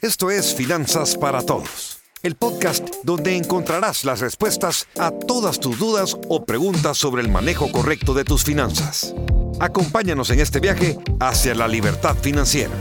Esto 0.00 0.30
es 0.30 0.54
Finanzas 0.54 1.16
para 1.16 1.42
Todos, 1.42 2.00
el 2.22 2.36
podcast 2.36 2.88
donde 3.02 3.36
encontrarás 3.36 4.04
las 4.04 4.20
respuestas 4.20 4.86
a 4.96 5.10
todas 5.10 5.58
tus 5.58 5.76
dudas 5.76 6.16
o 6.28 6.44
preguntas 6.44 6.96
sobre 6.96 7.20
el 7.20 7.28
manejo 7.28 7.72
correcto 7.72 8.14
de 8.14 8.22
tus 8.22 8.44
finanzas. 8.44 9.12
Acompáñanos 9.58 10.30
en 10.30 10.38
este 10.38 10.60
viaje 10.60 10.96
hacia 11.18 11.52
la 11.56 11.66
libertad 11.66 12.14
financiera. 12.14 12.74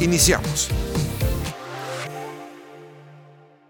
Iniciamos. 0.00 0.70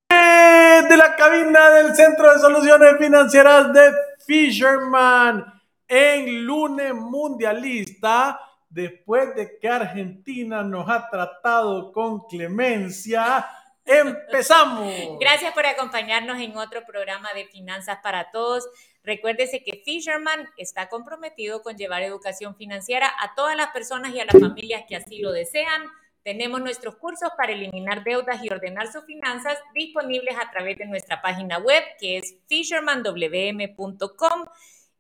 De 0.09 0.97
la 0.97 1.17
cabina 1.17 1.71
del 1.71 1.97
Centro 1.97 2.33
de 2.33 2.39
Soluciones 2.39 2.99
Financieras 3.01 3.73
de 3.73 3.93
Fisherman 4.25 5.45
en 5.89 6.45
lunes 6.45 6.95
mundialista 6.95 8.39
después 8.69 9.35
de 9.35 9.59
que 9.59 9.69
Argentina 9.69 10.63
nos 10.63 10.89
ha 10.89 11.09
tratado 11.11 11.93
con 11.93 12.27
clemencia, 12.27 13.47
empezamos. 13.85 14.93
Gracias 15.21 15.53
por 15.55 15.67
acompañarnos 15.67 16.41
en 16.41 16.57
otro 16.57 16.85
programa 16.85 17.33
de 17.35 17.47
Finanzas 17.47 17.99
para 18.03 18.31
Todos. 18.31 18.69
Recuérdese 19.03 19.63
que 19.63 19.83
Fisherman 19.85 20.49
está 20.57 20.89
comprometido 20.89 21.63
con 21.63 21.77
llevar 21.77 22.03
educación 22.03 22.57
financiera 22.57 23.13
a 23.21 23.35
todas 23.35 23.57
las 23.57 23.69
personas 23.69 24.15
y 24.15 24.21
a 24.21 24.25
las 24.25 24.41
familias 24.41 24.85
que 24.89 24.97
así 24.97 25.21
lo 25.21 25.31
desean. 25.33 25.85
Tenemos 26.25 26.61
nuestros 26.61 26.97
cursos 26.97 27.31
para 27.37 27.53
eliminar 27.53 28.03
deudas 28.03 28.43
y 28.43 28.49
ordenar 28.49 28.91
sus 28.91 29.05
finanzas 29.05 29.57
disponibles 29.75 30.37
a 30.37 30.51
través 30.51 30.77
de 30.77 30.87
nuestra 30.87 31.23
página 31.23 31.59
web 31.59 31.85
que 32.01 32.19
es 32.19 32.37
fishermanwm.com 32.49 34.47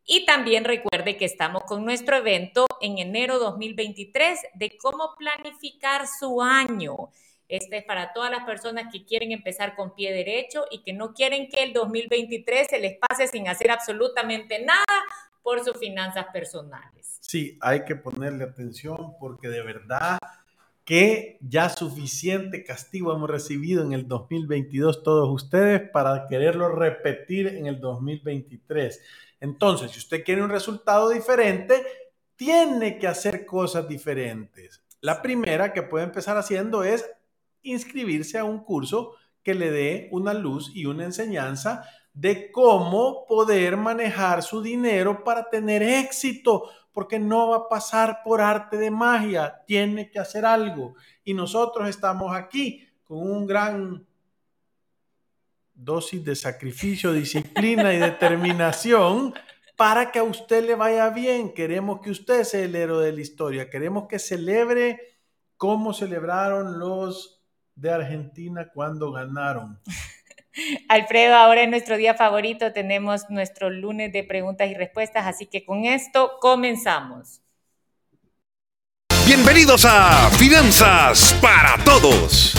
y 0.06 0.24
también 0.24 0.64
recuerde 0.64 1.16
que 1.16 1.24
estamos 1.24 1.64
con 1.64 1.84
nuestro 1.84 2.16
evento 2.16 2.66
en 2.80 2.98
enero 2.98 3.38
2023 3.40 4.38
de 4.54 4.76
cómo 4.78 5.16
planificar 5.18 6.06
su 6.06 6.40
año. 6.40 7.10
Este 7.48 7.78
es 7.78 7.84
para 7.84 8.12
todas 8.12 8.30
las 8.30 8.44
personas 8.44 8.92
que 8.92 9.04
quieren 9.04 9.32
empezar 9.32 9.74
con 9.74 9.94
pie 9.94 10.12
derecho 10.12 10.64
y 10.70 10.82
que 10.82 10.92
no 10.92 11.12
quieren 11.12 11.48
que 11.48 11.64
el 11.64 11.72
2023 11.72 12.68
se 12.68 12.78
les 12.78 12.98
pase 12.98 13.26
sin 13.26 13.48
hacer 13.48 13.70
absolutamente 13.70 14.64
nada 14.64 14.84
por 15.42 15.64
sus 15.64 15.76
finanzas 15.76 16.26
personales. 16.32 17.18
Sí, 17.20 17.58
hay 17.60 17.84
que 17.84 17.96
ponerle 17.96 18.44
atención 18.44 19.14
porque 19.18 19.48
de 19.48 19.62
verdad 19.62 20.18
que 20.84 21.38
ya 21.40 21.68
suficiente 21.68 22.62
castigo 22.62 23.12
hemos 23.12 23.28
recibido 23.28 23.82
en 23.82 23.92
el 23.92 24.06
2022 24.06 25.02
todos 25.02 25.28
ustedes 25.28 25.90
para 25.90 26.26
quererlo 26.28 26.68
repetir 26.68 27.48
en 27.48 27.66
el 27.66 27.80
2023. 27.80 29.00
Entonces, 29.40 29.90
si 29.92 29.98
usted 29.98 30.24
quiere 30.24 30.42
un 30.42 30.50
resultado 30.50 31.10
diferente, 31.10 31.84
tiene 32.36 32.98
que 32.98 33.06
hacer 33.06 33.46
cosas 33.46 33.88
diferentes. 33.88 34.82
La 35.00 35.22
primera 35.22 35.72
que 35.72 35.82
puede 35.82 36.04
empezar 36.04 36.36
haciendo 36.36 36.84
es 36.84 37.08
inscribirse 37.62 38.38
a 38.38 38.44
un 38.44 38.62
curso 38.62 39.14
que 39.42 39.54
le 39.54 39.70
dé 39.70 40.08
una 40.10 40.34
luz 40.34 40.72
y 40.74 40.86
una 40.86 41.04
enseñanza 41.04 41.84
de 42.12 42.50
cómo 42.50 43.26
poder 43.26 43.76
manejar 43.76 44.42
su 44.42 44.62
dinero 44.62 45.22
para 45.22 45.50
tener 45.50 45.82
éxito, 45.82 46.70
porque 46.92 47.18
no 47.18 47.50
va 47.50 47.56
a 47.56 47.68
pasar 47.68 48.22
por 48.24 48.40
arte 48.40 48.78
de 48.78 48.90
magia, 48.90 49.62
tiene 49.66 50.10
que 50.10 50.18
hacer 50.18 50.46
algo. 50.46 50.94
Y 51.24 51.34
nosotros 51.34 51.88
estamos 51.88 52.34
aquí 52.34 52.88
con 53.04 53.18
un 53.18 53.46
gran 53.46 54.06
dosis 55.76 56.24
de 56.24 56.34
sacrificio, 56.34 57.12
disciplina 57.12 57.92
y 57.92 57.98
determinación 57.98 59.34
para 59.76 60.10
que 60.10 60.18
a 60.18 60.24
usted 60.24 60.64
le 60.64 60.74
vaya 60.74 61.10
bien. 61.10 61.52
Queremos 61.52 62.00
que 62.00 62.10
usted 62.10 62.44
sea 62.44 62.62
el 62.62 62.74
héroe 62.74 63.04
de 63.04 63.12
la 63.12 63.20
historia. 63.20 63.70
Queremos 63.70 64.08
que 64.08 64.18
celebre 64.18 65.00
cómo 65.56 65.92
celebraron 65.92 66.78
los 66.78 67.42
de 67.74 67.90
Argentina 67.90 68.70
cuando 68.72 69.12
ganaron. 69.12 69.78
Alfredo, 70.88 71.36
ahora 71.36 71.62
en 71.62 71.70
nuestro 71.70 71.98
día 71.98 72.14
favorito 72.14 72.72
tenemos 72.72 73.28
nuestro 73.28 73.68
lunes 73.68 74.10
de 74.12 74.24
preguntas 74.24 74.70
y 74.70 74.74
respuestas, 74.74 75.26
así 75.26 75.44
que 75.44 75.66
con 75.66 75.84
esto 75.84 76.38
comenzamos. 76.40 77.42
Bienvenidos 79.26 79.84
a 79.84 80.30
Finanzas 80.30 81.36
para 81.42 81.76
Todos 81.84 82.54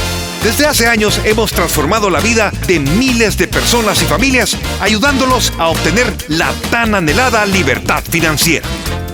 desde 0.47 0.65
hace 0.65 0.87
años 0.87 1.19
hemos 1.25 1.51
transformado 1.51 2.09
la 2.09 2.21
vida 2.21 2.53
de 2.67 2.79
miles 2.79 3.37
de 3.37 3.49
personas 3.49 4.01
y 4.01 4.05
familias 4.05 4.55
ayudándolos 4.79 5.51
a 5.57 5.67
obtener 5.67 6.07
la 6.29 6.53
tan 6.71 6.95
anhelada 6.95 7.45
libertad 7.45 8.01
financiera. 8.09 8.65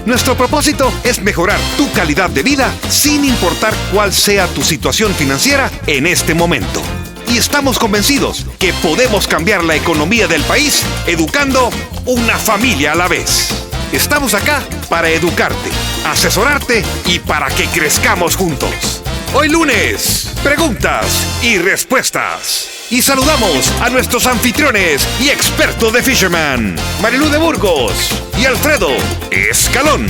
Nuestro 0.05 0.37
propósito 0.37 0.93
es 1.03 1.23
mejorar 1.23 1.59
tu 1.75 1.91
calidad 1.91 2.29
de 2.29 2.43
vida 2.43 2.71
sin 2.87 3.25
importar 3.25 3.73
cuál 3.91 4.13
sea 4.13 4.45
tu 4.45 4.61
situación 4.61 5.15
financiera 5.15 5.71
en 5.87 6.05
este 6.05 6.35
momento. 6.35 6.83
Y 7.27 7.39
estamos 7.39 7.79
convencidos 7.79 8.45
que 8.59 8.71
podemos 8.71 9.25
cambiar 9.25 9.63
la 9.63 9.75
economía 9.75 10.27
del 10.27 10.43
país 10.43 10.83
educando 11.07 11.71
una 12.05 12.37
familia 12.37 12.91
a 12.91 12.95
la 12.95 13.07
vez. 13.07 13.49
Estamos 13.91 14.35
acá 14.35 14.61
para 14.87 15.09
educarte, 15.09 15.71
asesorarte 16.05 16.83
y 17.07 17.17
para 17.17 17.47
que 17.47 17.65
crezcamos 17.69 18.35
juntos. 18.35 19.01
Hoy 19.35 19.49
lunes, 19.49 20.31
preguntas 20.43 21.41
y 21.43 21.57
respuestas. 21.57 22.87
Y 22.91 23.01
saludamos 23.01 23.71
a 23.81 23.89
nuestros 23.89 24.27
anfitriones 24.27 25.07
y 25.19 25.29
expertos 25.29 25.91
de 25.91 26.03
Fisherman, 26.03 26.75
Marilú 27.01 27.25
de 27.29 27.39
Burgos 27.39 28.11
y 28.39 28.45
Alfredo 28.45 28.89
Escalón. 29.31 30.05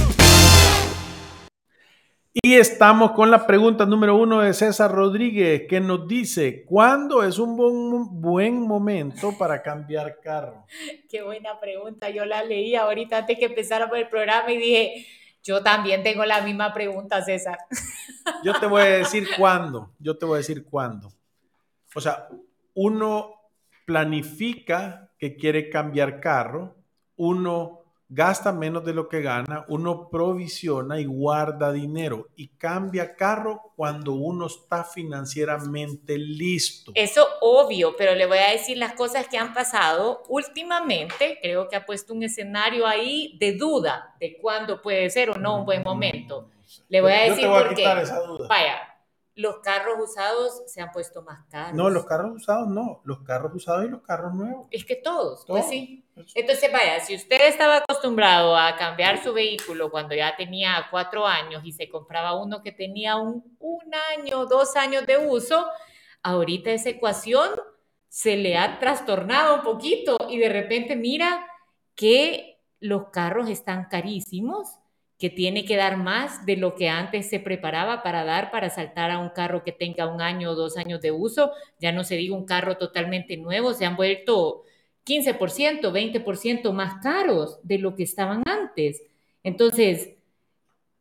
Y 2.34 2.56
estamos 2.56 3.12
con 3.12 3.32
la 3.32 3.48
pregunta 3.48 3.86
número 3.86 4.18
uno 4.18 4.42
de 4.42 4.54
César 4.54 4.92
Rodríguez, 4.92 5.68
que 5.70 5.80
nos 5.80 6.06
dice, 6.06 6.66
¿cuándo 6.66 7.24
es 7.24 7.40
un 7.40 7.56
buen, 7.56 8.20
buen 8.22 8.60
momento 8.60 9.38
para 9.38 9.62
cambiar 9.62 10.20
carro? 10.22 10.66
Qué 11.10 11.22
buena 11.22 11.58
pregunta, 11.62 12.10
yo 12.10 12.26
la 12.26 12.44
leí 12.44 12.76
ahorita 12.76 13.20
antes 13.20 13.40
que 13.40 13.46
empezáramos 13.46 13.98
el 13.98 14.10
programa 14.10 14.52
y 14.52 14.58
dije, 14.58 15.08
yo 15.44 15.62
también 15.62 16.04
tengo 16.04 16.26
la 16.26 16.42
misma 16.42 16.74
pregunta, 16.74 17.22
César. 17.22 17.58
Yo 18.44 18.58
te 18.59 18.66
voy 18.66 18.81
a 18.81 18.86
decir 18.86 19.28
cuándo. 19.38 19.92
Yo 20.00 20.18
te 20.18 20.26
voy 20.26 20.36
a 20.36 20.38
decir 20.38 20.66
cuándo. 20.66 21.12
O 21.94 22.02
sea, 22.02 22.30
uno 22.74 23.34
planifica 23.86 25.12
que 25.18 25.36
quiere 25.36 25.70
cambiar 25.70 26.20
carro, 26.20 26.76
uno 27.18 27.83
gasta 28.13 28.51
menos 28.51 28.85
de 28.85 28.94
lo 28.94 29.09
que 29.09 29.22
gana, 29.22 29.66
uno 29.68 30.09
provisiona 30.09 31.00
y 31.00 31.06
guarda 31.06 31.72
dinero 31.72 32.29
y 32.35 32.50
cambia 32.50 33.16
carro 33.16 33.74
cuando 33.75 34.13
uno 34.13 34.46
está 34.46 34.84
financieramente 34.84 36.18
listo. 36.18 36.91
Eso 36.94 37.25
obvio, 37.41 37.96
pero 37.97 38.13
le 38.13 38.28
voy 38.28 38.38
a 38.38 38.51
decir 38.51 38.78
las 38.78 38.94
cosas 38.94 39.28
que 39.28 39.38
han 39.38 39.53
pasado 39.53 40.22
últimamente. 40.29 41.40
Creo 41.41 41.68
que 41.68 41.75
ha 41.75 41.85
puesto 41.85 42.13
un 42.13 42.24
escenario 42.24 42.85
ahí 42.85 43.35
de 43.40 43.53
duda 43.53 44.16
de 44.19 44.38
cuándo 44.38 44.81
puede 44.81 45.09
ser 45.09 45.31
o 45.31 45.35
no 45.35 45.57
un 45.57 45.66
buen 45.66 45.81
momento. 45.84 46.50
Le 46.90 47.01
voy 47.01 47.12
a 47.12 47.24
decir 47.24 47.47
por 47.47 47.74
qué. 47.74 47.84
Vaya, 48.47 48.93
los 49.36 49.60
carros 49.60 50.10
usados 50.10 50.62
se 50.68 50.82
han 50.82 50.92
puesto 50.92 51.24
más 51.24 51.46
caros. 51.50 51.76
No, 51.76 51.90
los 51.90 52.06
carros 52.06 52.36
usados 52.36 52.68
no, 52.68 53.02
los 53.04 53.24
carros 53.24 53.54
usados 53.56 53.86
y 53.86 53.90
los 53.90 54.02
carros 54.02 54.34
nuevos. 54.34 54.68
Es 54.70 54.86
que 54.86 54.96
todos, 54.96 55.44
pues 55.48 55.68
sí. 55.68 56.06
Entonces, 56.36 56.72
vaya, 56.72 57.00
si 57.00 57.16
usted 57.16 57.48
estaba 57.48 57.78
acostumbrado 57.78 58.56
a 58.56 58.76
cambiar 58.76 59.24
su 59.24 59.34
vehículo 59.34 59.90
cuando 59.90 60.14
ya 60.14 60.36
tenía 60.36 60.88
cuatro 60.92 61.26
años 61.26 61.64
y 61.66 61.72
se 61.72 61.90
compraba 61.90 62.40
uno 62.40 62.62
que 62.62 62.72
tenía 62.72 63.16
un, 63.16 63.58
un 63.60 63.82
año, 64.16 64.46
dos 64.46 64.76
años 64.76 65.08
de 65.08 65.18
uso, 65.18 65.66
ahorita 66.22 66.70
esa 66.72 66.90
ecuación 66.90 67.50
se 68.08 68.38
le 68.38 68.58
ha 68.58 68.78
trastornado 68.78 69.56
un 69.56 69.62
poquito 69.64 70.18
y 70.30 70.38
de 70.38 70.50
repente 70.50 70.96
mira 70.96 71.48
que 71.96 72.60
los 72.80 73.10
carros 73.10 73.50
están 73.50 73.86
carísimos 73.86 74.78
que 75.24 75.30
tiene 75.30 75.64
que 75.64 75.78
dar 75.78 75.96
más 75.96 76.46
de 76.46 76.58
lo 76.58 76.76
que 76.76 76.90
antes 76.90 77.30
se 77.30 77.40
preparaba 77.40 78.04
para 78.04 78.26
dar 78.26 78.52
para 78.52 78.70
saltar 78.70 79.10
a 79.10 79.20
un 79.20 79.30
carro 79.30 79.64
que 79.64 79.72
tenga 79.72 80.06
un 80.06 80.20
año 80.20 80.52
o 80.52 80.54
dos 80.54 80.76
años 80.76 81.00
de 81.00 81.14
uso. 81.14 81.54
Ya 81.80 81.94
no 81.94 82.04
se 82.04 82.18
diga 82.18 82.36
un 82.36 82.44
carro 82.44 82.75
totalmente 82.75 83.38
nuevo, 83.38 83.72
se 83.72 83.86
han 83.86 83.96
vuelto 83.96 84.64
15%, 85.06 85.94
20% 85.94 86.74
más 86.74 87.02
caros 87.02 87.58
de 87.64 87.78
lo 87.78 87.96
que 87.96 88.04
estaban 88.04 88.44
antes. 88.46 89.02
Entonces, 89.44 90.10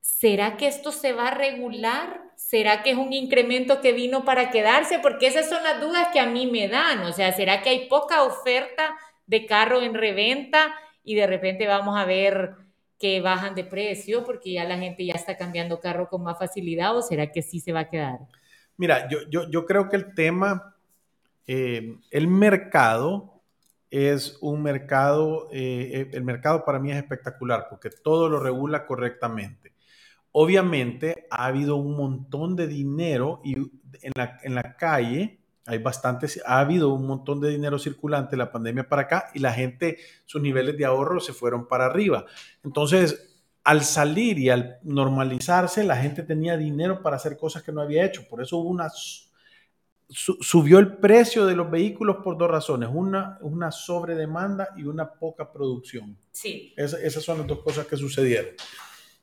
¿será 0.01 0.57
que 0.57 0.69
esto 0.69 0.93
se 0.93 1.13
va 1.13 1.27
a 1.27 1.35
regular? 1.35 2.23
¿Será 2.37 2.85
que 2.85 2.93
es 2.93 2.97
un 2.97 3.13
incremento 3.13 3.81
que 3.81 3.93
vino 3.93 4.25
para 4.25 4.53
quedarse? 4.53 5.01
Porque 5.01 5.27
esas 5.27 5.49
son 5.49 5.65
las 5.65 5.81
dudas 5.81 6.11
que 6.13 6.21
a 6.21 6.27
mí 6.27 6.47
me 6.47 6.69
dan. 6.69 7.01
O 7.01 7.13
sea, 7.13 7.33
¿será 7.33 7.61
que 7.61 7.71
hay 7.71 7.89
poca 7.89 8.23
oferta 8.23 8.95
de 9.27 9.47
carro 9.47 9.83
en 9.83 9.95
reventa 9.95 10.73
y 11.03 11.17
de 11.17 11.27
repente 11.27 11.67
vamos 11.67 11.99
a 11.99 12.05
ver 12.05 12.63
que 13.03 13.21
bajan 13.21 13.57
de 13.57 13.65
precio 13.65 14.23
porque 14.23 14.53
ya 14.53 14.65
la 14.65 14.79
gente 14.79 15.05
ya 15.05 15.15
está 15.15 15.37
cambiando 15.37 15.81
carro 15.81 16.09
con 16.09 16.23
más 16.23 16.39
facilidad 16.39 16.97
o 16.97 17.03
será 17.03 17.33
que 17.33 17.43
sí 17.43 17.59
se 17.59 17.73
va 17.73 17.81
a 17.81 17.89
quedar? 17.89 18.21
Mira, 18.77 19.09
yo, 19.09 19.29
yo, 19.29 19.51
yo 19.51 19.67
creo 19.67 19.89
que 19.89 19.97
el 19.97 20.15
tema, 20.15 20.77
eh, 21.49 21.97
el 22.13 22.29
mercado 22.29 23.43
es 23.91 24.39
un 24.41 24.63
mercado, 24.63 25.49
eh, 25.51 26.11
el 26.13 26.23
mercado 26.23 26.65
para 26.65 26.79
mí 26.79 26.93
es 26.93 26.97
espectacular 26.97 27.67
porque 27.69 27.91
todo 27.91 28.29
lo 28.29 28.39
regula 28.39 28.87
correctamente. 28.87 29.73
obviamente 30.31 31.27
ha 31.29 31.47
habido 31.47 31.75
un 31.75 31.97
montón 31.97 32.55
de 32.55 32.69
dinero 32.69 33.41
y 33.43 33.55
en 33.55 34.13
la, 34.15 34.39
en 34.45 34.55
la 34.55 34.77
calle 34.77 35.42
hay 35.67 35.79
bastantes, 35.79 36.43
ha 36.45 36.59
habido 36.59 36.93
un 36.93 37.07
montón 37.07 37.41
de 37.41 37.51
dinero 37.51 37.79
circulante 37.79 38.37
la 38.37 38.51
pandemia 38.51 38.89
para 38.89 39.03
acá 39.03 39.31
y 39.35 39.39
la 39.39 39.53
gente, 39.53 39.99
sus 40.27 40.43
niveles 40.43 40.77
de 40.77 40.85
ahorro 40.85 41.21
se 41.21 41.33
fueron 41.33 41.69
para 41.69 41.87
arriba. 41.87 42.27
Entonces, 42.65 43.33
al 43.65 43.85
salir 43.85 44.39
y 44.39 44.51
al 44.51 44.79
normalizarse, 44.83 45.85
la 45.85 45.97
gente 45.97 46.25
tenía 46.25 46.57
dinero 46.57 47.01
para 47.03 47.17
hacer 47.17 47.37
cosas 47.37 47.63
que 47.63 47.71
no 47.71 47.81
había 47.81 48.05
hecho. 48.05 48.27
Por 48.29 48.43
eso 48.43 48.57
hubo 48.57 48.71
una, 48.71 48.91
subió 50.09 50.79
el 50.79 50.97
precio 50.97 51.47
de 51.47 51.55
los 51.55 51.71
vehículos 51.71 52.17
por 52.25 52.37
dos 52.37 52.51
razones, 52.51 52.89
una, 52.93 53.39
una 53.41 53.71
sobredemanda 53.71 54.71
y 54.77 54.85
una 54.85 55.13
poca 55.13 55.53
producción. 55.53 56.19
Sí. 56.33 56.75
esas 56.77 57.23
son 57.23 57.39
las 57.39 57.47
dos 57.47 57.61
cosas 57.63 57.87
que 57.87 57.97
sucedieron. 57.97 58.55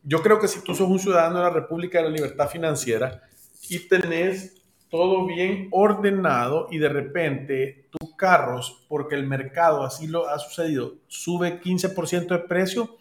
Yo 0.04 0.22
creo 0.22 0.40
que 0.40 0.48
si 0.48 0.64
tú 0.64 0.74
sos 0.74 0.88
un 0.88 1.00
ciudadano 1.00 1.40
de 1.40 1.44
la 1.44 1.50
República 1.50 1.98
de 1.98 2.06
la 2.06 2.16
Libertad 2.16 2.48
Financiera 2.50 3.22
y 3.70 3.80
tenés 3.80 4.59
todo 4.90 5.26
bien 5.26 5.68
ordenado 5.72 6.68
y 6.72 6.80
de 6.80 6.90
repente 6.90 7.88
tus 7.92 8.16
carros, 8.16 8.86
porque 8.88 9.16
el 9.16 9.26
mercado 9.26 9.84
así 9.84 10.08
lo 10.08 10.28
ha 10.28 10.40
sucedido, 10.40 10.96
sube 11.08 11.62
15% 11.62 12.28
de 12.28 12.40
precio, 12.40 12.98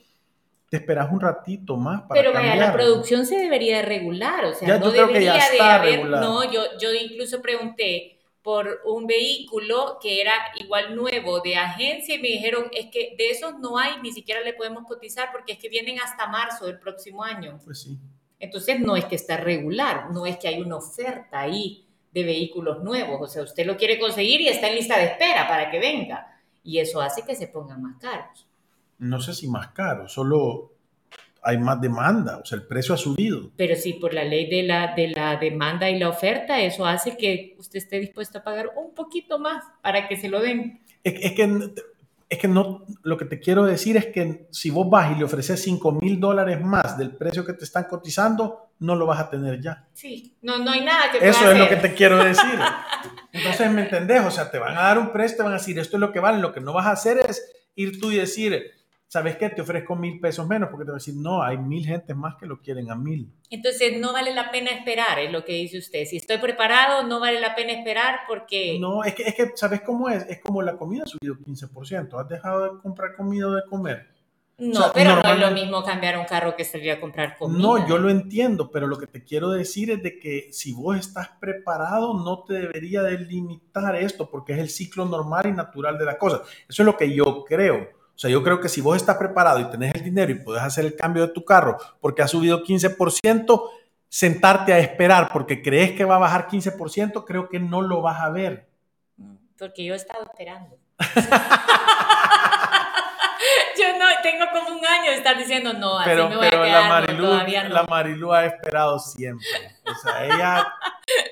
te 0.69 0.77
esperas 0.77 1.11
un 1.11 1.21
ratito 1.21 1.77
más 1.77 2.03
para 2.03 2.21
Pero 2.21 2.33
vaya, 2.33 2.57
la 2.57 2.73
producción 2.73 3.25
se 3.25 3.39
debería 3.39 3.81
regular, 3.83 4.45
o 4.45 4.55
sea, 4.55 4.79
no 4.79 4.91
debería 4.91 5.41
de 5.51 5.61
haber, 5.61 6.07
no, 6.07 6.51
yo, 6.51 6.63
yo 6.79 6.93
incluso 6.93 7.41
pregunté 7.41 8.19
por 8.43 8.81
un 8.85 9.07
vehículo 9.07 9.99
que 10.01 10.21
era 10.21 10.33
igual 10.59 10.95
nuevo 10.95 11.41
de 11.41 11.57
agencia 11.57 12.15
y 12.15 12.19
me 12.19 12.29
dijeron, 12.29 12.69
es 12.73 12.87
que 12.87 13.15
de 13.17 13.31
esos 13.31 13.59
no 13.59 13.79
hay, 13.79 14.01
ni 14.03 14.13
siquiera 14.13 14.41
le 14.43 14.53
podemos 14.53 14.85
cotizar 14.87 15.31
porque 15.33 15.53
es 15.53 15.59
que 15.59 15.69
vienen 15.69 15.99
hasta 16.01 16.27
marzo 16.29 16.67
del 16.67 16.79
próximo 16.79 17.25
año. 17.25 17.59
Pues 17.65 17.83
sí. 17.83 17.99
Entonces 18.39 18.81
no 18.81 18.97
es 18.97 19.05
que 19.07 19.17
está 19.17 19.37
regular, 19.37 20.11
no 20.13 20.27
es 20.27 20.37
que 20.37 20.49
hay 20.49 20.61
una 20.61 20.77
oferta 20.77 21.41
ahí 21.41 21.85
de 22.13 22.25
vehículos 22.25 22.83
nuevos, 22.83 23.21
o 23.21 23.27
sea, 23.27 23.43
usted 23.43 23.67
lo 23.67 23.77
quiere 23.77 23.99
conseguir 23.99 24.41
y 24.41 24.49
está 24.49 24.69
en 24.69 24.77
lista 24.77 24.97
de 24.99 25.05
espera 25.05 25.47
para 25.47 25.71
que 25.71 25.79
venga 25.79 26.41
y 26.63 26.79
eso 26.79 27.01
hace 27.01 27.23
que 27.23 27.35
se 27.35 27.49
pongan 27.49 27.83
más 27.83 27.97
caros. 27.99 28.47
No 28.99 29.21
sé 29.21 29.35
si 29.35 29.49
más 29.49 29.69
caros, 29.69 30.13
solo 30.13 30.73
hay 31.43 31.59
más 31.59 31.81
demanda, 31.81 32.39
o 32.39 32.45
sea, 32.45 32.59
el 32.59 32.67
precio 32.67 32.95
ha 32.95 32.99
subido. 32.99 33.51
Pero 33.57 33.77
sí, 33.77 33.95
por 33.95 34.13
la 34.13 34.25
ley 34.25 34.49
de 34.51 34.63
la, 34.65 34.95
de 34.95 35.09
la 35.09 35.37
demanda 35.37 35.89
y 35.89 35.99
la 35.99 36.09
oferta, 36.09 36.61
eso 36.61 36.85
hace 36.85 37.17
que 37.17 37.55
usted 37.59 37.79
esté 37.79 38.01
dispuesto 38.01 38.39
a 38.39 38.45
pagar 38.45 38.71
un 38.77 38.95
poquito 38.95 39.39
más 39.39 39.65
para 39.83 40.09
que 40.09 40.17
se 40.17 40.29
lo 40.29 40.41
den. 40.41 40.81
Es, 41.05 41.15
es 41.23 41.33
que 41.33 41.73
es 42.29 42.39
que 42.39 42.49
no, 42.49 42.85
lo 43.03 43.17
que 43.17 43.25
te 43.25 43.41
quiero 43.41 43.65
decir 43.65 43.97
es 43.97 44.07
que 44.07 44.49
si 44.51 44.71
vos 44.71 44.89
vas 44.91 45.13
y 45.13 45.19
le 45.19 45.25
ofreces 45.25 45.63
5 45.63 45.93
mil 45.93 46.21
dólares 46.21 46.61
más 46.61 46.99
del 46.99 47.17
precio 47.17 47.45
que 47.45 47.55
te 47.55 47.65
están 47.65 47.85
cotizando, 47.85 48.73
no 48.81 48.95
lo 48.95 49.07
vas 49.07 49.21
a 49.21 49.31
tener 49.31 49.61
ya. 49.61 49.89
Sí, 49.95 50.37
no, 50.43 50.59
no 50.59 50.71
hay 50.71 50.85
nada 50.85 51.11
que 51.11 51.27
Eso 51.27 51.51
es 51.51 51.59
lo 51.59 51.69
que 51.69 51.77
te 51.77 51.95
quiero 51.95 52.23
decir. 52.23 52.59
Entonces, 53.33 53.71
¿me 53.71 53.83
entendés? 53.83 54.25
O 54.27 54.31
sea, 54.31 54.51
te 54.51 54.59
van 54.59 54.77
a 54.77 54.83
dar 54.83 54.99
un 54.99 55.11
precio, 55.11 55.39
te 55.39 55.43
van 55.43 55.53
a 55.53 55.57
decir, 55.57 55.79
esto 55.79 55.97
es 55.97 56.01
lo 56.01 56.13
que 56.13 56.21
vale. 56.21 56.39
Lo 56.39 56.53
que 56.53 56.61
no 56.61 56.75
vas 56.75 56.87
a 56.87 56.93
hacer 56.93 57.19
es 57.19 57.51
ir 57.75 57.99
tú 57.99 58.13
y 58.13 58.17
decir, 58.17 58.73
¿sabes 59.09 59.37
qué? 59.37 59.49
Te 59.49 59.63
ofrezco 59.63 59.97
mil 59.97 60.21
pesos 60.21 60.47
menos 60.47 60.69
porque 60.69 60.85
te 60.85 60.91
va 60.93 60.97
a 60.97 61.01
decir, 61.01 61.15
no, 61.17 61.43
hay 61.43 61.59
mil 61.59 61.85
gente 61.85 62.15
más 62.15 62.37
que 62.37 62.47
lo 62.47 62.61
quieren 62.61 62.91
a 62.91 62.95
mil. 62.95 63.33
Entonces, 63.51 63.99
no 63.99 64.13
vale 64.13 64.35
la 64.35 64.51
pena 64.51 64.71
esperar, 64.71 65.19
es 65.19 65.33
lo 65.33 65.45
que 65.45 65.55
dice 65.55 65.79
usted. 65.79 66.05
Si 66.05 66.19
estoy 66.19 66.39
preparado, 66.39 67.03
no 67.05 67.19
vale 67.19 67.41
la 67.41 67.55
pena 67.55 67.73
esperar 67.73 68.21
porque... 68.29 68.79
No, 68.79 69.03
es 69.03 69.15
que, 69.15 69.23
es 69.25 69.35
que 69.35 69.51
¿sabes 69.55 69.81
cómo 69.81 70.09
es? 70.09 70.29
Es 70.29 70.41
como 70.41 70.63
la 70.63 70.77
comida 70.77 71.05
ha 71.05 71.07
subido 71.07 71.35
15%. 71.37 72.21
¿Has 72.21 72.29
dejado 72.29 72.75
de 72.75 72.81
comprar 72.81 73.17
comida 73.17 73.49
o 73.49 73.53
de 73.53 73.63
comer? 73.69 74.19
No, 74.59 74.91
pero 74.93 75.23
no 75.23 75.33
es 75.33 75.39
lo 75.39 75.53
mismo 75.53 75.85
cambiar 75.85 76.19
un 76.19 76.25
carro 76.25 76.57
que 76.57 76.65
salir 76.65 76.91
a 76.91 77.01
comprar 77.01 77.39
comida. 77.39 77.63
No, 77.63 77.87
yo 77.87 77.97
lo 77.97 78.11
entiendo, 78.11 78.73
pero 78.73 78.89
lo 78.89 78.99
que 78.99 79.07
te 79.07 79.23
quiero 79.23 79.51
decir 79.51 79.89
es 79.93 80.03
de 80.03 80.19
que 80.19 80.49
si 80.51 80.73
vos 80.73 80.99
estás 80.99 81.29
preparado, 81.41 82.13
no 82.13 82.43
te 82.43 82.55
debería 82.55 83.03
delimitar 83.03 83.95
esto 83.95 84.29
porque 84.29 84.55
es 84.55 84.59
el 84.59 84.69
ciclo 84.69 85.05
normal 85.05 85.47
y 85.47 85.53
natural 85.53 85.97
de 85.97 86.05
las 86.05 86.17
cosas. 86.17 86.41
Eso 86.69 86.83
es 86.83 86.87
lo 86.87 86.97
que 86.97 87.15
yo 87.15 87.45
creo. 87.45 87.98
O 88.19 88.21
sea, 88.21 88.29
yo 88.31 88.43
creo 88.43 88.59
que 88.61 88.69
si 88.69 88.81
vos 88.81 88.97
estás 88.97 89.17
preparado 89.17 89.61
y 89.61 89.71
tenés 89.71 89.95
el 89.95 90.03
dinero 90.03 90.33
y 90.33 90.41
puedes 90.41 90.61
hacer 90.61 90.85
el 90.85 90.97
cambio 90.97 91.25
de 91.25 91.33
tu 91.33 91.45
carro 91.45 91.79
porque 92.01 92.21
ha 92.21 92.27
subido 92.27 92.65
15%, 92.65 93.71
sentarte 94.09 94.73
a 94.73 94.81
esperar 94.81 95.29
porque 95.33 95.63
crees 95.63 95.93
que 95.93 96.05
va 96.05 96.17
a 96.17 96.19
bajar 96.19 96.49
15%, 96.49 97.25
creo 97.25 97.49
que 97.49 97.61
no 97.61 97.81
lo 97.81 98.03
vas 98.03 98.21
a 98.21 98.31
ver. 98.31 98.69
Porque 99.57 99.85
yo 99.85 99.95
he 99.95 99.97
estado 99.97 100.25
esperando. 100.25 100.77
yo 103.79 103.99
no, 103.99 104.05
tengo 104.23 104.47
como 104.53 104.79
un 104.79 104.85
año 104.85 105.11
de 105.11 105.17
estar 105.17 105.39
diciendo 105.39 105.73
no, 105.73 105.99
así 105.99 106.11
pero, 106.11 106.29
me 106.29 106.37
voy 106.37 106.47
a 106.47 106.51
quedar, 106.51 106.83
la 106.83 106.89
Marilu, 106.89 107.75
La 107.75 107.83
Marilu 107.85 108.33
ha 108.33 108.47
esperado 108.47 108.99
siempre. 108.99 109.47
O 109.85 109.95
sea, 109.95 110.25
ella 110.25 110.67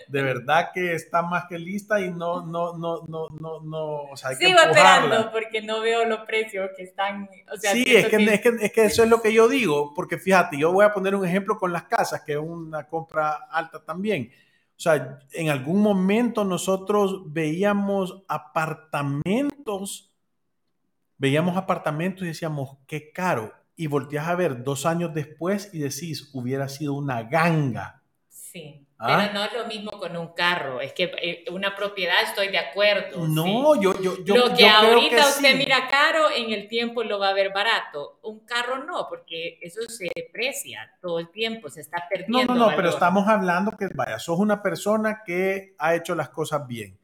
de 0.08 0.22
verdad 0.22 0.70
que 0.72 0.94
está 0.94 1.22
más 1.22 1.44
que 1.48 1.58
lista 1.58 2.00
y 2.00 2.10
no, 2.10 2.46
no, 2.46 2.76
no, 2.76 3.02
no, 3.08 3.28
no, 3.28 3.60
no, 3.60 4.02
o 4.10 4.16
sea, 4.16 4.30
hay 4.30 4.36
Sigo 4.36 4.58
esperando 4.58 5.30
porque 5.30 5.62
no 5.62 5.80
veo 5.80 6.04
los 6.04 6.20
precios 6.20 6.70
que 6.76 6.84
están, 6.84 7.28
o 7.52 7.56
sea, 7.56 7.72
sí, 7.72 7.84
es 7.86 8.06
que, 8.08 8.16
Es, 8.16 8.40
que, 8.40 8.48
es 8.60 8.72
que 8.72 8.84
eso 8.84 9.02
es 9.02 9.10
lo 9.10 9.20
que 9.20 9.32
yo 9.32 9.48
digo, 9.48 9.92
porque 9.94 10.18
fíjate, 10.18 10.58
yo 10.58 10.72
voy 10.72 10.84
a 10.84 10.92
poner 10.92 11.14
un 11.14 11.26
ejemplo 11.26 11.58
con 11.58 11.72
las 11.72 11.84
casas, 11.84 12.22
que 12.24 12.32
es 12.32 12.38
una 12.38 12.86
compra 12.86 13.46
alta 13.50 13.84
también. 13.84 14.32
O 14.76 14.78
sea, 14.78 15.18
en 15.32 15.48
algún 15.48 15.80
momento 15.80 16.44
nosotros 16.44 17.32
veíamos 17.32 18.22
apartamentos, 18.28 20.12
veíamos 21.18 21.56
apartamentos 21.56 22.24
y 22.24 22.28
decíamos, 22.28 22.76
qué 22.86 23.12
caro. 23.12 23.52
Y 23.76 23.88
volteas 23.88 24.28
a 24.28 24.34
ver 24.34 24.62
dos 24.62 24.86
años 24.86 25.12
después 25.12 25.70
y 25.72 25.80
decís, 25.80 26.30
hubiera 26.32 26.68
sido 26.68 26.94
una 26.94 27.22
ganga. 27.22 28.02
Sí. 28.28 28.86
Pero 28.98 29.12
¿Ah? 29.12 29.30
no 29.34 29.44
es 29.44 29.52
lo 29.52 29.66
mismo 29.66 29.90
con 29.98 30.16
un 30.16 30.28
carro, 30.28 30.80
es 30.80 30.94
que 30.94 31.12
eh, 31.20 31.44
una 31.50 31.76
propiedad 31.76 32.22
estoy 32.22 32.48
de 32.48 32.56
acuerdo. 32.56 33.28
No, 33.28 33.78
yo, 33.78 34.00
yo, 34.00 34.24
yo. 34.24 34.34
Lo 34.34 34.56
que 34.56 34.66
ahorita 34.66 35.28
usted 35.28 35.54
mira 35.58 35.86
caro, 35.86 36.30
en 36.34 36.50
el 36.50 36.66
tiempo 36.66 37.04
lo 37.04 37.18
va 37.18 37.28
a 37.28 37.34
ver 37.34 37.52
barato. 37.52 38.18
Un 38.22 38.46
carro 38.46 38.84
no, 38.84 39.06
porque 39.06 39.58
eso 39.60 39.82
se 39.82 40.08
deprecia 40.14 40.90
todo 41.02 41.18
el 41.18 41.28
tiempo, 41.30 41.68
se 41.68 41.82
está 41.82 42.08
perdiendo. 42.08 42.54
No, 42.54 42.58
no, 42.58 42.70
no, 42.70 42.76
pero 42.76 42.88
estamos 42.88 43.28
hablando 43.28 43.72
que, 43.72 43.88
vaya, 43.94 44.18
sos 44.18 44.38
una 44.38 44.62
persona 44.62 45.22
que 45.26 45.74
ha 45.78 45.94
hecho 45.94 46.14
las 46.14 46.30
cosas 46.30 46.66
bien. 46.66 46.98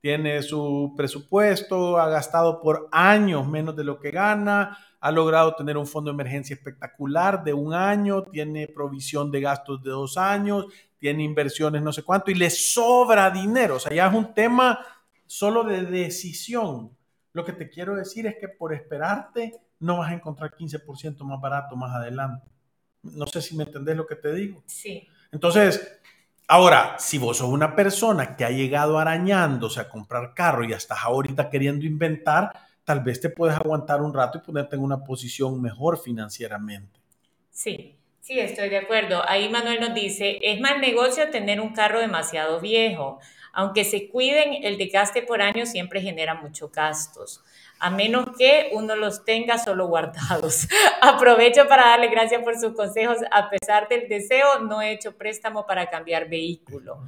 Tiene 0.00 0.42
su 0.42 0.94
presupuesto, 0.96 1.98
ha 1.98 2.08
gastado 2.08 2.60
por 2.60 2.88
años 2.92 3.46
menos 3.48 3.74
de 3.74 3.84
lo 3.84 3.98
que 3.98 4.10
gana, 4.10 4.78
ha 5.00 5.10
logrado 5.10 5.54
tener 5.54 5.76
un 5.76 5.86
fondo 5.86 6.10
de 6.10 6.14
emergencia 6.14 6.54
espectacular 6.54 7.42
de 7.44 7.52
un 7.52 7.74
año, 7.74 8.22
tiene 8.24 8.68
provisión 8.68 9.30
de 9.30 9.40
gastos 9.40 9.82
de 9.82 9.90
dos 9.90 10.16
años, 10.16 10.66
tiene 10.98 11.22
inversiones 11.22 11.82
no 11.82 11.92
sé 11.92 12.02
cuánto 12.02 12.30
y 12.30 12.34
le 12.34 12.50
sobra 12.50 13.30
dinero. 13.30 13.76
O 13.76 13.78
sea, 13.78 13.94
ya 13.94 14.08
es 14.08 14.14
un 14.14 14.34
tema 14.34 14.84
solo 15.26 15.64
de 15.64 15.82
decisión. 15.82 16.96
Lo 17.32 17.44
que 17.44 17.52
te 17.52 17.68
quiero 17.68 17.94
decir 17.94 18.26
es 18.26 18.36
que 18.40 18.48
por 18.48 18.74
esperarte 18.74 19.52
no 19.80 19.98
vas 19.98 20.10
a 20.10 20.14
encontrar 20.14 20.56
15% 20.56 21.18
más 21.24 21.40
barato 21.40 21.76
más 21.76 21.94
adelante. 21.94 22.48
No 23.02 23.26
sé 23.26 23.40
si 23.40 23.56
me 23.56 23.64
entendés 23.64 23.96
lo 23.96 24.06
que 24.06 24.16
te 24.16 24.34
digo. 24.34 24.64
Sí. 24.66 25.06
Entonces, 25.30 26.00
ahora, 26.48 26.96
si 26.98 27.18
vos 27.18 27.38
sos 27.38 27.48
una 27.48 27.76
persona 27.76 28.36
que 28.36 28.44
ha 28.44 28.50
llegado 28.50 28.98
arañándose 28.98 29.80
a 29.80 29.88
comprar 29.88 30.34
carro 30.34 30.64
y 30.64 30.72
estás 30.72 30.98
ahorita 31.02 31.48
queriendo 31.50 31.86
inventar, 31.86 32.52
tal 32.84 33.00
vez 33.00 33.20
te 33.20 33.30
puedes 33.30 33.56
aguantar 33.56 34.02
un 34.02 34.12
rato 34.12 34.38
y 34.38 34.40
ponerte 34.40 34.74
en 34.74 34.82
una 34.82 35.04
posición 35.04 35.62
mejor 35.62 35.98
financieramente. 35.98 37.00
Sí. 37.50 37.94
Sí, 38.28 38.38
estoy 38.38 38.68
de 38.68 38.76
acuerdo. 38.76 39.22
Ahí 39.26 39.48
Manuel 39.48 39.80
nos 39.80 39.94
dice, 39.94 40.38
es 40.42 40.60
mal 40.60 40.82
negocio 40.82 41.30
tener 41.30 41.62
un 41.62 41.72
carro 41.72 41.98
demasiado 41.98 42.60
viejo. 42.60 43.20
Aunque 43.54 43.84
se 43.84 44.10
cuiden, 44.10 44.62
el 44.64 44.76
desgaste 44.76 45.22
por 45.22 45.40
año 45.40 45.64
siempre 45.64 46.02
genera 46.02 46.34
muchos 46.34 46.70
gastos, 46.70 47.42
a 47.78 47.90
menos 47.90 48.36
que 48.36 48.70
uno 48.72 48.96
los 48.96 49.24
tenga 49.24 49.58
solo 49.58 49.86
guardados. 49.86 50.68
Aprovecho 51.02 51.68
para 51.68 51.88
darle 51.88 52.08
gracias 52.08 52.42
por 52.42 52.58
sus 52.58 52.74
consejos. 52.74 53.18
A 53.30 53.48
pesar 53.50 53.88
del 53.88 54.08
deseo, 54.08 54.60
no 54.60 54.82
he 54.82 54.92
hecho 54.92 55.16
préstamo 55.16 55.66
para 55.66 55.88
cambiar 55.88 56.28
vehículo. 56.28 57.00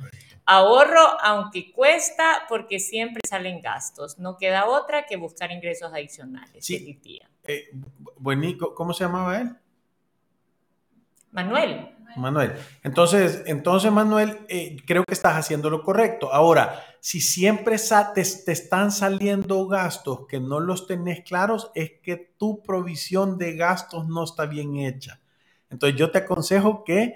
Ahorro, 0.47 1.21
aunque 1.21 1.73
cuesta, 1.73 2.47
porque 2.49 2.79
siempre 2.79 3.21
salen 3.29 3.61
gastos. 3.61 4.19
No 4.19 4.37
queda 4.37 4.67
otra 4.67 5.07
que 5.07 5.17
buscar 5.17 5.53
ingresos 5.53 5.93
adicionales. 5.93 6.65
Sí. 6.65 7.01
Eh, 7.47 7.71
¿Cómo 8.75 8.93
se 8.93 9.05
llamaba 9.05 9.41
él? 9.41 9.57
Manuel. 11.31 11.95
Manuel. 12.17 12.55
Entonces, 12.83 13.43
entonces 13.47 13.91
Manuel, 13.93 14.39
eh, 14.49 14.77
creo 14.87 15.05
que 15.05 15.15
estás 15.15 15.37
haciendo 15.37 15.71
lo 15.71 15.83
correcto. 15.83 16.33
Ahora, 16.33 16.83
si 17.01 17.21
siempre 17.21 17.77
te, 18.15 18.21
están 18.21 18.93
saliendo 18.93 19.67
gastos 19.67 20.27
que 20.27 20.41
no 20.41 20.61
los 20.61 20.87
tenés 20.87 21.23
claros, 21.23 21.71
es 21.75 21.93
que 22.03 22.17
tu 22.37 22.63
provisión 22.63 23.39
de 23.39 23.57
gastos 23.57 24.07
no 24.09 24.25
está 24.25 24.47
bien 24.47 24.77
hecha. 24.77 25.21
Entonces, 25.71 25.99
yo 25.99 26.11
te 26.11 26.19
aconsejo 26.19 26.85
que 26.85 27.15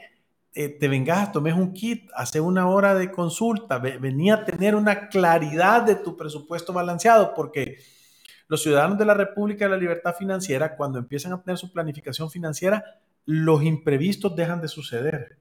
eh, 0.55 0.69
te 0.69 0.89
vengas, 0.89 1.33
tomes 1.33 1.55
un 1.55 1.73
kit, 1.73 2.09
hace 2.15 2.41
una 2.41 2.69
hora 2.69 2.95
de 2.95 3.11
consulta, 3.11 3.79
venía 3.79 4.35
a 4.35 4.45
tener 4.45 4.77
una 4.77 5.09
claridad 5.09 5.83
de 5.83 5.97
tu 5.97 6.17
presupuesto 6.17 6.73
balanceado, 6.73 7.35
porque 7.35 7.79
los 8.47 8.63
ciudadanos 8.63 8.97
de 8.99 9.05
la 9.05 9.15
República 9.15 9.65
de 9.65 9.73
la 9.73 9.77
Libertad 9.77 10.15
Financiera, 10.15 10.77
cuando 10.77 10.99
empiezan 10.99 11.33
a 11.33 11.43
tener 11.43 11.59
su 11.59 11.73
planificación 11.73 12.31
financiera, 12.31 13.01
los 13.27 13.63
imprevistos 13.63 14.37
dejan 14.37 14.61
de 14.61 14.69
suceder. 14.69 15.39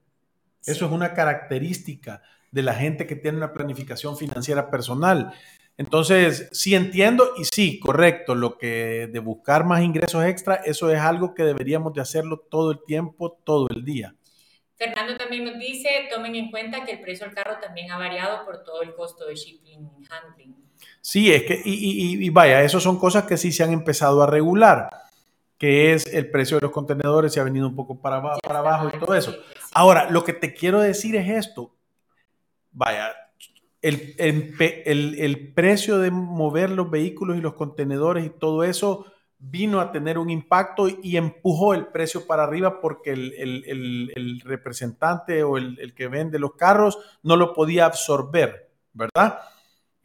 Eso 0.65 0.85
es 0.85 0.91
una 0.91 1.13
característica 1.13 2.21
de 2.51 2.63
la 2.63 2.73
gente 2.73 3.05
que 3.07 3.15
tiene 3.15 3.37
una 3.37 3.53
planificación 3.53 4.15
financiera 4.15 4.69
personal. 4.69 5.33
Entonces, 5.77 6.49
sí 6.51 6.75
entiendo 6.75 7.31
y 7.37 7.45
sí, 7.45 7.79
correcto, 7.79 8.35
lo 8.35 8.57
que 8.57 9.09
de 9.11 9.19
buscar 9.19 9.65
más 9.65 9.81
ingresos 9.81 10.23
extra, 10.23 10.55
eso 10.55 10.91
es 10.91 10.99
algo 10.99 11.33
que 11.33 11.43
deberíamos 11.43 11.93
de 11.93 12.01
hacerlo 12.01 12.45
todo 12.49 12.71
el 12.71 12.83
tiempo, 12.85 13.39
todo 13.43 13.67
el 13.69 13.83
día. 13.83 14.15
Fernando 14.75 15.17
también 15.17 15.45
nos 15.45 15.57
dice, 15.57 15.89
tomen 16.13 16.35
en 16.35 16.51
cuenta 16.51 16.85
que 16.85 16.91
el 16.93 17.01
precio 17.01 17.25
del 17.25 17.35
carro 17.35 17.57
también 17.59 17.91
ha 17.91 17.97
variado 17.97 18.45
por 18.45 18.63
todo 18.63 18.81
el 18.83 18.93
costo 18.93 19.25
de 19.25 19.35
shipping 19.35 19.89
y 19.99 20.05
handling. 20.09 20.55
Sí, 21.01 21.33
es 21.33 21.43
que, 21.43 21.61
y, 21.63 22.23
y, 22.23 22.29
vaya, 22.29 22.61
eso 22.61 22.79
son 22.79 22.99
cosas 22.99 23.23
que 23.23 23.37
sí 23.37 23.51
se 23.51 23.63
han 23.63 23.71
empezado 23.71 24.21
a 24.21 24.27
regular, 24.27 24.89
que 25.63 25.93
es 25.93 26.13
el 26.13 26.29
precio 26.29 26.57
de 26.57 26.61
los 26.63 26.71
contenedores, 26.71 27.31
se 27.31 27.39
ha 27.39 27.43
venido 27.45 27.69
un 27.69 27.73
poco 27.73 28.01
para, 28.01 28.17
abajo, 28.17 28.41
para 28.43 28.59
abajo 28.59 28.91
y 28.93 28.99
todo 28.99 29.15
eso. 29.15 29.33
Ahora, 29.73 30.09
lo 30.09 30.25
que 30.25 30.33
te 30.33 30.53
quiero 30.53 30.81
decir 30.81 31.15
es 31.15 31.29
esto, 31.29 31.73
vaya, 32.73 33.13
el, 33.81 34.13
el, 34.17 35.15
el, 35.17 35.53
precio 35.53 35.99
de 35.99 36.11
mover 36.11 36.69
los 36.69 36.91
vehículos 36.91 37.37
y 37.37 37.39
los 37.39 37.53
contenedores 37.53 38.25
y 38.25 38.29
todo 38.29 38.65
eso 38.65 39.05
vino 39.39 39.79
a 39.79 39.93
tener 39.93 40.17
un 40.17 40.29
impacto 40.29 40.89
y 41.01 41.15
empujó 41.15 41.73
el 41.73 41.87
precio 41.87 42.27
para 42.27 42.43
arriba 42.43 42.81
porque 42.81 43.11
el, 43.11 44.41
representante 44.43 45.43
o 45.43 45.55
el, 45.55 45.93
que 45.95 46.09
vende 46.09 46.39
los 46.39 46.55
carros 46.55 46.99
no 47.21 47.37
lo 47.37 47.53
podía 47.53 47.85
absorber, 47.85 48.69
¿verdad? 48.91 49.39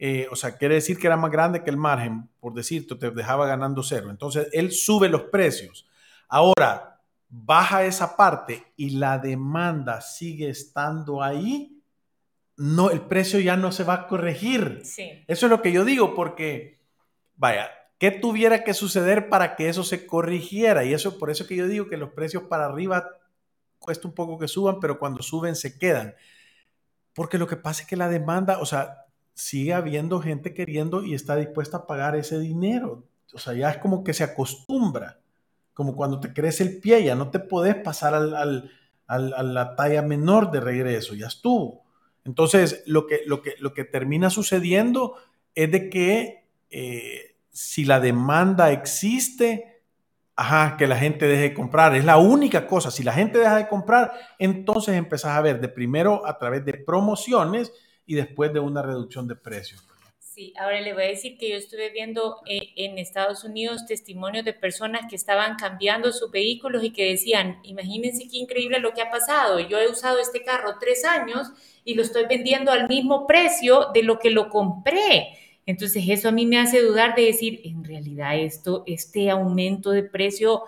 Eh, 0.01 0.27
o 0.31 0.35
sea, 0.37 0.57
quiere 0.57 0.75
decir 0.75 0.97
que 0.97 1.07
era 1.07 1.17
más 1.17 1.29
grande 1.29 1.61
que 1.61 1.69
el 1.69 1.75
margen, 1.75 2.29
por 2.39 2.53
decirte, 2.53 2.95
te 2.95 3.11
dejaba 3.11 3.45
ganando 3.45 3.83
cero. 3.83 4.09
Entonces, 4.09 4.47
él 4.53 4.71
sube 4.71 5.09
los 5.09 5.23
precios. 5.23 5.87
Ahora, 6.29 7.01
baja 7.27 7.83
esa 7.83 8.15
parte 8.15 8.71
y 8.77 8.91
la 8.91 9.19
demanda 9.19 9.99
sigue 9.99 10.49
estando 10.49 11.21
ahí, 11.21 11.83
no, 12.55 12.91
el 12.91 13.01
precio 13.01 13.39
ya 13.39 13.57
no 13.57 13.73
se 13.73 13.83
va 13.83 13.93
a 13.93 14.07
corregir. 14.07 14.81
Sí. 14.83 15.23
Eso 15.27 15.45
es 15.45 15.49
lo 15.49 15.61
que 15.61 15.73
yo 15.73 15.83
digo, 15.83 16.15
porque, 16.15 16.79
vaya, 17.35 17.69
¿qué 17.97 18.11
tuviera 18.11 18.63
que 18.63 18.73
suceder 18.73 19.27
para 19.27 19.57
que 19.57 19.67
eso 19.67 19.83
se 19.83 20.07
corrigiera? 20.07 20.85
Y 20.85 20.93
eso, 20.93 21.19
por 21.19 21.29
eso 21.29 21.45
que 21.45 21.57
yo 21.57 21.67
digo 21.67 21.87
que 21.87 21.97
los 21.97 22.11
precios 22.11 22.43
para 22.43 22.65
arriba 22.65 23.09
cuesta 23.79 24.07
un 24.07 24.13
poco 24.13 24.39
que 24.39 24.47
suban, 24.47 24.79
pero 24.79 24.97
cuando 24.97 25.21
suben 25.21 25.55
se 25.55 25.77
quedan. 25.77 26.15
Porque 27.13 27.37
lo 27.37 27.47
que 27.47 27.57
pasa 27.57 27.81
es 27.81 27.87
que 27.87 27.97
la 27.97 28.07
demanda, 28.07 28.59
o 28.59 28.65
sea, 28.65 29.08
sigue 29.39 29.73
habiendo 29.73 30.19
gente 30.19 30.53
queriendo 30.53 31.01
y 31.01 31.13
está 31.13 31.37
dispuesta 31.37 31.77
a 31.77 31.87
pagar 31.87 32.17
ese 32.17 32.37
dinero. 32.39 33.05
O 33.33 33.39
sea, 33.39 33.53
ya 33.53 33.69
es 33.69 33.77
como 33.77 34.03
que 34.03 34.13
se 34.13 34.25
acostumbra, 34.25 35.21
como 35.73 35.95
cuando 35.95 36.19
te 36.19 36.33
crece 36.33 36.63
el 36.63 36.79
pie, 36.79 37.05
ya 37.05 37.15
no 37.15 37.29
te 37.29 37.39
podés 37.39 37.75
pasar 37.75 38.13
al, 38.13 38.69
a 39.07 39.17
la 39.17 39.75
talla 39.77 40.01
menor 40.01 40.51
de 40.51 40.59
regreso, 40.59 41.15
ya 41.15 41.27
estuvo. 41.27 41.85
Entonces, 42.25 42.83
lo 42.85 43.07
que, 43.07 43.21
lo 43.25 43.41
que, 43.41 43.55
lo 43.59 43.73
que 43.73 43.85
termina 43.85 44.29
sucediendo 44.29 45.15
es 45.55 45.71
de 45.71 45.89
que 45.89 46.45
eh, 46.69 47.37
si 47.49 47.85
la 47.85 48.01
demanda 48.01 48.73
existe, 48.73 49.83
ajá, 50.35 50.75
que 50.75 50.85
la 50.85 50.97
gente 50.97 51.29
deje 51.29 51.43
de 51.43 51.53
comprar. 51.53 51.95
Es 51.95 52.03
la 52.03 52.17
única 52.17 52.67
cosa. 52.67 52.91
Si 52.91 53.03
la 53.03 53.13
gente 53.13 53.39
deja 53.39 53.55
de 53.55 53.69
comprar, 53.69 54.11
entonces 54.37 54.95
empezás 54.95 55.37
a 55.37 55.41
ver 55.41 55.61
de 55.61 55.69
primero 55.69 56.25
a 56.25 56.37
través 56.37 56.65
de 56.65 56.73
promociones 56.73 57.71
y 58.09 58.15
después 58.15 58.51
de 58.51 58.59
una 58.59 58.81
reducción 58.81 59.27
de 59.27 59.35
precios. 59.35 59.85
Sí, 60.17 60.51
ahora 60.59 60.81
le 60.81 60.93
voy 60.93 61.03
a 61.03 61.07
decir 61.07 61.37
que 61.37 61.51
yo 61.51 61.57
estuve 61.57 61.91
viendo 61.91 62.37
eh, 62.47 62.69
en 62.75 62.97
Estados 62.97 63.43
Unidos 63.43 63.85
testimonios 63.85 64.43
de 64.45 64.53
personas 64.53 65.01
que 65.07 65.15
estaban 65.15 65.57
cambiando 65.57 66.11
sus 66.11 66.31
vehículos 66.31 66.83
y 66.83 66.89
que 66.91 67.05
decían, 67.05 67.59
imagínense 67.61 68.27
qué 68.27 68.37
increíble 68.37 68.79
lo 68.79 68.93
que 68.93 69.03
ha 69.03 69.11
pasado. 69.11 69.59
Yo 69.59 69.77
he 69.77 69.87
usado 69.87 70.17
este 70.17 70.41
carro 70.41 70.77
tres 70.79 71.05
años 71.05 71.51
y 71.85 71.93
lo 71.93 72.01
estoy 72.01 72.25
vendiendo 72.25 72.71
al 72.71 72.87
mismo 72.87 73.27
precio 73.27 73.89
de 73.93 74.01
lo 74.01 74.17
que 74.17 74.31
lo 74.31 74.49
compré. 74.49 75.27
Entonces 75.67 76.03
eso 76.07 76.29
a 76.29 76.31
mí 76.31 76.47
me 76.47 76.57
hace 76.57 76.81
dudar 76.81 77.13
de 77.13 77.25
decir, 77.25 77.61
en 77.63 77.83
realidad 77.83 78.39
esto, 78.39 78.83
este 78.87 79.29
aumento 79.29 79.91
de 79.91 80.01
precio 80.01 80.63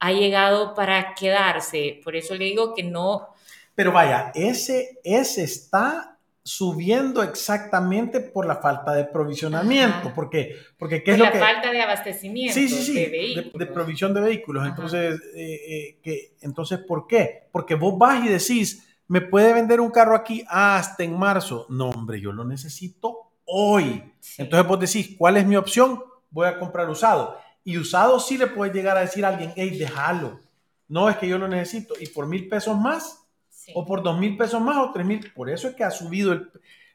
ha 0.00 0.10
llegado 0.10 0.74
para 0.74 1.14
quedarse. 1.14 2.00
Por 2.02 2.16
eso 2.16 2.34
le 2.34 2.46
digo 2.46 2.74
que 2.74 2.82
no. 2.82 3.28
Pero 3.76 3.92
vaya, 3.92 4.32
ese, 4.34 4.98
ese 5.04 5.44
está 5.44 6.09
subiendo 6.42 7.22
exactamente 7.22 8.20
por 8.20 8.46
la 8.46 8.56
falta 8.56 8.92
de 8.92 9.04
provisionamiento, 9.04 10.12
porque, 10.14 10.56
porque 10.78 11.02
¿qué 11.02 11.12
es 11.12 11.18
lo 11.18 11.24
la 11.24 11.32
falta 11.32 11.70
de 11.70 11.82
abastecimiento 11.82 12.54
sí, 12.54 12.68
sí, 12.68 12.82
sí, 12.82 12.94
de, 12.94 13.66
provisión 13.66 14.14
de 14.14 14.20
vehículos. 14.20 14.66
Entonces, 14.66 15.20
eh, 15.36 15.98
eh, 16.02 16.32
entonces, 16.40 16.78
¿por 16.78 17.06
qué? 17.06 17.48
Porque 17.52 17.74
vos 17.74 17.98
vas 17.98 18.24
y 18.24 18.28
decís, 18.28 18.86
¿Me 19.10 19.20
puede 19.20 19.52
vender 19.52 19.80
un 19.80 19.90
carro 19.90 20.14
aquí 20.14 20.44
hasta 20.48 21.02
en 21.02 21.18
marzo? 21.18 21.66
No, 21.68 21.90
hombre, 21.90 22.20
yo 22.20 22.30
lo 22.30 22.44
necesito 22.44 23.32
hoy. 23.44 24.04
Entonces 24.38 24.68
vos 24.68 24.78
decís, 24.78 25.16
¿cuál 25.18 25.36
es 25.36 25.44
mi 25.44 25.56
opción? 25.56 26.00
Voy 26.30 26.46
a 26.46 26.60
comprar 26.60 26.88
usado. 26.88 27.36
Y 27.64 27.76
usado 27.76 28.20
sí 28.20 28.38
le 28.38 28.46
puede 28.46 28.72
llegar 28.72 28.96
a 28.96 29.00
decir 29.00 29.24
a 29.24 29.30
alguien, 29.30 29.52
hey, 29.56 29.76
déjalo. 29.76 30.38
No 30.86 31.10
es 31.10 31.16
que 31.16 31.26
yo 31.26 31.38
lo 31.38 31.48
necesito. 31.48 31.94
Y 31.98 32.06
por 32.06 32.28
mil 32.28 32.48
pesos 32.48 32.78
más, 32.78 33.19
o 33.74 33.84
por 33.84 34.02
dos 34.02 34.18
mil 34.18 34.36
pesos 34.36 34.60
más, 34.60 34.76
o 34.76 34.92
tres 34.92 35.06
mil. 35.06 35.32
Por 35.32 35.50
eso 35.50 35.68
es 35.68 35.74
que 35.74 35.84
ha 35.84 35.90
subido 35.90 36.32
el, 36.32 36.50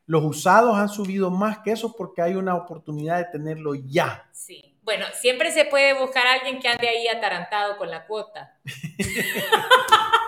los 0.07 0.23
usados 0.23 0.77
han 0.77 0.89
subido 0.89 1.31
más 1.31 1.59
que 1.59 1.71
eso 1.71 1.95
porque 1.95 2.21
hay 2.21 2.35
una 2.35 2.55
oportunidad 2.55 3.17
de 3.17 3.25
tenerlo 3.25 3.73
ya. 3.75 4.27
Sí. 4.31 4.77
Bueno, 4.83 5.05
siempre 5.13 5.51
se 5.51 5.65
puede 5.65 5.99
buscar 5.99 6.27
a 6.27 6.33
alguien 6.33 6.59
que 6.59 6.67
ande 6.67 6.87
ahí 6.87 7.07
atarantado 7.07 7.77
con 7.77 7.89
la 7.89 8.05
cuota. 8.05 8.59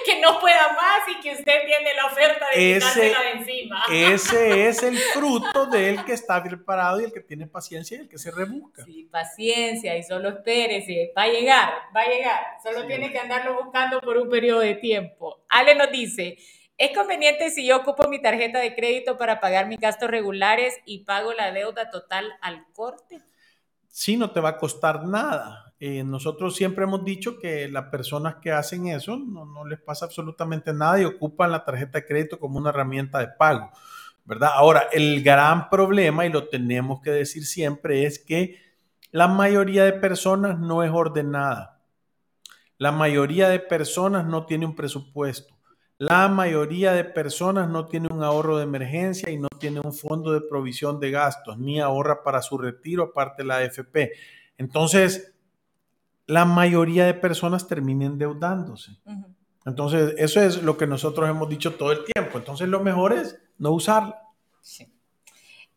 que 0.04 0.20
no 0.20 0.38
pueda 0.38 0.72
más 0.72 1.08
y 1.08 1.20
que 1.20 1.32
usted 1.32 1.64
tiene 1.64 1.94
la 1.94 2.06
oferta 2.06 2.46
de 2.54 2.76
ese, 2.76 3.00
de 3.00 3.30
encima. 3.34 3.84
ese 3.92 4.68
es 4.68 4.82
el 4.82 4.96
fruto 4.98 5.66
del 5.66 6.04
que 6.04 6.12
está 6.12 6.42
preparado 6.42 7.00
y 7.00 7.04
el 7.04 7.12
que 7.12 7.20
tiene 7.20 7.46
paciencia 7.46 7.96
y 7.96 8.00
el 8.00 8.08
que 8.08 8.18
se 8.18 8.30
rebusca. 8.30 8.84
Sí, 8.84 9.08
paciencia 9.10 9.96
y 9.96 10.02
solo 10.02 10.28
espérese, 10.28 11.12
va 11.16 11.22
a 11.22 11.28
llegar, 11.28 11.72
va 11.94 12.02
a 12.02 12.08
llegar. 12.08 12.40
Solo 12.62 12.86
tiene 12.86 13.10
que 13.10 13.18
andarlo 13.18 13.62
buscando 13.62 14.00
por 14.00 14.16
un 14.16 14.28
periodo 14.28 14.60
de 14.60 14.74
tiempo. 14.74 15.44
Ale 15.48 15.74
nos 15.74 15.90
dice, 15.90 16.38
¿es 16.76 16.96
conveniente 16.96 17.50
si 17.50 17.66
yo 17.66 17.78
ocupo 17.78 18.08
mi 18.08 18.20
tarjeta 18.20 18.58
de 18.58 18.74
crédito 18.74 19.16
para 19.16 19.40
pagar 19.40 19.66
mis 19.66 19.80
gastos 19.80 20.10
regulares 20.10 20.78
y 20.84 21.04
pago 21.04 21.32
la 21.32 21.52
deuda 21.52 21.90
total 21.90 22.32
al 22.40 22.66
corte? 22.72 23.20
Sí, 23.88 24.16
no 24.16 24.30
te 24.30 24.40
va 24.40 24.50
a 24.50 24.58
costar 24.58 25.04
nada 25.04 25.69
eh, 25.82 26.04
nosotros 26.04 26.54
siempre 26.54 26.84
hemos 26.84 27.02
dicho 27.06 27.38
que 27.38 27.66
las 27.66 27.86
personas 27.86 28.36
que 28.36 28.52
hacen 28.52 28.88
eso 28.88 29.16
no, 29.16 29.64
les 29.64 29.80
pasa 29.80 30.04
absolutamente 30.04 30.74
nada 30.74 31.00
y 31.00 31.06
ocupan 31.06 31.50
la 31.50 31.64
tarjeta 31.64 31.98
de 31.98 32.06
crédito 32.06 32.38
como 32.38 32.58
una 32.58 32.68
herramienta 32.68 33.18
de 33.18 33.28
pago, 33.28 33.70
¿verdad? 34.26 34.50
Ahora, 34.52 34.88
el 34.92 35.22
gran 35.22 35.70
problema, 35.70 36.26
y 36.26 36.28
lo 36.28 36.48
tenemos 36.48 37.00
que 37.00 37.10
decir 37.10 37.46
siempre, 37.46 38.04
es 38.04 38.18
que 38.18 38.58
la 39.10 39.26
mayoría 39.26 39.84
de 39.84 39.94
personas 39.94 40.58
no 40.58 40.84
es 40.84 40.90
ordenada. 40.90 41.80
La 42.76 42.92
mayoría 42.92 43.48
de 43.48 43.58
personas 43.58 44.26
no 44.26 44.44
tiene 44.44 44.66
un 44.66 44.76
presupuesto. 44.76 45.54
La 45.96 46.28
mayoría 46.28 46.92
de 46.92 47.04
personas 47.04 47.70
no 47.70 47.86
tiene 47.86 48.08
un 48.12 48.22
ahorro 48.22 48.58
de 48.58 48.64
emergencia 48.64 49.30
y 49.30 49.38
no 49.38 49.48
tiene 49.58 49.80
un 49.80 49.94
fondo 49.94 50.32
de 50.32 50.42
provisión 50.42 51.00
de 51.00 51.10
gastos, 51.10 51.58
ni 51.58 51.80
ahorra 51.80 52.22
para 52.22 52.42
su 52.42 52.58
retiro 52.58 53.04
aparte 53.04 53.42
de 53.42 53.48
la 53.48 53.56
AFP. 53.56 54.12
Entonces, 54.58 55.34
la 56.30 56.44
mayoría 56.44 57.06
de 57.06 57.14
personas 57.14 57.66
terminen 57.66 58.12
endeudándose. 58.12 58.92
Entonces, 59.66 60.14
eso 60.16 60.40
es 60.40 60.62
lo 60.62 60.76
que 60.76 60.86
nosotros 60.86 61.28
hemos 61.28 61.48
dicho 61.48 61.74
todo 61.74 61.90
el 61.90 62.04
tiempo. 62.04 62.38
Entonces, 62.38 62.68
lo 62.68 62.80
mejor 62.80 63.12
es 63.12 63.36
no 63.58 63.72
usarla. 63.72 64.22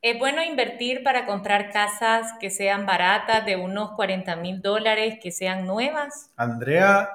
Es 0.01 0.19
bueno 0.19 0.43
invertir 0.43 1.03
para 1.03 1.25
comprar 1.25 1.71
casas 1.71 2.33
que 2.39 2.51
sean 2.51 2.85
baratas, 2.85 3.45
de 3.45 3.55
unos 3.55 3.91
40 3.93 4.35
mil 4.35 4.61
dólares, 4.61 5.17
que 5.21 5.31
sean 5.31 5.65
nuevas. 5.65 6.31
Andrea, 6.35 7.09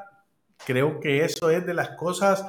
creo 0.67 0.99
que 0.99 1.25
eso 1.25 1.51
es 1.51 1.65
de 1.65 1.75
las 1.75 1.91
cosas 1.91 2.45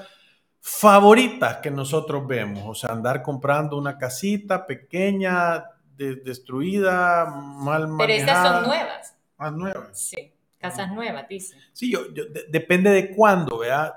favoritas 0.59 1.57
que 1.57 1.69
nosotros 1.69 2.25
vemos. 2.25 2.63
O 2.65 2.73
sea, 2.73 2.95
andar 2.95 3.21
comprando 3.21 3.77
una 3.77 3.97
casita 3.97 4.65
pequeña, 4.65 5.65
destruida, 5.95 7.25
mal 7.25 7.87
manejada. 7.87 7.97
Pero 7.97 8.13
estas 8.13 8.47
son 8.47 8.63
nuevas. 8.63 9.15
Más 9.37 9.53
nuevas. 9.53 9.99
Sí. 9.99 10.33
Casas 10.59 10.91
nuevas, 10.91 11.27
dice. 11.27 11.55
Sí, 11.73 11.91
yo, 11.91 12.01
depende 12.49 12.89
de 12.89 13.15
cuándo, 13.15 13.59
¿verdad? 13.59 13.95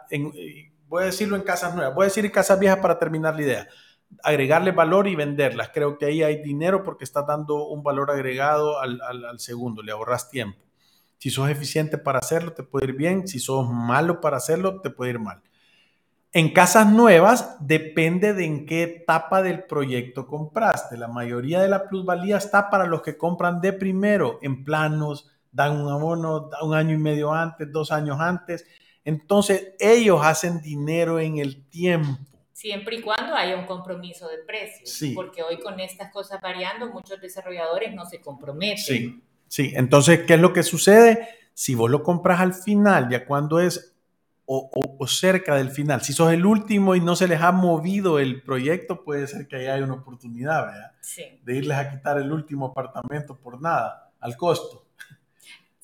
voy 0.87 1.03
a 1.03 1.07
decirlo 1.07 1.37
en 1.37 1.43
casas 1.43 1.75
nuevas, 1.75 1.95
voy 1.95 2.05
a 2.05 2.09
decir 2.09 2.25
en 2.25 2.31
casas 2.31 2.59
viejas 2.59 2.79
para 2.79 2.99
terminar 2.99 3.35
la 3.35 3.43
idea. 3.43 3.69
Agregarle 4.23 4.73
valor 4.73 5.09
y 5.09 5.17
venderlas. 5.17 5.71
Creo 5.73 5.99
que 5.99 6.05
ahí 6.05 6.23
hay 6.23 6.43
dinero 6.43 6.85
porque 6.85 7.05
está 7.05 7.23
dando 7.23 7.67
un 7.67 7.83
valor 7.83 8.11
agregado 8.11 8.79
al, 8.79 9.01
al 9.01 9.41
segundo, 9.41 9.83
le 9.83 9.93
ahorras 9.93 10.31
tiempo. 10.31 10.59
Si 11.19 11.31
sos 11.31 11.49
eficiente 11.49 11.99
para 11.99 12.19
hacerlo, 12.19 12.53
te 12.53 12.63
puede 12.63 12.87
ir 12.87 12.93
bien. 12.95 13.27
Si 13.27 13.39
sos 13.39 13.69
malo 13.71 14.21
para 14.21 14.37
hacerlo, 14.37 14.81
te 14.81 14.91
puede 14.91 15.13
ir 15.13 15.19
mal. 15.19 15.41
En 16.35 16.53
casas 16.53 16.91
nuevas 16.91 17.57
depende 17.61 18.33
de 18.33 18.45
en 18.45 18.67
qué 18.67 18.83
etapa 18.85 19.43
del 19.43 19.65
proyecto 19.65 20.27
compraste. 20.27 20.97
La 20.97 21.09
mayoría 21.09 21.61
de 21.61 21.69
la 21.69 21.89
plusvalía 21.89 22.39
está 22.39 22.71
para 22.71 22.87
los 22.87 23.03
que 23.03 23.19
compran 23.19 23.61
de 23.61 23.75
primero 23.75 24.39
en 24.41 24.65
planos, 24.65 25.31
dan 25.53 25.81
un 25.81 25.91
abono 25.91 26.51
un 26.63 26.75
año 26.75 26.95
y 26.95 26.99
medio 26.99 27.33
antes, 27.33 27.71
dos 27.71 27.93
años 27.93 28.19
antes. 28.21 28.67
Entonces, 29.05 29.75
ellos 29.79 30.21
hacen 30.23 30.61
dinero 30.61 31.19
en 31.21 31.39
el 31.39 31.67
tiempo. 31.69 32.19
Siempre 32.53 32.97
y 32.97 33.01
cuando 33.03 33.35
haya 33.35 33.57
un 33.57 33.67
compromiso 33.67 34.29
de 34.29 34.39
precios. 34.39 34.89
Sí. 34.91 35.13
Porque 35.15 35.43
hoy 35.43 35.59
con 35.59 35.81
estas 35.81 36.13
cosas 36.13 36.41
variando, 36.41 36.89
muchos 36.93 37.21
desarrolladores 37.21 37.93
no 37.95 38.05
se 38.07 38.21
comprometen. 38.21 38.79
Sí, 38.79 39.23
sí. 39.49 39.73
Entonces, 39.75 40.21
¿qué 40.27 40.35
es 40.35 40.41
lo 40.41 40.53
que 40.53 40.63
sucede? 40.63 41.29
Si 41.55 41.75
vos 41.75 41.91
lo 41.91 42.03
compras 42.03 42.41
al 42.41 42.55
final, 42.55 43.09
ya 43.11 43.27
cuando 43.27 43.59
es 43.61 43.89
o, 44.45 44.71
o- 44.75 44.97
o 44.99 45.07
cerca 45.07 45.55
del 45.57 45.71
final, 45.71 46.03
si 46.03 46.13
sos 46.13 46.33
el 46.33 46.45
último 46.45 46.95
y 46.95 47.01
no 47.01 47.17
se 47.17 47.27
les 47.29 47.41
ha 47.41 47.53
movido 47.53 48.19
el 48.19 48.43
proyecto, 48.43 49.03
puede 49.05 49.27
ser 49.27 49.47
que 49.49 49.57
ahí 49.57 49.67
haya 49.67 49.85
una 49.85 49.95
oportunidad, 49.95 50.67
¿verdad? 50.67 50.93
Sí, 51.01 51.25
De 51.43 51.57
irles 51.57 51.77
a 51.79 51.91
quitar 51.91 52.19
el 52.19 52.31
último 52.31 52.67
apartamento 52.67 53.37
por 53.37 53.61
nada, 53.61 54.11
al 54.21 54.37
costo. 54.37 54.85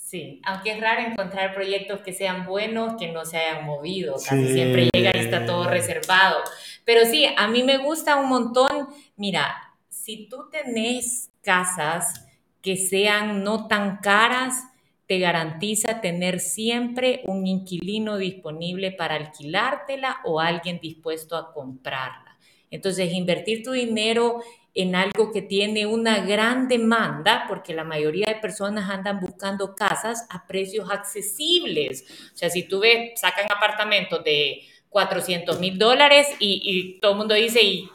Sí. 0.08 0.40
Aunque 0.44 0.72
es 0.72 0.80
raro 0.80 1.02
encontrar 1.02 1.54
proyectos 1.54 2.00
que 2.00 2.12
sean 2.12 2.46
buenos, 2.46 2.94
que 2.98 3.12
no 3.12 3.24
se 3.24 3.36
hayan 3.38 3.64
movido. 3.64 4.14
Casi 4.14 4.46
Sí. 4.46 4.52
siempre 4.54 4.88
llega 4.92 5.12
y 5.14 5.20
está 5.20 5.44
todo 5.44 5.68
reservado. 5.68 6.38
Pero 6.84 7.04
sí, 7.04 7.26
a 7.36 7.48
mí 7.48 7.62
me 7.62 7.78
gusta 7.78 8.16
un 8.16 8.28
montón. 8.28 8.88
Mira, 9.16 9.54
si 9.88 10.28
tú 10.28 10.48
tenés 10.50 11.30
casas 11.42 12.26
que 12.62 12.76
sean 12.76 13.44
no 13.44 13.68
tan 13.68 13.98
caras, 13.98 14.64
te 15.06 15.18
garantiza 15.18 16.00
tener 16.00 16.38
siempre 16.40 17.22
un 17.26 17.46
inquilino 17.46 18.18
disponible 18.18 18.92
para 18.92 19.14
alquilártela 19.14 20.18
o 20.24 20.40
alguien 20.40 20.80
dispuesto 20.80 21.36
a 21.36 21.52
comprarla. 21.52 22.36
Entonces, 22.70 23.12
invertir 23.12 23.62
tu 23.62 23.72
dinero 23.72 24.42
en 24.78 24.94
algo 24.94 25.32
que 25.32 25.42
tiene 25.42 25.86
una 25.86 26.20
gran 26.20 26.68
demanda, 26.68 27.46
porque 27.48 27.74
la 27.74 27.82
mayoría 27.82 28.28
de 28.28 28.36
personas 28.36 28.88
andan 28.88 29.18
buscando 29.18 29.74
casas 29.74 30.24
a 30.30 30.46
precios 30.46 30.88
accesibles. 30.88 32.04
O 32.32 32.36
sea, 32.36 32.48
si 32.48 32.62
tú 32.62 32.78
ves, 32.78 33.18
sacan 33.20 33.46
apartamentos 33.50 34.22
de 34.22 34.62
400 34.88 35.58
mil 35.58 35.80
dólares 35.80 36.28
y, 36.38 36.60
y 36.62 37.00
todo 37.00 37.12
el 37.12 37.18
mundo 37.18 37.34
dice, 37.34 37.60
¿y 37.60 37.90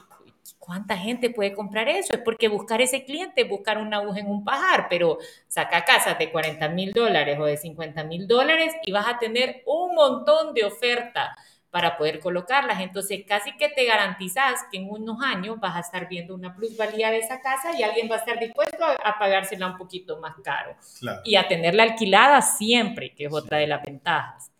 cuánta 0.59 0.97
gente 0.97 1.29
puede 1.29 1.53
comprar 1.53 1.87
eso? 1.87 2.13
Es 2.13 2.19
porque 2.19 2.49
buscar 2.49 2.81
ese 2.81 3.05
cliente 3.05 3.45
buscar 3.45 3.77
una 3.77 3.97
aguja 3.97 4.19
en 4.19 4.27
un 4.27 4.43
pajar, 4.43 4.87
pero 4.89 5.19
saca 5.47 5.85
casas 5.85 6.19
de 6.19 6.31
40 6.31 6.67
mil 6.67 6.91
dólares 6.91 7.39
o 7.39 7.45
de 7.45 7.55
50 7.55 8.03
mil 8.03 8.27
dólares 8.27 8.73
y 8.85 8.91
vas 8.91 9.07
a 9.07 9.19
tener 9.19 9.63
un 9.65 9.95
montón 9.95 10.53
de 10.53 10.65
oferta 10.65 11.33
para 11.73 11.97
poder 11.97 12.19
colocarlas. 12.19 12.81
Entonces, 12.81 13.25
casi 13.27 13.57
que 13.57 13.67
te 13.67 13.83
garantizas 13.85 14.61
que 14.71 14.77
en 14.77 14.87
unos 14.91 15.17
años 15.23 15.59
vas 15.59 15.75
a 15.75 15.79
estar 15.79 16.07
viendo 16.07 16.35
una 16.35 16.55
plusvalía 16.55 17.09
de 17.09 17.17
esa 17.17 17.41
casa 17.41 17.75
y 17.75 17.81
alguien 17.81 18.07
va 18.11 18.17
a 18.17 18.19
estar 18.19 18.37
dispuesto 18.39 18.85
a, 18.85 18.91
a 18.93 19.17
pagársela 19.17 19.65
un 19.65 19.77
poquito 19.77 20.19
más 20.19 20.35
caro 20.43 20.75
Claro. 20.99 21.21
y 21.25 21.35
a 21.35 21.47
tenerla 21.47 21.81
alquilada 21.81 22.43
siempre, 22.43 23.15
que 23.15 23.25
es 23.25 23.33
otra 23.33 23.57
de 23.57 23.65
las 23.65 23.81
ventajas. 23.81 24.51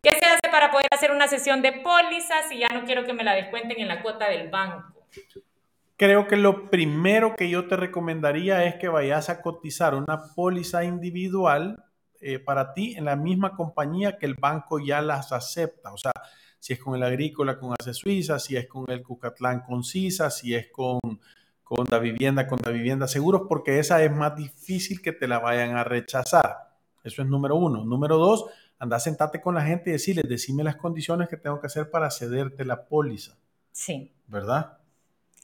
¿Qué 0.00 0.10
se 0.10 0.24
hace 0.24 0.48
para 0.48 0.70
poder 0.70 0.86
hacer 0.92 1.10
una 1.10 1.26
sesión 1.26 1.60
de 1.60 1.72
pólizas 1.72 2.48
si 2.48 2.58
ya 2.58 2.68
no 2.68 2.84
quiero 2.84 3.04
que 3.04 3.14
me 3.14 3.24
la 3.24 3.34
descuenten 3.34 3.80
en 3.80 3.88
la 3.88 4.00
cuota 4.00 4.28
del 4.30 4.48
banco? 4.48 5.08
Creo 5.96 6.28
que 6.28 6.36
lo 6.36 6.70
primero 6.70 7.34
que 7.34 7.50
yo 7.50 7.66
te 7.66 7.76
recomendaría 7.76 8.62
es 8.64 8.76
que 8.76 8.86
vayas 8.86 9.28
a 9.28 9.42
cotizar 9.42 9.96
una 9.96 10.22
póliza 10.36 10.84
individual 10.84 11.82
eh, 12.20 12.38
para 12.38 12.74
ti 12.74 12.94
en 12.96 13.06
la 13.06 13.16
misma 13.16 13.56
compañía 13.56 14.18
que 14.18 14.26
el 14.26 14.34
banco 14.34 14.78
ya 14.78 15.00
las 15.02 15.32
acepta. 15.32 15.92
O 15.92 15.96
sea, 15.96 16.12
si 16.64 16.72
es 16.72 16.78
con 16.78 16.94
el 16.94 17.02
Agrícola 17.02 17.58
con 17.58 17.74
Ace 17.78 17.92
Suiza, 17.92 18.38
si 18.38 18.56
es 18.56 18.66
con 18.66 18.86
el 18.88 19.02
Cucatlán 19.02 19.60
con 19.60 19.84
CISA, 19.84 20.30
si 20.30 20.54
es 20.54 20.68
con, 20.72 20.98
con 21.62 21.84
la 21.90 21.98
vivienda 21.98 22.46
con 22.46 22.58
la 22.64 22.70
vivienda 22.72 23.06
seguros, 23.06 23.42
porque 23.46 23.78
esa 23.78 24.02
es 24.02 24.10
más 24.10 24.34
difícil 24.34 25.02
que 25.02 25.12
te 25.12 25.28
la 25.28 25.40
vayan 25.40 25.76
a 25.76 25.84
rechazar. 25.84 26.70
Eso 27.02 27.20
es 27.20 27.28
número 27.28 27.56
uno. 27.56 27.84
Número 27.84 28.16
dos, 28.16 28.46
anda 28.78 28.96
a 28.96 29.00
sentarte 29.00 29.42
con 29.42 29.54
la 29.54 29.60
gente 29.60 29.90
y 29.90 29.92
decirles, 29.92 30.24
decime 30.26 30.64
las 30.64 30.76
condiciones 30.76 31.28
que 31.28 31.36
tengo 31.36 31.60
que 31.60 31.66
hacer 31.66 31.90
para 31.90 32.10
cederte 32.10 32.64
la 32.64 32.86
póliza, 32.86 33.36
Sí. 33.70 34.14
¿verdad? 34.26 34.78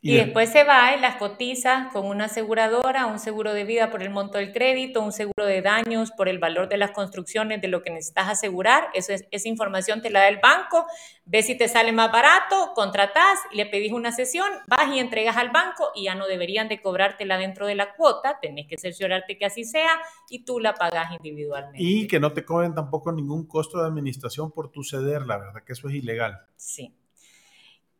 Y, 0.02 0.14
después 0.14 0.50
se 0.50 0.64
va 0.64 0.94
y 0.96 1.00
las 1.00 1.16
cotiza 1.16 1.90
con 1.92 2.06
una 2.06 2.24
aseguradora, 2.24 3.04
un 3.04 3.18
seguro 3.18 3.52
de 3.52 3.64
vida 3.64 3.90
por 3.90 4.02
el 4.02 4.08
monto 4.08 4.38
del 4.38 4.50
crédito, 4.50 5.02
un 5.02 5.12
seguro 5.12 5.44
de 5.44 5.60
daños 5.60 6.10
por 6.10 6.28
el 6.28 6.38
valor 6.38 6.70
de 6.70 6.78
las 6.78 6.92
construcciones 6.92 7.60
de 7.60 7.68
lo 7.68 7.82
que 7.82 7.90
necesitas 7.90 8.28
asegurar. 8.28 8.88
Eso 8.94 9.12
es, 9.12 9.26
esa 9.30 9.48
información 9.48 10.00
te 10.00 10.08
la 10.08 10.20
da 10.20 10.28
el 10.28 10.38
banco, 10.38 10.86
ves 11.26 11.46
si 11.46 11.54
te 11.54 11.68
sale 11.68 11.92
más 11.92 12.10
barato, 12.10 12.72
contratás, 12.74 13.38
le 13.52 13.66
pedís 13.66 13.92
una 13.92 14.10
sesión, 14.10 14.48
vas 14.66 14.88
y 14.94 14.98
entregas 14.98 15.36
al 15.36 15.50
banco 15.50 15.90
y 15.94 16.04
ya 16.04 16.14
no 16.14 16.26
deberían 16.26 16.68
de 16.68 16.80
cobrártela 16.80 17.36
dentro 17.36 17.66
de 17.66 17.74
la 17.74 17.94
cuota, 17.94 18.38
tenés 18.40 18.66
que 18.68 18.78
cerciorarte 18.78 19.36
que 19.36 19.44
así 19.44 19.64
sea 19.64 20.00
y 20.30 20.44
tú 20.44 20.60
la 20.60 20.72
pagás 20.72 21.12
individualmente. 21.12 21.82
Y 21.82 22.08
que 22.08 22.18
no 22.18 22.32
te 22.32 22.42
cobren 22.42 22.74
tampoco 22.74 23.12
ningún 23.12 23.46
costo 23.46 23.78
de 23.78 23.86
administración 23.86 24.50
por 24.50 24.70
tu 24.70 24.82
ceder, 24.82 25.26
la 25.26 25.36
verdad 25.36 25.62
que 25.62 25.74
eso 25.74 25.88
es 25.88 25.94
ilegal. 25.94 26.40
Sí. 26.56 26.94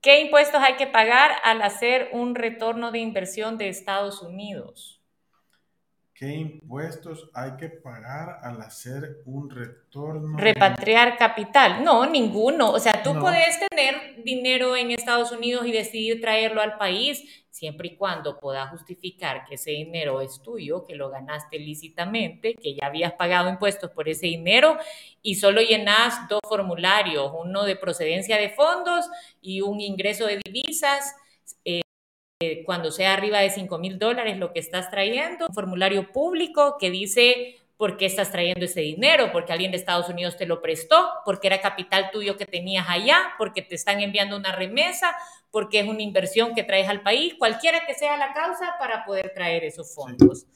¿Qué 0.02 0.20
impuestos 0.20 0.60
hay 0.62 0.76
que 0.76 0.86
pagar 0.86 1.32
al 1.42 1.62
hacer 1.62 2.10
un 2.12 2.34
retorno 2.34 2.90
de 2.90 2.98
inversión 2.98 3.56
de 3.56 3.68
Estados 3.70 4.20
Unidos? 4.22 4.99
¿Qué 6.20 6.35
impuestos 6.35 7.30
hay 7.33 7.52
que 7.56 7.70
pagar 7.70 8.40
al 8.42 8.61
hacer 8.61 9.22
un 9.24 9.48
retorno? 9.48 10.37
Repatriar 10.37 11.16
capital. 11.16 11.83
No, 11.83 12.04
ninguno. 12.04 12.72
O 12.72 12.78
sea, 12.78 13.02
tú 13.02 13.14
No. 13.14 13.20
puedes 13.22 13.59
tener 13.70 14.22
dinero 14.22 14.76
en 14.76 14.90
Estados 14.90 15.33
Unidos 15.33 15.66
y 15.66 15.72
decidir 15.72 16.20
traerlo 16.20 16.61
al 16.61 16.76
país 16.76 17.24
siempre 17.48 17.88
y 17.88 17.96
cuando 17.96 18.38
puedas 18.38 18.68
justificar 18.68 19.46
que 19.46 19.54
ese 19.54 19.70
dinero 19.70 20.20
es 20.20 20.42
tuyo, 20.42 20.85
que 20.85 20.94
lo 20.94 21.09
ganaste 21.09 21.59
lícitamente, 21.59 22.54
que 22.54 22.74
ya 22.74 22.87
habías 22.88 23.14
pagado 23.14 23.48
impuestos 23.48 23.90
por 23.90 24.06
ese 24.11 24.26
dinero 24.26 24.76
y 25.22 25.37
solo 25.37 25.62
llenas 25.62 26.28
dos 26.28 26.40
formularios, 26.46 27.33
uno 27.35 27.64
de 27.64 27.76
procedencia 27.76 28.37
de 28.37 28.50
fondos 28.50 29.06
y 29.40 29.62
un 29.62 29.80
ingreso 29.80 30.26
de 30.26 30.38
divisas. 30.44 31.14
eh, 31.64 31.80
eh, 32.42 32.64
cuando 32.64 32.90
sea 32.90 33.12
arriba 33.12 33.40
de 33.40 33.50
5 33.50 33.79
mil 33.79 33.98
dólares 33.98 34.38
lo 34.38 34.55
que 34.55 34.61
estás 34.61 34.90
trayendo, 34.90 35.46
un 35.48 35.55
formulario 35.55 36.11
público 36.11 36.76
que 36.81 36.90
dice 36.90 37.57
por 37.76 37.98
qué 37.98 38.07
estás 38.07 38.33
trayendo 38.33 38.64
ese 38.64 38.81
dinero, 38.81 39.31
porque 39.31 39.53
alguien 39.53 39.72
de 39.72 39.76
Estados 39.76 40.09
Unidos 40.09 40.38
te 40.38 40.46
lo 40.46 40.62
prestó, 40.62 41.11
porque 41.26 41.48
era 41.48 41.61
capital 41.61 42.11
tuyo 42.11 42.38
que 42.38 42.46
tenías 42.46 42.87
allá, 42.88 43.35
porque 43.37 43.61
te 43.61 43.74
están 43.74 44.00
enviando 44.00 44.38
una 44.38 44.53
remesa, 44.53 45.14
porque 45.50 45.81
es 45.81 45.87
una 45.87 46.00
inversión 46.00 46.55
que 46.55 46.62
traes 46.62 46.88
al 46.88 47.03
país, 47.03 47.35
cualquiera 47.38 47.85
que 47.87 47.92
sea 47.92 48.16
la 48.16 48.33
causa 48.33 48.74
para 48.79 49.05
poder 49.05 49.33
traer 49.35 49.64
esos 49.64 49.94
fondos. 49.94 50.46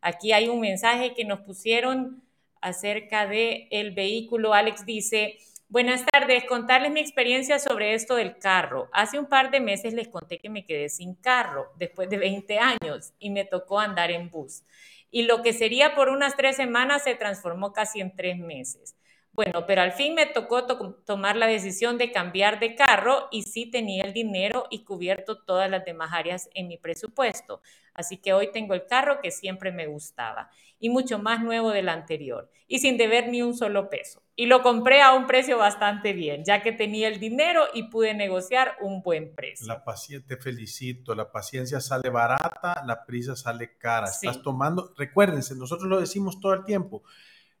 Aquí 0.00 0.32
hay 0.32 0.48
un 0.48 0.60
mensaje 0.60 1.12
que 1.14 1.24
nos 1.24 1.40
pusieron 1.40 2.22
acerca 2.60 3.26
de 3.26 3.66
el 3.72 3.90
vehículo. 3.90 4.54
Alex 4.54 4.86
dice, 4.86 5.38
buenas 5.72 6.04
tardes, 6.04 6.44
contarles 6.44 6.92
mi 6.92 7.00
experiencia 7.00 7.58
sobre 7.58 7.94
esto 7.94 8.14
del 8.14 8.36
carro. 8.36 8.90
Hace 8.92 9.18
un 9.18 9.24
par 9.24 9.50
de 9.50 9.58
meses 9.58 9.94
les 9.94 10.06
conté 10.06 10.38
que 10.38 10.50
me 10.50 10.66
quedé 10.66 10.90
sin 10.90 11.14
carro 11.14 11.72
después 11.78 12.10
de 12.10 12.18
20 12.18 12.58
años 12.58 13.14
y 13.18 13.30
me 13.30 13.46
tocó 13.46 13.80
andar 13.80 14.10
en 14.10 14.28
bus. 14.30 14.64
Y 15.10 15.22
lo 15.22 15.42
que 15.42 15.54
sería 15.54 15.94
por 15.94 16.10
unas 16.10 16.36
tres 16.36 16.56
semanas 16.56 17.04
se 17.04 17.14
transformó 17.14 17.72
casi 17.72 18.02
en 18.02 18.14
tres 18.14 18.36
meses. 18.36 18.96
Bueno, 19.32 19.64
pero 19.66 19.80
al 19.80 19.92
fin 19.92 20.14
me 20.14 20.26
tocó 20.26 20.66
to 20.66 21.00
tomar 21.06 21.36
la 21.36 21.46
decisión 21.46 21.96
de 21.96 22.12
cambiar 22.12 22.60
de 22.60 22.74
carro 22.74 23.28
y 23.30 23.44
sí 23.44 23.64
tenía 23.64 24.04
el 24.04 24.12
dinero 24.12 24.66
y 24.68 24.84
cubierto 24.84 25.42
todas 25.42 25.70
las 25.70 25.86
demás 25.86 26.10
áreas 26.12 26.50
en 26.52 26.68
mi 26.68 26.76
presupuesto. 26.76 27.62
Así 27.94 28.16
que 28.16 28.32
hoy 28.32 28.50
tengo 28.52 28.74
el 28.74 28.86
carro 28.86 29.20
que 29.20 29.30
siempre 29.30 29.72
me 29.72 29.86
gustaba 29.86 30.50
y 30.78 30.90
mucho 30.90 31.18
más 31.18 31.42
nuevo 31.42 31.70
del 31.70 31.88
anterior 31.88 32.50
y 32.66 32.80
sin 32.80 32.96
deber 32.96 33.28
ni 33.28 33.40
un 33.42 33.54
solo 33.54 33.88
peso. 33.88 34.22
Y 34.34 34.46
lo 34.46 34.62
compré 34.62 35.02
a 35.02 35.12
un 35.12 35.26
precio 35.26 35.58
bastante 35.58 36.12
bien, 36.12 36.42
ya 36.44 36.62
que 36.62 36.72
tenía 36.72 37.08
el 37.08 37.20
dinero 37.20 37.64
y 37.74 37.84
pude 37.84 38.14
negociar 38.14 38.76
un 38.80 39.02
buen 39.02 39.34
precio. 39.34 39.66
La 39.66 39.84
paciencia, 39.84 40.26
te 40.26 40.42
felicito, 40.42 41.14
la 41.14 41.30
paciencia 41.30 41.80
sale 41.80 42.08
barata, 42.08 42.82
la 42.86 43.04
prisa 43.04 43.36
sale 43.36 43.76
cara. 43.76 44.06
Sí. 44.06 44.26
Estás 44.26 44.42
tomando, 44.42 44.92
recuérdense, 44.96 45.54
nosotros 45.54 45.88
lo 45.88 46.00
decimos 46.00 46.40
todo 46.40 46.54
el 46.54 46.64
tiempo. 46.64 47.02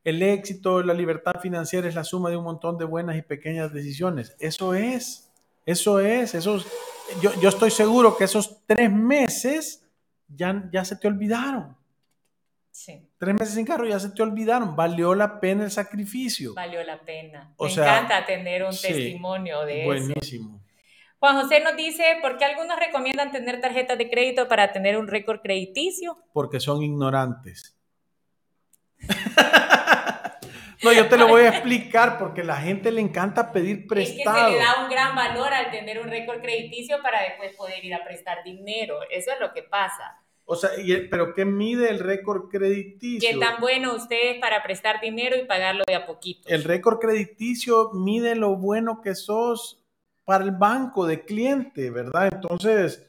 El 0.02 0.22
éxito, 0.22 0.82
la 0.82 0.94
libertad 0.94 1.40
financiera 1.40 1.86
es 1.86 1.94
la 1.94 2.04
suma 2.04 2.30
de 2.30 2.36
un 2.36 2.44
montón 2.44 2.76
de 2.76 2.86
buenas 2.86 3.16
y 3.16 3.22
pequeñas 3.22 3.72
decisiones. 3.72 4.34
Eso 4.40 4.74
es, 4.74 5.30
eso 5.64 6.00
es, 6.00 6.34
esos, 6.34 6.66
yo, 7.20 7.30
yo 7.40 7.50
estoy 7.50 7.70
seguro 7.70 8.16
que 8.16 8.24
esos 8.24 8.64
tres 8.66 8.90
meses 8.90 9.81
ya, 10.34 10.68
ya 10.72 10.84
se 10.84 10.96
te 10.96 11.08
olvidaron. 11.08 11.76
Sí, 12.70 13.06
Tres 13.18 13.34
meses 13.34 13.54
sin 13.54 13.66
carro 13.66 13.86
ya 13.86 14.00
se 14.00 14.10
te 14.10 14.22
olvidaron. 14.22 14.74
Valió 14.74 15.14
la 15.14 15.40
pena 15.40 15.64
el 15.64 15.70
sacrificio. 15.70 16.54
valió 16.54 16.82
la 16.82 16.98
pena. 17.02 17.52
O 17.58 17.64
me 17.64 17.70
sea, 17.70 17.84
encanta 17.84 18.24
tener 18.24 18.64
un 18.64 18.72
sí, 18.72 18.88
testimonio 18.88 19.64
de 19.66 19.80
eso. 19.80 19.86
Buenísimo. 19.86 20.62
Juan 21.18 21.40
José 21.40 21.60
nos 21.60 21.76
dice, 21.76 22.02
¿por 22.22 22.38
qué 22.38 22.46
algunos 22.46 22.78
recomiendan 22.78 23.30
tener 23.30 23.60
tarjetas 23.60 23.96
de 23.98 24.10
crédito 24.10 24.48
para 24.48 24.72
tener 24.72 24.96
un 24.96 25.06
récord 25.06 25.40
crediticio? 25.40 26.18
Porque 26.32 26.58
son 26.60 26.82
ignorantes. 26.82 27.76
no, 30.82 30.92
yo 30.92 31.08
te 31.08 31.16
lo 31.16 31.28
voy 31.28 31.42
a 31.42 31.50
explicar 31.50 32.18
porque 32.18 32.42
la 32.42 32.56
gente 32.56 32.90
le 32.90 33.00
encanta 33.00 33.52
pedir 33.52 33.76
Es 33.76 33.82
que 33.82 33.88
prestado. 33.88 34.46
se 34.46 34.52
le 34.52 34.58
da 34.58 34.82
un 34.82 34.90
gran 34.90 35.14
valor 35.14 35.52
al 35.52 35.70
tener 35.70 36.00
un 36.00 36.08
récord 36.08 36.40
crediticio 36.40 37.00
para 37.02 37.22
después 37.22 37.54
poder 37.54 37.84
ir 37.84 37.94
a 37.94 38.02
prestar 38.02 38.42
dinero. 38.42 38.98
Eso 39.10 39.30
es 39.32 39.40
lo 39.40 39.52
que 39.52 39.62
pasa. 39.62 40.21
O 40.52 40.56
sea, 40.56 40.68
pero 41.10 41.32
¿qué 41.32 41.46
mide 41.46 41.88
el 41.88 41.98
récord 41.98 42.50
crediticio? 42.50 43.26
¿Qué 43.26 43.38
tan 43.38 43.58
bueno 43.58 43.96
usted 43.96 44.34
es 44.34 44.38
para 44.38 44.62
prestar 44.62 45.00
dinero 45.00 45.34
y 45.34 45.46
pagarlo 45.46 45.82
de 45.86 45.94
a 45.94 46.04
poquito? 46.04 46.46
El 46.46 46.64
récord 46.64 46.98
crediticio 46.98 47.90
mide 47.94 48.36
lo 48.36 48.54
bueno 48.56 49.00
que 49.00 49.14
sos 49.14 49.82
para 50.24 50.44
el 50.44 50.50
banco 50.50 51.06
de 51.06 51.24
cliente, 51.24 51.90
¿verdad? 51.90 52.28
Entonces, 52.30 53.02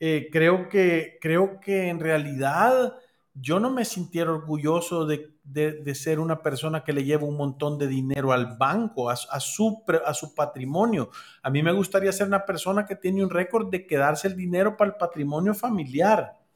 eh, 0.00 0.28
creo, 0.32 0.68
que, 0.68 1.18
creo 1.20 1.60
que 1.60 1.88
en 1.88 2.00
realidad 2.00 2.96
yo 3.32 3.60
no 3.60 3.70
me 3.70 3.84
sintiera 3.84 4.32
orgulloso 4.32 5.06
de, 5.06 5.94
ser 5.94 6.18
una 6.18 6.42
persona 6.42 6.82
que 6.82 6.92
le 6.92 7.04
lleva 7.04 7.28
un 7.28 7.36
montón 7.36 7.78
de 7.78 7.86
dinero 7.86 8.32
al 8.32 8.56
banco, 8.56 9.08
a, 9.08 9.14
su, 9.14 9.84
a 10.04 10.14
su 10.14 10.34
patrimonio. 10.34 11.10
A 11.44 11.50
mí 11.50 11.62
me 11.62 11.70
gustaría 11.70 12.10
ser 12.10 12.26
una 12.26 12.44
persona 12.44 12.84
que 12.86 12.96
tiene 12.96 13.22
un 13.22 13.30
récord 13.30 13.70
de 13.70 13.86
quedarse 13.86 14.26
el 14.26 14.34
dinero 14.34 14.76
para 14.76 14.90
el 14.90 14.96
patrimonio 14.96 15.54
familiar. 15.54 16.47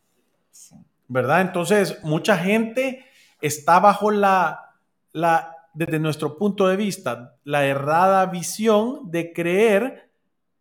¿Verdad? 1.09 1.43
Entonces, 1.43 1.99
mucha 2.03 2.38
gente 2.38 3.05
está 3.41 3.81
bajo 3.81 4.11
la, 4.11 4.77
la, 5.12 5.57
desde 5.75 5.99
nuestro 5.99 6.38
punto 6.38 6.69
de 6.69 6.77
vista, 6.77 7.37
la 7.45 7.67
errada 7.67 8.27
visión 8.27 9.11
de 9.11 9.33
creer 9.33 10.11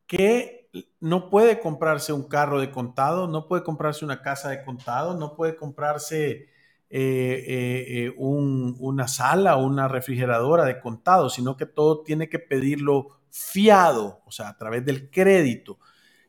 que 0.08 0.69
no 0.99 1.30
puede 1.30 1.60
comprarse 1.60 2.13
un 2.13 2.27
carro 2.27 2.60
de 2.60 2.71
contado, 2.71 3.27
no 3.27 3.47
puede 3.47 3.63
comprarse 3.63 4.06
una 4.06 4.21
casa 4.21 4.49
de 4.49 4.63
contado, 4.63 5.17
no 5.17 5.36
puede 5.36 5.56
comprarse 5.56 6.30
eh, 6.32 6.49
eh, 6.89 8.06
eh, 8.08 8.13
una 8.17 9.08
sala 9.08 9.56
o 9.56 9.65
una 9.65 9.88
refrigeradora 9.88 10.65
de 10.65 10.80
contado, 10.80 11.30
sino 11.30 11.56
que 11.58 11.65
todo 11.65 12.01
tiene 12.01 12.30
que 12.30 12.39
pedirlo 12.39 13.19
fiado, 13.30 14.21
o 14.25 14.32
sea, 14.32 14.49
a 14.49 14.58
través 14.58 14.86
del 14.86 15.10
crédito. 15.10 15.80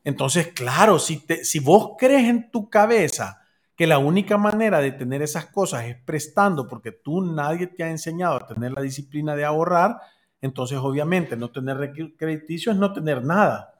Entonces, 0.03 0.47
claro, 0.49 0.99
si, 0.99 1.25
te, 1.25 1.43
si 1.43 1.59
vos 1.59 1.91
crees 1.97 2.29
en 2.29 2.49
tu 2.51 2.69
cabeza 2.69 3.42
que 3.75 3.87
la 3.87 3.97
única 3.97 4.37
manera 4.37 4.79
de 4.79 4.91
tener 4.91 5.21
esas 5.21 5.47
cosas 5.47 5.85
es 5.85 5.95
prestando, 6.03 6.67
porque 6.67 6.91
tú 6.91 7.21
nadie 7.21 7.67
te 7.67 7.83
ha 7.83 7.89
enseñado 7.89 8.35
a 8.35 8.47
tener 8.47 8.71
la 8.71 8.81
disciplina 8.81 9.35
de 9.35 9.45
ahorrar, 9.45 9.99
entonces 10.41 10.77
obviamente 10.77 11.35
no 11.35 11.51
tener 11.51 11.93
crediticio 12.17 12.71
es 12.71 12.77
no 12.77 12.93
tener 12.93 13.23
nada. 13.23 13.73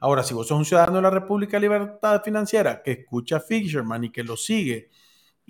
Ahora, 0.00 0.22
si 0.22 0.34
vos 0.34 0.48
sos 0.48 0.58
un 0.58 0.64
ciudadano 0.64 0.96
de 0.96 1.02
la 1.02 1.10
República 1.10 1.56
de 1.56 1.60
Libertad 1.60 2.22
Financiera 2.22 2.82
que 2.82 2.92
escucha 2.92 3.40
Fisherman 3.40 4.04
y 4.04 4.10
que 4.10 4.24
lo 4.24 4.36
sigue 4.36 4.90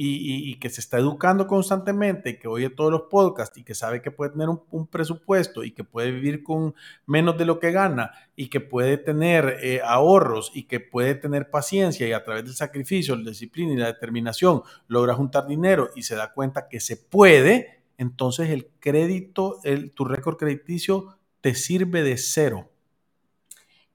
y, 0.00 0.54
que 0.60 0.70
se 0.70 0.80
está 0.80 0.98
educando 0.98 1.48
constantemente, 1.48 2.38
que 2.38 2.46
oye 2.46 2.70
todos 2.70 2.92
los 2.92 3.02
podcasts 3.10 3.58
y 3.58 3.64
que 3.64 3.74
sabe 3.74 4.00
que 4.00 4.12
puede 4.12 4.30
tener 4.30 4.48
un, 4.48 4.86
presupuesto 4.86 5.64
y 5.64 5.72
que 5.72 5.82
puede 5.82 6.12
vivir 6.12 6.44
con 6.44 6.76
menos 7.04 7.36
de 7.36 7.44
lo 7.44 7.58
que 7.58 7.72
gana 7.72 8.12
y 8.36 8.46
que 8.46 8.60
puede 8.60 8.96
tener 8.96 9.58
eh, 9.60 9.80
ahorros 9.84 10.52
y 10.54 10.68
que 10.68 10.78
puede 10.78 11.16
tener 11.16 11.50
paciencia 11.50 12.06
y 12.06 12.12
a 12.12 12.22
través 12.22 12.44
del 12.44 12.54
sacrificio, 12.54 13.16
la 13.16 13.30
disciplina 13.30 13.72
y 13.72 13.76
la 13.76 13.88
determinación 13.88 14.62
logra 14.86 15.14
juntar 15.14 15.48
dinero 15.48 15.90
y 15.96 16.02
se 16.02 16.14
da 16.14 16.32
cuenta 16.32 16.68
que 16.68 16.78
se 16.78 16.96
puede, 16.96 17.82
entonces 17.96 18.50
el 18.50 18.68
crédito, 18.78 19.58
el, 19.64 19.90
tu 19.90 20.04
récord 20.04 20.36
crediticio 20.36 21.18
te 21.40 21.56
sirve 21.56 22.04
de 22.04 22.18
cero. 22.18 22.70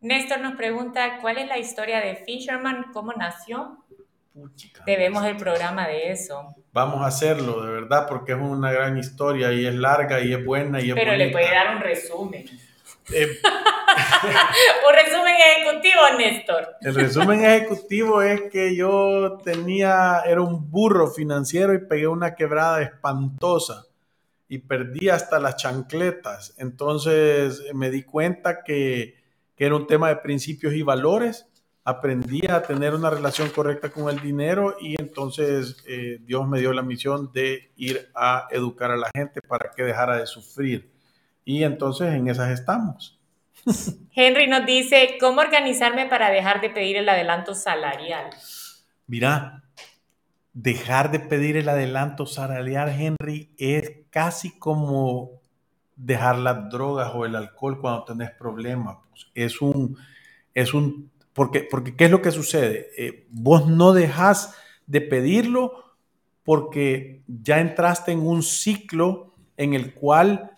Néstor 0.02 0.42
nos 0.42 0.56
pregunta, 0.56 1.20
¿cuál 1.22 1.38
es 1.38 1.48
la 1.48 1.58
historia 1.58 2.02
de 2.02 2.18
Fisherman? 2.26 2.88
¿Cómo 2.92 3.14
nació? 3.14 3.83
Debemos 4.86 5.26
el 5.26 5.38
programa 5.38 5.88
de 5.88 6.12
eso. 6.12 6.56
Vamos 6.72 7.02
a 7.02 7.08
hacerlo, 7.08 7.64
de 7.64 7.72
verdad, 7.72 8.08
porque 8.08 8.32
es 8.34 8.40
una 8.40 8.72
gran 8.72 8.98
historia 8.98 9.52
y 9.54 9.66
es 9.66 9.76
larga 9.76 10.22
y 10.22 10.34
es 10.34 10.44
buena 10.44 10.82
y 10.82 10.90
es 10.90 10.96
Pero 10.96 11.16
le 11.16 11.30
puede 11.30 11.52
dar 11.52 11.76
un 11.76 11.82
resumen. 11.82 12.46
Eh, 13.12 13.28
un 14.88 14.94
resumen 14.94 15.36
ejecutivo, 15.36 16.02
Néstor. 16.18 16.76
El 16.82 16.96
resumen 16.96 17.46
ejecutivo 17.46 18.22
es 18.22 18.44
que 18.52 18.76
yo 18.76 19.40
tenía, 19.44 20.24
era 20.26 20.42
un 20.42 20.72
burro 20.72 21.12
financiero 21.12 21.74
y 21.74 21.86
pegué 21.86 22.08
una 22.08 22.34
quebrada 22.34 22.82
espantosa 22.82 23.86
y 24.48 24.60
perdí 24.60 25.10
hasta 25.10 25.40
las 25.40 25.58
chancletas. 25.58 26.56
Entonces 26.58 27.62
me 27.74 27.92
di 27.92 28.04
cuenta 28.04 28.64
que 28.64 29.24
que 29.56 29.66
era 29.66 29.76
un 29.76 29.88
tema 29.88 30.10
de 30.10 30.18
principios 30.18 30.74
y 30.74 30.82
valores. 30.82 31.48
Aprendí 31.86 32.42
a 32.48 32.62
tener 32.62 32.96
una 32.96 33.10
relación 33.10 33.50
correcta 33.50 33.90
con 33.90 34.10
el 34.10 34.22
dinero 34.22 34.78
y 34.80 35.00
entonces 35.00 35.84
eh, 35.88 36.20
Dios 36.22 36.48
me 36.48 36.60
dio 36.60 36.72
la 36.72 36.82
misión 36.82 37.32
de 37.34 37.72
ir 37.76 38.10
a 38.16 38.48
educar 38.52 38.92
a 38.92 38.98
la 38.98 39.10
gente 39.14 39.42
para 39.42 39.72
que 39.72 39.84
dejara 39.84 40.18
de 40.18 40.26
sufrir. 40.26 40.92
Y 41.44 41.64
entonces 41.64 42.14
en 42.14 42.30
esas 42.30 42.52
estamos. 42.52 43.20
Henry 44.16 44.48
nos 44.48 44.66
dice, 44.66 45.18
¿cómo 45.20 45.42
organizarme 45.42 46.06
para 46.06 46.30
dejar 46.30 46.62
de 46.62 46.70
pedir 46.70 46.98
el 46.98 47.10
adelanto 47.10 47.54
salarial? 47.54 48.30
Mira, 49.08 49.64
dejar 50.54 51.12
de 51.12 51.20
pedir 51.20 51.58
el 51.58 51.68
adelanto 51.68 52.26
salarial, 52.26 52.90
Henry, 52.90 53.54
es 53.58 53.92
casi 54.10 54.58
como 54.58 55.42
dejar 55.96 56.38
las 56.38 56.70
drogas 56.70 57.12
o 57.14 57.26
el 57.26 57.36
alcohol 57.36 57.80
cuando 57.80 58.06
tenés 58.06 58.32
problemas. 58.32 58.98
Pues, 59.10 59.28
es 59.34 59.62
un, 59.62 59.98
es 60.54 60.74
un, 60.74 61.12
porque, 61.34 61.68
¿qué 61.98 62.06
es 62.06 62.12
lo 62.12 62.22
que 62.22 62.32
sucede? 62.32 62.90
Eh, 62.98 63.28
vos 63.30 63.68
no 63.68 63.94
dejas 63.94 64.56
de 64.86 65.02
pedirlo 65.02 65.96
porque 66.44 67.24
ya 67.28 67.60
entraste 67.60 68.12
en 68.12 68.20
un 68.20 68.44
ciclo 68.44 69.34
en 69.58 69.74
el 69.74 69.94
cual 69.94 70.52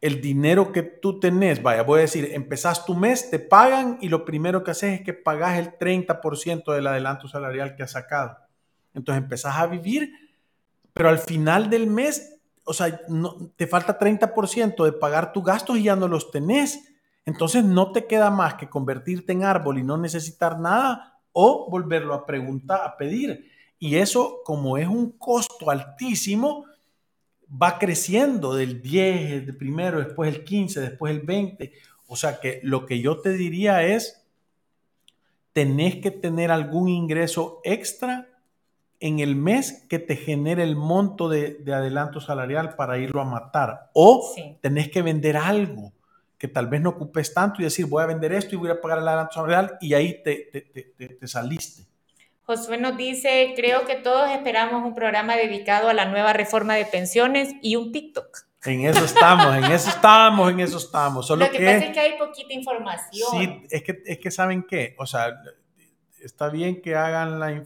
el 0.00 0.20
dinero 0.20 0.72
que 0.72 0.82
tú 0.82 1.20
tenés, 1.20 1.62
vaya, 1.62 1.82
voy 1.82 1.98
a 1.98 2.02
decir, 2.02 2.30
empezás 2.32 2.86
tu 2.86 2.94
mes, 2.94 3.30
te 3.30 3.38
pagan 3.38 3.98
y 4.00 4.08
lo 4.08 4.24
primero 4.24 4.64
que 4.64 4.70
haces 4.70 5.00
es 5.00 5.04
que 5.04 5.12
pagas 5.12 5.58
el 5.58 5.78
30% 5.78 6.72
del 6.72 6.86
adelanto 6.86 7.28
salarial 7.28 7.76
que 7.76 7.82
has 7.82 7.92
sacado. 7.92 8.38
Entonces 8.94 9.22
empezás 9.22 9.56
a 9.56 9.66
vivir, 9.66 10.10
pero 10.94 11.10
al 11.10 11.18
final 11.18 11.68
del 11.68 11.86
mes 11.86 12.40
o 12.64 12.72
sea, 12.72 13.00
no, 13.08 13.50
te 13.56 13.66
falta 13.66 13.98
30% 13.98 14.84
de 14.84 14.92
pagar 14.92 15.32
tus 15.32 15.42
gastos 15.42 15.76
y 15.76 15.84
ya 15.84 15.96
no 15.96 16.06
los 16.06 16.30
tenés. 16.30 16.89
Entonces 17.26 17.64
no 17.64 17.92
te 17.92 18.06
queda 18.06 18.30
más 18.30 18.54
que 18.54 18.68
convertirte 18.68 19.32
en 19.32 19.44
árbol 19.44 19.78
y 19.78 19.82
no 19.82 19.96
necesitar 19.96 20.58
nada 20.58 21.20
o 21.32 21.68
volverlo 21.70 22.14
a 22.14 22.26
preguntar, 22.26 22.80
a 22.82 22.96
pedir. 22.96 23.50
Y 23.78 23.96
eso, 23.96 24.40
como 24.44 24.76
es 24.78 24.88
un 24.88 25.12
costo 25.12 25.70
altísimo, 25.70 26.66
va 27.50 27.78
creciendo 27.78 28.54
del 28.54 28.82
10, 28.82 29.48
el 29.48 29.56
primero, 29.56 29.98
después 29.98 30.34
el 30.34 30.44
15, 30.44 30.80
después 30.80 31.14
el 31.14 31.22
20. 31.22 31.72
O 32.06 32.16
sea 32.16 32.40
que 32.40 32.60
lo 32.62 32.86
que 32.86 33.00
yo 33.00 33.20
te 33.20 33.32
diría 33.32 33.82
es, 33.82 34.26
tenés 35.52 35.96
que 35.96 36.10
tener 36.10 36.50
algún 36.50 36.88
ingreso 36.88 37.60
extra 37.64 38.28
en 39.00 39.18
el 39.18 39.34
mes 39.34 39.86
que 39.88 39.98
te 39.98 40.16
genere 40.16 40.62
el 40.62 40.76
monto 40.76 41.28
de, 41.28 41.62
adelanto 41.72 42.20
salarial 42.20 42.76
para 42.76 42.98
irlo 42.98 43.20
a 43.20 43.24
matar. 43.24 43.90
O 43.94 44.34
tenés 44.60 44.90
que 44.90 45.02
vender 45.02 45.36
algo 45.36 45.92
que 46.40 46.48
tal 46.48 46.68
vez 46.68 46.80
no 46.80 46.88
ocupes 46.88 47.34
tanto 47.34 47.60
y 47.60 47.64
decir, 47.64 47.84
voy 47.84 48.02
a 48.02 48.06
vender 48.06 48.32
esto 48.32 48.54
y 48.54 48.58
voy 48.58 48.70
a 48.70 48.80
pagar 48.80 49.00
el 49.00 49.06
adelanto 49.06 49.34
salarial 49.34 49.76
y 49.78 49.92
ahí 49.92 50.22
te, 50.22 50.48
te, 50.96 51.28
saliste. 51.28 51.82
Josué 52.44 52.78
nos 52.78 52.96
dice, 52.96 53.52
creo 53.54 53.84
que 53.84 53.96
todos 53.96 54.30
esperamos 54.30 54.82
un 54.82 54.94
programa 54.94 55.36
dedicado 55.36 55.90
a 55.90 55.92
la 55.92 56.06
nueva 56.06 56.32
reforma 56.32 56.76
de 56.76 56.86
pensiones 56.86 57.50
y 57.60 57.76
un 57.76 57.92
TikTok. 57.92 58.38
En 58.64 58.86
eso 58.86 59.04
estamos, 59.04 59.54
en 59.54 59.64
eso 59.64 59.90
estamos, 59.90 60.50
en 60.50 60.60
eso 60.60 60.78
estamos. 60.78 61.26
Solo 61.26 61.44
Lo 61.44 61.52
que, 61.52 61.58
pasa 61.58 61.84
es 61.84 61.92
que 61.92 62.00
hay 62.00 62.18
poquita 62.18 62.54
información. 62.54 63.28
Sí, 63.32 63.62
es 63.70 63.82
que, 63.82 64.02
es 64.06 64.18
que 64.18 64.30
saben 64.30 64.62
qué, 64.62 64.96
o 64.98 65.04
sea, 65.04 65.34
está 66.22 66.48
bien 66.48 66.80
que 66.80 66.94
hagan 66.94 67.38
la, 67.38 67.50
el 67.50 67.64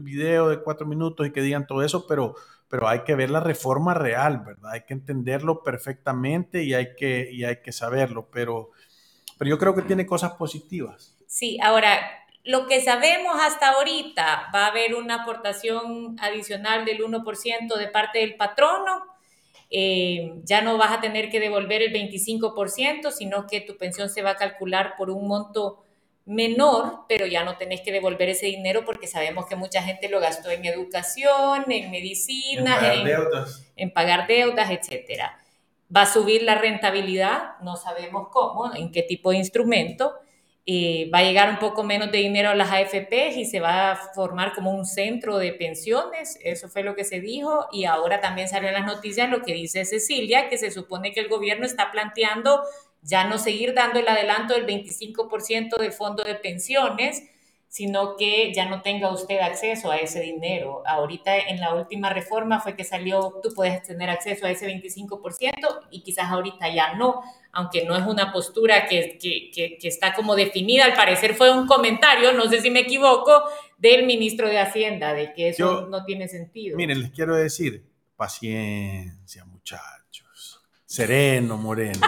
video 0.00 0.48
de 0.48 0.60
cuatro 0.60 0.88
minutos 0.88 1.24
y 1.24 1.30
que 1.30 1.40
digan 1.40 1.68
todo 1.68 1.84
eso, 1.84 2.04
pero, 2.08 2.34
pero 2.68 2.86
hay 2.86 3.00
que 3.00 3.14
ver 3.14 3.30
la 3.30 3.40
reforma 3.40 3.94
real, 3.94 4.42
¿verdad? 4.44 4.72
Hay 4.72 4.82
que 4.82 4.94
entenderlo 4.94 5.62
perfectamente 5.62 6.62
y 6.62 6.74
hay 6.74 6.94
que, 6.94 7.30
y 7.32 7.44
hay 7.44 7.62
que 7.62 7.72
saberlo, 7.72 8.28
pero, 8.30 8.70
pero 9.38 9.48
yo 9.48 9.58
creo 9.58 9.74
que 9.74 9.82
tiene 9.82 10.06
cosas 10.06 10.32
positivas. 10.32 11.16
Sí, 11.26 11.58
ahora, 11.62 11.98
lo 12.44 12.66
que 12.66 12.80
sabemos 12.80 13.36
hasta 13.40 13.70
ahorita, 13.70 14.50
va 14.54 14.66
a 14.66 14.68
haber 14.68 14.94
una 14.94 15.22
aportación 15.22 16.16
adicional 16.20 16.84
del 16.84 17.00
1% 17.00 17.76
de 17.76 17.88
parte 17.88 18.20
del 18.20 18.36
patrono. 18.36 19.04
Eh, 19.70 20.40
ya 20.44 20.62
no 20.62 20.78
vas 20.78 20.92
a 20.92 21.00
tener 21.00 21.30
que 21.30 21.40
devolver 21.40 21.82
el 21.82 21.92
25%, 21.92 23.10
sino 23.12 23.46
que 23.46 23.60
tu 23.60 23.76
pensión 23.76 24.08
se 24.08 24.22
va 24.22 24.30
a 24.30 24.36
calcular 24.36 24.94
por 24.96 25.10
un 25.10 25.28
monto 25.28 25.84
menor, 26.28 27.06
pero 27.08 27.24
ya 27.24 27.42
no 27.42 27.56
tenés 27.56 27.80
que 27.80 27.90
devolver 27.90 28.28
ese 28.28 28.46
dinero 28.46 28.84
porque 28.84 29.06
sabemos 29.06 29.46
que 29.46 29.56
mucha 29.56 29.82
gente 29.82 30.10
lo 30.10 30.20
gastó 30.20 30.50
en 30.50 30.64
educación, 30.66 31.64
en 31.70 31.90
medicina, 31.90 32.76
en 32.76 32.80
pagar, 32.80 33.04
deudas. 33.04 33.72
En 33.76 33.90
pagar 33.90 34.26
deudas, 34.26 34.70
etc. 34.70 35.22
Va 35.94 36.02
a 36.02 36.06
subir 36.06 36.42
la 36.42 36.56
rentabilidad, 36.56 37.58
no 37.62 37.76
sabemos 37.76 38.28
cómo, 38.30 38.74
en 38.74 38.92
qué 38.92 39.02
tipo 39.02 39.30
de 39.30 39.38
instrumento. 39.38 40.16
Eh, 40.66 41.10
va 41.12 41.20
a 41.20 41.22
llegar 41.22 41.48
un 41.48 41.58
poco 41.58 41.82
menos 41.82 42.12
de 42.12 42.18
dinero 42.18 42.50
a 42.50 42.54
las 42.54 42.70
AFPs 42.70 43.38
y 43.38 43.46
se 43.46 43.58
va 43.58 43.92
a 43.92 43.96
formar 43.96 44.52
como 44.52 44.70
un 44.70 44.84
centro 44.84 45.38
de 45.38 45.54
pensiones, 45.54 46.38
eso 46.44 46.68
fue 46.68 46.82
lo 46.82 46.94
que 46.94 47.04
se 47.04 47.22
dijo, 47.22 47.68
y 47.72 47.86
ahora 47.86 48.20
también 48.20 48.50
salió 48.50 48.68
en 48.68 48.74
las 48.74 48.84
noticias 48.84 49.30
lo 49.30 49.40
que 49.40 49.54
dice 49.54 49.86
Cecilia, 49.86 50.50
que 50.50 50.58
se 50.58 50.70
supone 50.70 51.12
que 51.12 51.20
el 51.20 51.28
gobierno 51.28 51.64
está 51.64 51.90
planteando 51.90 52.62
ya 53.02 53.24
no 53.24 53.38
seguir 53.38 53.74
dando 53.74 53.98
el 54.00 54.08
adelanto 54.08 54.54
del 54.54 54.66
25% 54.66 55.78
de 55.78 55.90
fondo 55.90 56.24
de 56.24 56.34
pensiones, 56.34 57.22
sino 57.68 58.16
que 58.16 58.52
ya 58.54 58.64
no 58.66 58.80
tenga 58.80 59.12
usted 59.12 59.40
acceso 59.40 59.90
a 59.90 59.98
ese 59.98 60.20
dinero. 60.20 60.82
Ahorita 60.86 61.36
en 61.36 61.60
la 61.60 61.74
última 61.74 62.08
reforma 62.10 62.60
fue 62.60 62.74
que 62.74 62.82
salió, 62.82 63.40
tú 63.42 63.50
puedes 63.54 63.82
tener 63.82 64.08
acceso 64.08 64.46
a 64.46 64.50
ese 64.50 64.66
25% 64.66 65.88
y 65.90 66.02
quizás 66.02 66.30
ahorita 66.30 66.72
ya 66.72 66.94
no, 66.94 67.22
aunque 67.52 67.84
no 67.84 67.94
es 67.94 68.06
una 68.06 68.32
postura 68.32 68.86
que, 68.86 69.18
que, 69.20 69.50
que, 69.78 69.88
está 69.88 70.14
como 70.14 70.34
definida, 70.34 70.86
al 70.86 70.94
parecer 70.94 71.34
fue 71.34 71.50
un 71.50 71.66
comentario, 71.66 72.32
no 72.32 72.48
sé 72.48 72.62
si 72.62 72.70
me 72.70 72.80
equivoco, 72.80 73.44
del 73.76 74.06
ministro 74.06 74.48
de 74.48 74.58
Hacienda, 74.58 75.12
de 75.12 75.34
que 75.34 75.50
eso 75.50 75.86
no 75.88 76.04
tiene 76.04 76.26
sentido. 76.26 76.76
Miren, 76.76 77.00
les 77.00 77.10
quiero 77.10 77.36
decir, 77.36 77.84
paciencia 78.16 79.44
muchachos, 79.44 80.62
sereno, 80.86 81.58
moreno, 81.58 82.00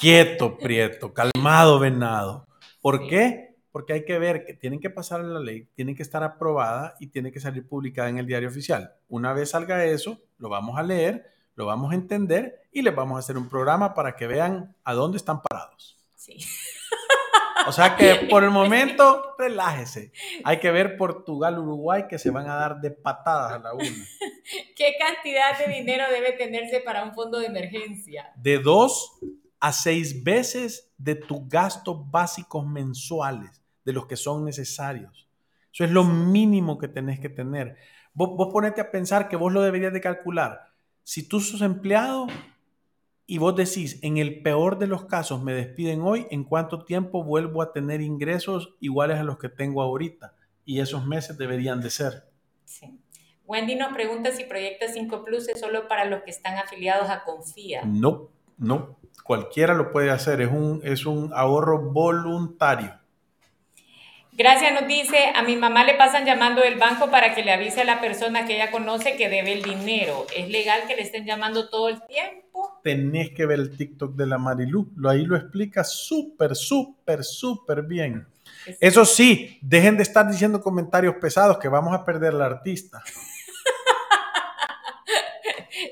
quieto, 0.00 0.56
prieto, 0.58 1.12
calmado, 1.12 1.78
venado. 1.78 2.46
¿Por 2.80 3.06
qué? 3.06 3.50
porque 3.72 3.92
hay 3.92 4.04
que 4.04 4.18
ver 4.18 4.44
que 4.44 4.54
tienen 4.54 4.80
que 4.80 4.90
pasar 4.90 5.20
la 5.20 5.38
ley, 5.38 5.68
tienen 5.74 5.94
que 5.94 6.02
estar 6.02 6.22
aprobada 6.22 6.96
y 6.98 7.08
tiene 7.08 7.30
que 7.30 7.40
salir 7.40 7.66
publicada 7.68 8.08
en 8.08 8.18
el 8.18 8.26
diario 8.26 8.48
oficial. 8.48 8.94
Una 9.08 9.32
vez 9.32 9.50
salga 9.50 9.84
eso, 9.84 10.20
lo 10.38 10.48
vamos 10.48 10.78
a 10.78 10.82
leer, 10.82 11.30
lo 11.54 11.66
vamos 11.66 11.92
a 11.92 11.94
entender 11.94 12.62
y 12.72 12.82
les 12.82 12.94
vamos 12.94 13.16
a 13.16 13.20
hacer 13.20 13.36
un 13.36 13.48
programa 13.48 13.94
para 13.94 14.16
que 14.16 14.26
vean 14.26 14.74
a 14.84 14.94
dónde 14.94 15.18
están 15.18 15.40
parados. 15.40 15.96
Sí. 16.16 16.38
O 17.66 17.72
sea 17.72 17.94
que 17.96 18.14
por 18.30 18.42
el 18.42 18.50
momento, 18.50 19.34
relájese. 19.38 20.12
Hay 20.42 20.58
que 20.58 20.70
ver 20.72 20.96
Portugal, 20.96 21.58
Uruguay, 21.58 22.06
que 22.08 22.18
se 22.18 22.30
van 22.30 22.48
a 22.48 22.56
dar 22.56 22.80
de 22.80 22.90
patadas 22.90 23.52
a 23.52 23.58
la 23.60 23.74
una. 23.74 23.84
¿Qué 24.76 24.96
cantidad 24.98 25.58
de 25.58 25.72
dinero 25.72 26.04
debe 26.10 26.32
tenerse 26.32 26.80
para 26.80 27.04
un 27.04 27.14
fondo 27.14 27.38
de 27.38 27.46
emergencia? 27.46 28.32
De 28.34 28.58
dos 28.58 29.20
a 29.60 29.72
seis 29.72 30.24
veces 30.24 30.90
de 30.96 31.14
tus 31.14 31.46
gastos 31.48 32.10
básicos 32.10 32.66
mensuales 32.66 33.62
de 33.84 33.92
los 33.92 34.06
que 34.06 34.16
son 34.16 34.44
necesarios. 34.44 35.28
Eso 35.72 35.84
es 35.84 35.90
lo 35.90 36.04
mínimo 36.04 36.78
que 36.78 36.88
tenés 36.88 37.20
que 37.20 37.28
tener. 37.28 37.76
Vos, 38.12 38.30
vos 38.36 38.48
ponete 38.52 38.80
a 38.80 38.90
pensar 38.90 39.28
que 39.28 39.36
vos 39.36 39.52
lo 39.52 39.62
deberías 39.62 39.92
de 39.92 40.00
calcular. 40.00 40.72
Si 41.04 41.28
tú 41.28 41.40
sos 41.40 41.62
empleado 41.62 42.26
y 43.26 43.38
vos 43.38 43.54
decís, 43.54 44.00
en 44.02 44.16
el 44.16 44.42
peor 44.42 44.78
de 44.78 44.86
los 44.88 45.04
casos 45.04 45.42
me 45.42 45.52
despiden 45.52 46.00
hoy, 46.02 46.26
¿en 46.30 46.44
cuánto 46.44 46.84
tiempo 46.84 47.22
vuelvo 47.22 47.62
a 47.62 47.72
tener 47.72 48.00
ingresos 48.00 48.74
iguales 48.80 49.18
a 49.18 49.24
los 49.24 49.38
que 49.38 49.48
tengo 49.48 49.82
ahorita? 49.82 50.34
Y 50.64 50.80
esos 50.80 51.06
meses 51.06 51.38
deberían 51.38 51.80
de 51.80 51.90
ser. 51.90 52.24
Sí. 52.64 52.98
Wendy 53.46 53.74
nos 53.74 53.92
pregunta 53.92 54.30
si 54.30 54.44
Proyecto 54.44 54.86
5 54.92 55.24
Plus 55.24 55.48
es 55.48 55.58
solo 55.58 55.88
para 55.88 56.04
los 56.04 56.22
que 56.22 56.30
están 56.30 56.56
afiliados 56.58 57.10
a 57.10 57.24
Confía. 57.24 57.84
No, 57.84 58.30
no. 58.56 58.99
Cualquiera 59.24 59.74
lo 59.74 59.92
puede 59.92 60.10
hacer. 60.10 60.40
Es 60.40 60.50
un, 60.50 60.80
es 60.84 61.06
un 61.06 61.30
ahorro 61.34 61.90
voluntario. 61.90 63.00
Gracias 64.32 64.72
nos 64.72 64.88
dice, 64.88 65.32
a 65.34 65.42
mi 65.42 65.56
mamá 65.56 65.84
le 65.84 65.96
pasan 65.96 66.24
llamando 66.24 66.62
del 66.62 66.78
banco 66.78 67.10
para 67.10 67.34
que 67.34 67.42
le 67.42 67.52
avise 67.52 67.82
a 67.82 67.84
la 67.84 68.00
persona 68.00 68.46
que 68.46 68.54
ella 68.54 68.70
conoce 68.70 69.16
que 69.16 69.28
debe 69.28 69.52
el 69.52 69.62
dinero. 69.62 70.26
¿Es 70.34 70.48
legal 70.48 70.82
que 70.88 70.96
le 70.96 71.02
estén 71.02 71.26
llamando 71.26 71.68
todo 71.68 71.90
el 71.90 72.00
tiempo? 72.06 72.80
Tenés 72.82 73.32
que 73.32 73.44
ver 73.44 73.58
el 73.58 73.76
TikTok 73.76 74.14
de 74.14 74.26
la 74.26 74.38
Marilu. 74.38 74.88
Ahí 75.06 75.26
lo 75.26 75.36
explica 75.36 75.84
súper, 75.84 76.56
súper, 76.56 77.22
súper 77.22 77.82
bien. 77.82 78.26
Eso 78.80 79.04
sí, 79.04 79.58
dejen 79.60 79.96
de 79.96 80.04
estar 80.04 80.26
diciendo 80.26 80.62
comentarios 80.62 81.16
pesados 81.16 81.58
que 81.58 81.68
vamos 81.68 81.94
a 81.94 82.04
perder 82.04 82.34
al 82.34 82.42
artista. 82.42 83.02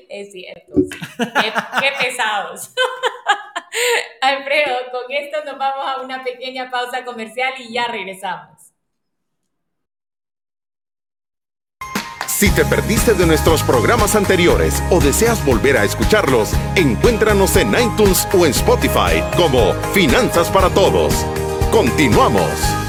Es 0.09 0.31
cierto. 0.31 0.73
qué 1.17 1.91
pesados. 1.99 2.73
Alfredo, 4.21 4.75
con 4.91 5.11
esto 5.11 5.37
nos 5.45 5.57
vamos 5.57 5.85
a 5.85 6.01
una 6.01 6.23
pequeña 6.23 6.69
pausa 6.69 7.05
comercial 7.05 7.53
y 7.59 7.73
ya 7.73 7.87
regresamos. 7.87 8.73
Si 12.39 12.49
te 12.51 12.63
perdiste 12.63 13.13
de 13.15 13.25
nuestros 13.25 13.63
programas 13.63 14.15
anteriores 14.15 14.81
o 14.91 15.01
deseas 15.01 15.43
volver 15.45 15.77
a 15.77 15.83
escucharlos, 15.83 16.53
encuéntranos 16.75 17.57
en 17.57 17.73
iTunes 17.73 18.25
o 18.33 18.45
en 18.45 18.51
Spotify 18.51 19.21
como 19.35 19.73
Finanzas 19.93 20.49
para 20.49 20.69
Todos. 20.69 21.13
Continuamos. 21.69 22.88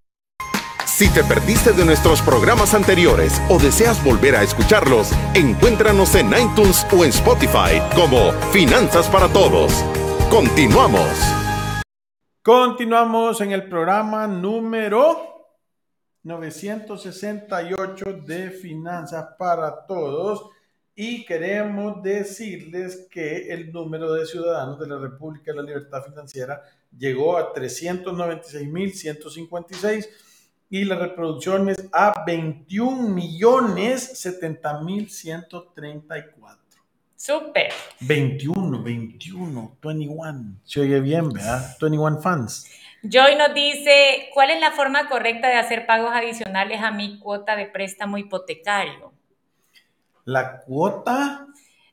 Si 1.01 1.09
te 1.09 1.23
perdiste 1.23 1.73
de 1.73 1.83
nuestros 1.83 2.21
programas 2.21 2.75
anteriores 2.75 3.41
o 3.49 3.57
deseas 3.57 4.03
volver 4.03 4.35
a 4.35 4.43
escucharlos, 4.43 5.09
encuéntranos 5.33 6.13
en 6.13 6.27
iTunes 6.27 6.85
o 6.95 7.03
en 7.03 7.09
Spotify 7.09 7.81
como 7.95 8.31
Finanzas 8.51 9.09
para 9.09 9.27
Todos. 9.27 9.73
Continuamos. 10.29 11.09
Continuamos 12.43 13.41
en 13.41 13.51
el 13.51 13.67
programa 13.67 14.27
número 14.27 15.49
968 16.21 18.21
de 18.23 18.51
Finanzas 18.51 19.25
para 19.39 19.87
Todos 19.87 20.51
y 20.93 21.25
queremos 21.25 22.03
decirles 22.03 23.07
que 23.09 23.51
el 23.51 23.71
número 23.71 24.13
de 24.13 24.27
ciudadanos 24.27 24.79
de 24.79 24.87
la 24.87 24.99
República 24.99 25.51
de 25.51 25.57
la 25.57 25.63
Libertad 25.63 26.03
Financiera 26.03 26.61
llegó 26.95 27.39
a 27.39 27.55
396.156 27.55 30.07
y 30.71 30.85
las 30.85 30.99
reproducciones 30.99 31.89
a 31.91 32.23
21 32.25 33.09
millones 33.09 34.19
70 34.19 34.81
mil 34.81 35.09
134. 35.09 36.61
Súper. 37.17 37.73
21, 37.99 38.81
21, 38.81 39.77
21. 39.83 40.55
Se 40.63 40.79
oye 40.79 41.01
bien, 41.01 41.29
¿verdad? 41.29 41.75
21 41.79 42.21
fans. 42.21 42.71
Joy 43.03 43.35
nos 43.35 43.53
dice, 43.53 44.29
¿cuál 44.33 44.49
es 44.49 44.61
la 44.61 44.71
forma 44.71 45.09
correcta 45.09 45.49
de 45.49 45.55
hacer 45.55 45.85
pagos 45.85 46.11
adicionales 46.13 46.81
a 46.81 46.91
mi 46.91 47.19
cuota 47.19 47.57
de 47.57 47.65
préstamo 47.65 48.17
hipotecario? 48.17 49.11
La 50.23 50.61
cuota. 50.61 51.47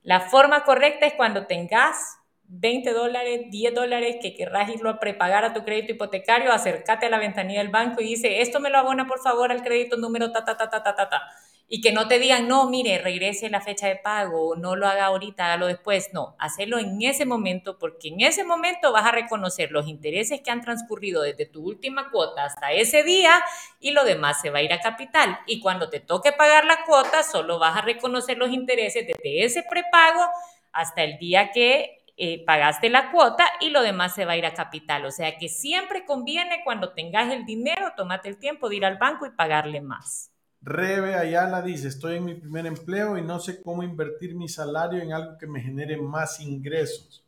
La 0.05 0.21
forma 0.21 0.63
correcta 0.63 1.05
es 1.05 1.15
cuando 1.15 1.47
tengas 1.47 2.18
20 2.49 2.93
dólares, 2.93 3.43
10 3.51 3.75
dólares 3.75 4.17
que 4.23 4.35
querrás 4.35 4.71
irlo 4.71 4.89
a 4.89 4.99
prepagar 4.99 5.45
a 5.45 5.53
tu 5.53 5.65
crédito 5.65 5.93
hipotecario, 5.93 6.51
acércate 6.51 7.07
a 7.07 7.11
la 7.11 7.19
ventanilla 7.19 7.61
del 7.61 7.69
banco 7.69 8.01
y 8.01 8.09
dice, 8.09 8.41
esto 8.41 8.59
me 8.59 8.71
lo 8.71 8.79
abona 8.79 9.07
por 9.07 9.21
favor 9.21 9.53
al 9.53 9.63
crédito 9.63 9.99
número 9.99 10.33
ta, 10.33 10.45
ta, 10.45 10.57
ta, 10.57 10.71
ta, 10.71 10.83
ta, 10.83 10.95
ta, 10.95 11.09
ta. 11.09 11.23
Y 11.71 11.83
que 11.83 11.93
no 11.93 12.09
te 12.09 12.19
digan, 12.19 12.49
no, 12.49 12.71
mire, 12.71 12.97
regrese 12.97 13.51
la 13.51 13.61
fecha 13.61 13.89
de 13.89 13.97
pago, 13.97 14.57
no 14.57 14.75
lo 14.75 14.89
haga 14.89 15.05
ahorita, 15.05 15.45
hágalo 15.45 15.67
después. 15.67 16.15
No, 16.15 16.35
hacelo 16.39 16.79
en 16.79 17.03
ese 17.03 17.27
momento, 17.27 17.79
porque 17.79 18.09
en 18.09 18.23
ese 18.23 18.43
momento 18.43 18.91
vas 18.91 19.05
a 19.05 19.13
reconocer 19.13 19.71
los 19.71 19.87
intereses 19.87 20.41
que 20.41 20.51
han 20.51 20.63
transcurrido 20.63 21.21
desde 21.21 21.45
tu 21.45 21.63
última 21.63 22.11
cuota 22.11 22.47
hasta 22.47 22.73
ese 22.73 23.03
día 23.03 23.43
y 23.81 23.91
lo 23.91 24.05
demás 24.05 24.41
se 24.41 24.49
va 24.49 24.61
a 24.61 24.63
ir 24.63 24.73
a 24.73 24.81
capital. 24.81 25.39
Y 25.47 25.61
cuando 25.61 25.91
te 25.91 26.01
toque 26.01 26.33
pagar 26.33 26.65
la 26.65 26.87
cuota, 26.87 27.23
solo 27.23 27.59
vas 27.59 27.77
a 27.77 27.83
reconocer 27.83 28.39
los 28.39 28.51
intereses 28.51 29.07
desde 29.07 29.45
ese 29.45 29.63
prepago 29.63 30.25
hasta 30.73 31.05
el 31.05 31.19
día 31.19 31.51
que 31.53 31.98
eh, 32.21 32.45
pagaste 32.45 32.91
la 32.91 33.13
cuota 33.13 33.45
y 33.61 33.71
lo 33.71 33.81
demás 33.81 34.13
se 34.13 34.25
va 34.25 34.33
a 34.33 34.37
ir 34.37 34.45
a 34.45 34.53
capital. 34.53 35.07
O 35.07 35.13
sea 35.13 35.39
que 35.39 35.49
siempre 35.49 36.05
conviene 36.05 36.63
cuando 36.65 36.93
tengas 36.93 37.33
el 37.33 37.47
dinero, 37.47 37.93
tómate 37.97 38.29
el 38.29 38.39
tiempo 38.39 38.69
de 38.69 38.75
ir 38.75 38.85
al 38.85 38.99
banco 38.99 39.25
y 39.25 39.31
pagarle 39.31 39.81
más. 39.81 40.33
Rebe 40.61 41.15
Ayala 41.15 41.63
dice, 41.63 41.87
estoy 41.87 42.17
en 42.17 42.25
mi 42.25 42.35
primer 42.35 42.67
empleo 42.67 43.17
y 43.17 43.23
no 43.23 43.39
sé 43.39 43.63
cómo 43.63 43.85
invertir 43.85 44.35
mi 44.35 44.49
salario 44.49 45.01
en 45.01 45.13
algo 45.13 45.39
que 45.39 45.47
me 45.47 45.61
genere 45.61 45.97
más 45.97 46.41
ingresos. 46.41 47.25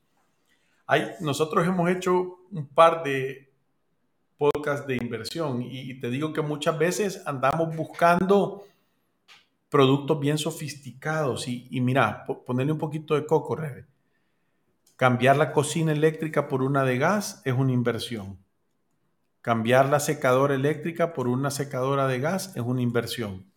Hay, 0.89 1.13
nosotros 1.21 1.65
hemos 1.65 1.89
hecho 1.89 2.41
un 2.51 2.67
par 2.67 3.05
de 3.05 3.49
podcasts 4.37 4.89
de 4.89 4.97
inversión 4.97 5.63
y, 5.63 6.01
te 6.01 6.11
digo 6.11 6.33
que 6.33 6.43
muchas 6.43 6.77
veces 6.77 7.23
andamos 7.27 7.77
buscando 7.77 8.65
productos 9.69 10.19
bien 10.19 10.37
sofisticados 10.37 11.47
y, 11.47 11.69
y 11.71 11.81
mira, 11.81 12.25
ponerle 12.45 12.73
un 12.73 12.79
poquito 12.79 13.15
de 13.15 13.25
coco, 13.25 13.55
Rebe 13.55 13.90
Cambiar 15.01 15.39
la 15.39 15.53
cocina 15.53 15.93
eléctrica 15.93 16.47
por 16.47 16.63
una 16.63 16.85
de 16.85 16.99
gas 16.99 17.41
es 17.47 17.55
una 17.55 17.73
inversión. 17.73 18.39
Cambiar 19.41 19.89
la 19.89 19.99
secadora 19.99 20.55
eléctrica 20.55 21.15
por 21.15 21.27
una 21.27 21.51
secadora 21.51 22.07
de 22.07 22.21
gas 22.21 22.55
es 22.55 22.61
una 22.61 22.83
inversión. 22.83 23.51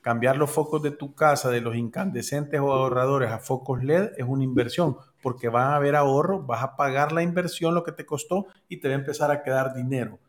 Cambiar 0.00 0.36
los 0.36 0.52
focos 0.52 0.84
de 0.84 0.92
tu 0.92 1.16
casa 1.16 1.50
de 1.50 1.60
los 1.60 1.74
incandescentes 1.74 2.60
o 2.60 2.72
ahorradores 2.72 3.32
a 3.32 3.40
focos 3.40 3.82
LED 3.82 4.12
es 4.18 4.24
una 4.24 4.44
inversión 4.44 4.96
porque 5.20 5.48
van 5.48 5.72
a 5.72 5.74
haber 5.74 5.96
ahorro, 5.96 6.44
vas 6.44 6.62
a 6.62 6.76
pagar 6.76 7.10
la 7.10 7.24
inversión, 7.24 7.74
lo 7.74 7.82
que 7.82 7.90
te 7.90 8.06
costó 8.06 8.46
y 8.68 8.76
te 8.76 8.86
va 8.86 8.94
a 8.94 8.98
empezar 8.98 9.32
a 9.32 9.42
quedar 9.42 9.74
dinero. 9.74 10.20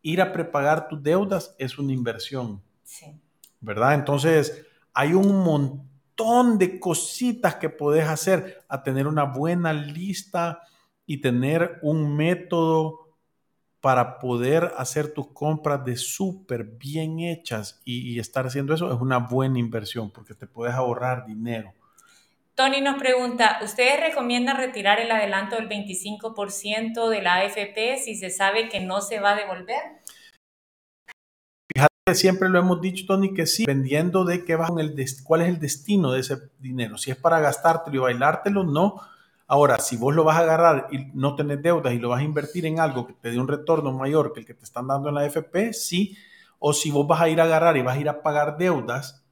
ir 0.00 0.22
a 0.22 0.32
prepagar 0.32 0.88
tus 0.88 1.02
deudas 1.02 1.54
es 1.58 1.78
una 1.78 1.92
inversión. 1.92 2.62
Sí. 2.82 3.20
¿Verdad? 3.60 3.92
Entonces, 3.92 4.64
hay 4.94 5.12
un 5.12 5.44
montón 5.44 5.93
de 6.16 6.78
cositas 6.78 7.56
que 7.56 7.68
puedes 7.68 8.08
hacer 8.08 8.64
a 8.68 8.82
tener 8.82 9.06
una 9.06 9.24
buena 9.24 9.72
lista 9.72 10.60
y 11.06 11.20
tener 11.20 11.78
un 11.82 12.16
método 12.16 13.00
para 13.80 14.18
poder 14.18 14.72
hacer 14.78 15.12
tus 15.12 15.32
compras 15.32 15.84
de 15.84 15.96
súper 15.96 16.64
bien 16.64 17.20
hechas 17.20 17.82
y, 17.84 18.18
estar 18.18 18.46
haciendo 18.46 18.72
eso 18.74 18.92
es 18.94 19.00
una 19.00 19.18
buena 19.18 19.58
inversión 19.58 20.10
porque 20.10 20.34
te 20.34 20.46
puedes 20.46 20.74
ahorrar 20.74 21.26
dinero. 21.26 21.74
Tony 22.54 22.80
nos 22.80 22.96
pregunta, 22.98 23.58
¿ustedes 23.62 24.00
recomiendan 24.00 24.56
retirar 24.56 25.00
el 25.00 25.10
adelanto 25.10 25.56
del 25.56 25.68
25% 25.68 27.08
de 27.08 27.20
la 27.20 27.40
AFP 27.40 27.98
si 27.98 28.14
se 28.14 28.30
sabe 28.30 28.68
que 28.68 28.80
no 28.80 29.00
se 29.00 29.18
va 29.18 29.32
a 29.32 29.36
devolver? 29.36 29.82
Siempre 32.12 32.50
lo 32.50 32.58
hemos 32.58 32.82
dicho, 32.82 33.06
Tony, 33.06 33.32
que 33.32 33.46
sí, 33.46 33.64
dependiendo 33.64 34.26
de 34.26 34.44
qué 34.44 34.56
va 34.56 34.68
el 34.78 34.94
cuál 35.22 35.40
es 35.40 35.48
el 35.48 35.58
destino 35.58 36.12
de 36.12 36.20
ese 36.20 36.50
dinero. 36.58 36.98
Si 36.98 37.10
es 37.10 37.16
para 37.16 37.40
gastártelo 37.40 37.96
y 37.96 38.00
bailártelo, 38.00 38.62
no 38.62 39.00
Ahora, 39.46 39.78
si 39.78 39.96
vos 39.96 40.14
lo 40.14 40.24
vas 40.24 40.36
a 40.36 40.40
agarrar 40.40 40.88
y 40.90 41.10
no 41.12 41.34
tenés 41.34 41.62
deudas 41.62 41.92
y 41.92 41.98
lo 41.98 42.08
vas 42.08 42.20
a 42.20 42.24
invertir 42.24 42.64
en 42.64 42.80
algo 42.80 43.06
que 43.06 43.12
te 43.12 43.30
dé 43.30 43.38
un 43.38 43.48
retorno 43.48 43.92
mayor 43.92 44.32
que 44.32 44.40
el 44.40 44.46
que 44.46 44.54
te 44.54 44.64
están 44.64 44.86
dando 44.86 45.10
en 45.10 45.14
la 45.14 45.24
FP, 45.26 45.72
sí. 45.72 46.16
O 46.58 46.72
si 46.72 46.90
vos 46.90 47.06
vas 47.06 47.20
a 47.20 47.28
ir 47.28 47.40
a 47.40 47.44
agarrar 47.44 47.76
y 47.76 47.82
vas 47.82 47.96
a 47.96 48.00
ir 48.00 48.08
a 48.08 48.22
pagar 48.22 48.56
deudas 48.56 49.23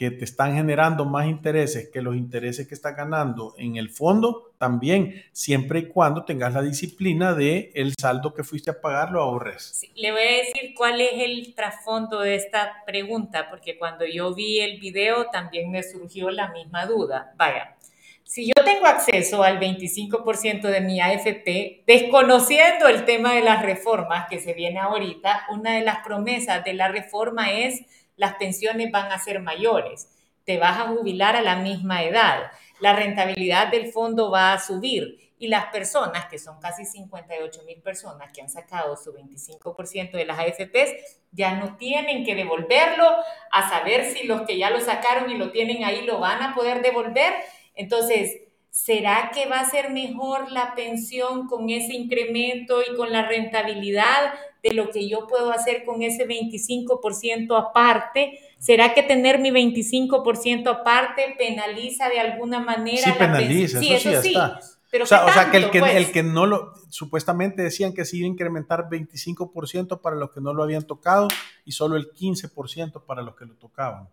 que 0.00 0.10
te 0.10 0.24
están 0.24 0.54
generando 0.54 1.04
más 1.04 1.26
intereses 1.26 1.90
que 1.92 2.00
los 2.00 2.16
intereses 2.16 2.66
que 2.66 2.74
estás 2.74 2.96
ganando 2.96 3.54
en 3.58 3.76
el 3.76 3.90
fondo, 3.90 4.50
también, 4.56 5.22
siempre 5.30 5.80
y 5.80 5.88
cuando 5.88 6.24
tengas 6.24 6.54
la 6.54 6.62
disciplina 6.62 7.34
de 7.34 7.70
el 7.74 7.92
saldo 8.00 8.32
que 8.32 8.42
fuiste 8.42 8.70
a 8.70 8.80
pagar 8.80 9.10
lo 9.10 9.20
ahorres. 9.20 9.86
le 9.94 10.10
voy 10.10 10.22
a 10.22 10.36
decir 10.38 10.72
cuál 10.74 11.02
es 11.02 11.10
el 11.16 11.54
trasfondo 11.54 12.20
de 12.20 12.34
esta 12.36 12.82
pregunta, 12.86 13.50
porque 13.50 13.76
cuando 13.76 14.06
yo 14.06 14.34
vi 14.34 14.60
el 14.60 14.80
video 14.80 15.26
también 15.26 15.70
me 15.70 15.82
surgió 15.82 16.30
la 16.30 16.50
misma 16.50 16.86
duda. 16.86 17.34
Vaya, 17.36 17.76
si 18.24 18.46
yo 18.46 18.64
tengo 18.64 18.86
acceso 18.86 19.42
al 19.42 19.60
25% 19.60 20.62
de 20.62 20.80
mi 20.80 21.02
AFP, 21.02 21.82
desconociendo 21.86 22.88
el 22.88 23.04
tema 23.04 23.34
de 23.34 23.42
las 23.42 23.60
reformas 23.60 24.28
que 24.30 24.38
se 24.38 24.54
viene 24.54 24.78
ahorita, 24.78 25.46
una 25.50 25.74
de 25.74 25.82
las 25.82 25.98
promesas 25.98 26.64
de 26.64 26.72
la 26.72 26.88
reforma 26.88 27.50
es 27.52 27.82
las 28.20 28.34
pensiones 28.34 28.92
van 28.92 29.10
a 29.10 29.18
ser 29.18 29.40
mayores, 29.40 30.10
te 30.44 30.58
vas 30.58 30.78
a 30.78 30.88
jubilar 30.88 31.36
a 31.36 31.40
la 31.40 31.56
misma 31.56 32.04
edad, 32.04 32.50
la 32.78 32.92
rentabilidad 32.92 33.68
del 33.68 33.90
fondo 33.90 34.30
va 34.30 34.52
a 34.52 34.60
subir 34.60 35.32
y 35.38 35.48
las 35.48 35.66
personas, 35.72 36.26
que 36.26 36.38
son 36.38 36.60
casi 36.60 36.84
58 36.84 37.62
mil 37.64 37.80
personas 37.80 38.30
que 38.30 38.42
han 38.42 38.50
sacado 38.50 38.94
su 38.94 39.10
25% 39.14 40.10
de 40.10 40.26
las 40.26 40.38
AFPs, 40.38 40.92
ya 41.32 41.54
no 41.54 41.78
tienen 41.78 42.26
que 42.26 42.34
devolverlo 42.34 43.08
a 43.50 43.70
saber 43.70 44.04
si 44.04 44.26
los 44.26 44.42
que 44.42 44.58
ya 44.58 44.68
lo 44.68 44.80
sacaron 44.82 45.30
y 45.30 45.38
lo 45.38 45.50
tienen 45.50 45.82
ahí 45.82 46.02
lo 46.02 46.20
van 46.20 46.42
a 46.42 46.54
poder 46.54 46.82
devolver. 46.82 47.32
Entonces, 47.74 48.42
¿será 48.68 49.30
que 49.32 49.46
va 49.46 49.60
a 49.60 49.70
ser 49.70 49.88
mejor 49.88 50.52
la 50.52 50.74
pensión 50.74 51.46
con 51.46 51.70
ese 51.70 51.94
incremento 51.94 52.82
y 52.82 52.94
con 52.94 53.10
la 53.10 53.26
rentabilidad 53.26 54.34
de 54.62 54.74
lo 54.74 54.90
que 54.90 55.08
yo 55.08 55.26
puedo 55.26 55.50
hacer 55.50 55.84
con 55.84 56.02
ese 56.02 56.26
25% 56.26 57.58
aparte? 57.58 58.38
¿Será 58.58 58.94
que 58.94 59.02
tener 59.02 59.38
mi 59.38 59.50
25% 59.50 60.68
aparte 60.68 61.34
penaliza 61.38 62.08
de 62.08 62.20
alguna 62.20 62.60
manera? 62.60 63.02
Sí, 63.02 63.12
penaliza, 63.12 63.80
sí, 63.80 63.92
eso, 63.92 64.22
sí, 64.22 64.28
está. 64.28 64.60
Pero 64.90 65.04
o 65.04 65.06
sea, 65.06 65.50
que, 65.52 65.56
el 65.56 65.70
que, 65.70 65.78
el 65.78 65.84
pues? 65.84 66.10
que 66.10 66.22
no 66.24 66.46
lo, 66.46 66.74
supuestamente 66.88 67.62
decían 67.62 67.94
que 67.94 68.04
se 68.04 68.16
iba 68.16 68.26
a 68.26 68.28
incrementar 68.28 68.88
25% 68.90 70.00
para 70.00 70.16
los 70.16 70.32
que 70.32 70.40
no 70.40 70.52
lo 70.52 70.64
habían 70.64 70.84
tocado 70.84 71.28
y 71.64 71.72
solo 71.72 71.96
el 71.96 72.10
15% 72.12 73.04
para 73.04 73.22
los 73.22 73.36
que 73.36 73.44
lo 73.44 73.54
tocaban. 73.54 74.08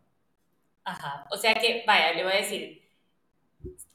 Ajá, 0.84 1.26
o 1.32 1.38
sea 1.38 1.56
que, 1.56 1.84
vaya, 1.88 2.14
le 2.14 2.24
voy 2.24 2.34
a 2.34 2.38
decir, 2.38 2.87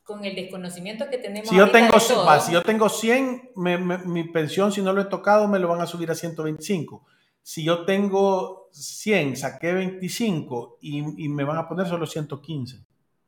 con 0.05 0.25
el 0.25 0.35
desconocimiento 0.35 1.09
que 1.09 1.19
tenemos. 1.19 1.49
Si 1.49 1.57
yo 1.57 1.71
tengo, 1.71 1.99
si 2.01 2.53
yo 2.53 2.63
tengo 2.63 2.89
100, 2.89 3.53
mi 3.55 4.25
pensión, 4.25 4.73
si 4.73 4.83
no 4.83 4.93
lo 4.93 5.03
he 5.03 5.07
tocado, 5.07 5.49
me 5.49 5.59
lo 5.59 5.69
van 5.69 5.81
a 5.81 5.87
subir 5.87 6.11
a 6.11 6.15
125. 6.15 7.05
Si 7.43 7.65
yo 7.65 7.85
tengo 7.85 8.69
100, 8.73 9.37
saqué 9.37 9.73
25 9.73 10.79
y, 10.81 11.25
y 11.25 11.29
me 11.29 11.45
van 11.45 11.59
a 11.59 11.69
poner 11.69 11.87
solo 11.87 12.07
115, 12.07 12.85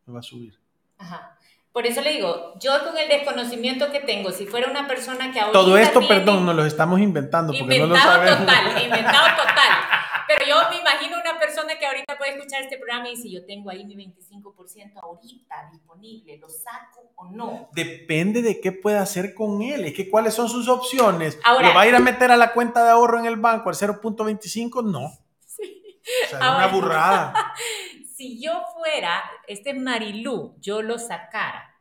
me 0.06 0.12
va 0.12 0.20
a 0.20 0.22
subir. 0.22 0.58
Ajá. 0.98 1.34
Por 1.74 1.84
eso 1.88 2.00
le 2.02 2.12
digo, 2.12 2.54
yo 2.60 2.70
con 2.84 2.96
el 2.96 3.08
desconocimiento 3.08 3.90
que 3.90 3.98
tengo, 3.98 4.30
si 4.30 4.46
fuera 4.46 4.70
una 4.70 4.86
persona 4.86 5.32
que 5.32 5.40
ahorita 5.40 5.58
Todo 5.58 5.76
esto, 5.76 6.06
perdón, 6.06 6.46
nos 6.46 6.54
lo 6.54 6.64
estamos 6.64 7.00
inventando 7.00 7.52
porque 7.58 7.80
no 7.80 7.86
lo 7.86 7.96
sabemos. 7.96 8.38
total, 8.38 8.80
inventado 8.84 9.26
total. 9.36 9.72
Pero 10.26 10.46
yo 10.46 10.56
me 10.70 10.78
imagino 10.78 11.16
una 11.20 11.38
persona 11.38 11.78
que 11.78 11.86
ahorita 11.86 12.16
puede 12.18 12.36
escuchar 12.36 12.62
este 12.62 12.76
programa 12.78 13.08
y 13.08 13.16
dice, 13.16 13.30
yo 13.30 13.44
tengo 13.44 13.70
ahí 13.70 13.84
mi 13.84 13.96
25% 13.96 14.92
ahorita 15.02 15.70
disponible, 15.72 16.38
¿lo 16.38 16.48
saco 16.48 17.12
o 17.16 17.26
no? 17.26 17.68
Depende 17.72 18.42
de 18.42 18.60
qué 18.60 18.72
pueda 18.72 19.02
hacer 19.02 19.34
con 19.34 19.62
él. 19.62 19.84
Es 19.84 19.94
que 19.94 20.10
cuáles 20.10 20.34
son 20.34 20.48
sus 20.48 20.68
opciones. 20.68 21.38
Ahora, 21.44 21.68
¿Lo 21.68 21.74
va 21.74 21.82
a 21.82 21.86
ir 21.86 21.94
a 21.94 22.00
meter 22.00 22.30
a 22.30 22.36
la 22.36 22.52
cuenta 22.52 22.84
de 22.84 22.90
ahorro 22.90 23.18
en 23.18 23.26
el 23.26 23.36
banco 23.36 23.68
al 23.68 23.74
0.25? 23.74 24.84
No. 24.84 25.10
Sí. 25.46 26.02
O 26.26 26.28
sea, 26.28 26.56
una 26.56 26.66
burrada. 26.66 27.54
si 28.14 28.42
yo 28.42 28.62
fuera, 28.74 29.22
este 29.46 29.72
Marilú, 29.72 30.54
yo 30.60 30.82
lo 30.82 30.98
sacara 30.98 31.73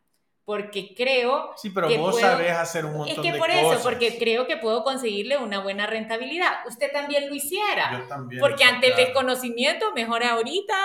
porque 0.45 0.93
creo 0.95 1.51
sí 1.55 1.69
pero 1.69 1.87
vos 1.97 2.19
sabés 2.19 2.51
hacer 2.51 2.85
un 2.85 2.97
montón 2.97 3.07
de 3.07 3.15
cosas 3.15 3.25
es 3.25 3.31
que 3.31 3.39
por 3.39 3.49
eso 3.49 3.83
porque 3.83 4.17
creo 4.17 4.45
que 4.45 4.57
puedo 4.57 4.83
conseguirle 4.83 5.37
una 5.37 5.59
buena 5.59 5.87
rentabilidad. 5.87 6.67
Usted 6.67 6.91
también 6.91 7.29
lo 7.29 7.35
hiciera 7.35 7.99
yo 7.99 8.07
también 8.07 8.41
porque 8.41 8.63
ante 8.63 8.87
el 8.87 8.95
desconocimiento 8.95 9.93
mejor 9.93 10.23
ahorita 10.23 10.75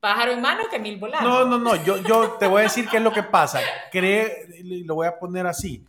pájaro 0.00 0.32
en 0.32 0.40
mano 0.40 0.64
que 0.70 0.78
mil 0.78 0.98
volados. 0.98 1.24
No 1.24 1.44
no 1.44 1.58
no 1.58 1.76
yo 1.84 1.98
yo 1.98 2.32
te 2.32 2.46
voy 2.46 2.60
a 2.60 2.62
decir 2.64 2.88
qué 2.88 2.96
es 2.96 3.02
lo 3.02 3.12
que 3.12 3.22
pasa. 3.22 3.60
Cree 3.92 4.48
lo 4.84 4.96
voy 4.96 5.06
a 5.06 5.18
poner 5.18 5.46
así. 5.46 5.86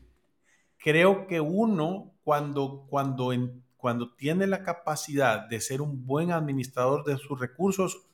Creo 0.77 1.27
que 1.27 1.39
uno 1.39 2.11
cuando 2.23 2.85
cuando 2.87 3.31
cuando 3.77 4.13
tiene 4.13 4.45
la 4.45 4.63
capacidad 4.63 5.47
de 5.47 5.59
ser 5.59 5.81
un 5.81 6.05
buen 6.05 6.31
administrador 6.31 7.03
de 7.03 7.17
sus 7.17 7.39
recursos 7.39 8.05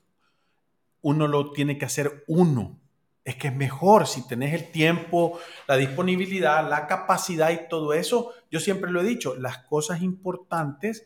uno 1.01 1.27
lo 1.27 1.51
tiene 1.51 1.77
que 1.77 1.85
hacer 1.85 2.23
uno. 2.27 2.79
Es 3.27 3.35
que 3.35 3.49
es 3.49 3.55
mejor 3.55 4.07
si 4.07 4.25
tenés 4.25 4.53
el 4.53 4.71
tiempo, 4.71 5.37
la 5.67 5.75
disponibilidad, 5.75 6.69
la 6.69 6.87
capacidad 6.87 7.49
y 7.49 7.67
todo 7.67 7.91
eso. 7.93 8.33
Yo 8.49 8.61
siempre 8.61 8.89
lo 8.89 9.01
he 9.01 9.03
dicho, 9.03 9.35
las 9.35 9.57
cosas 9.57 10.01
importantes 10.01 11.05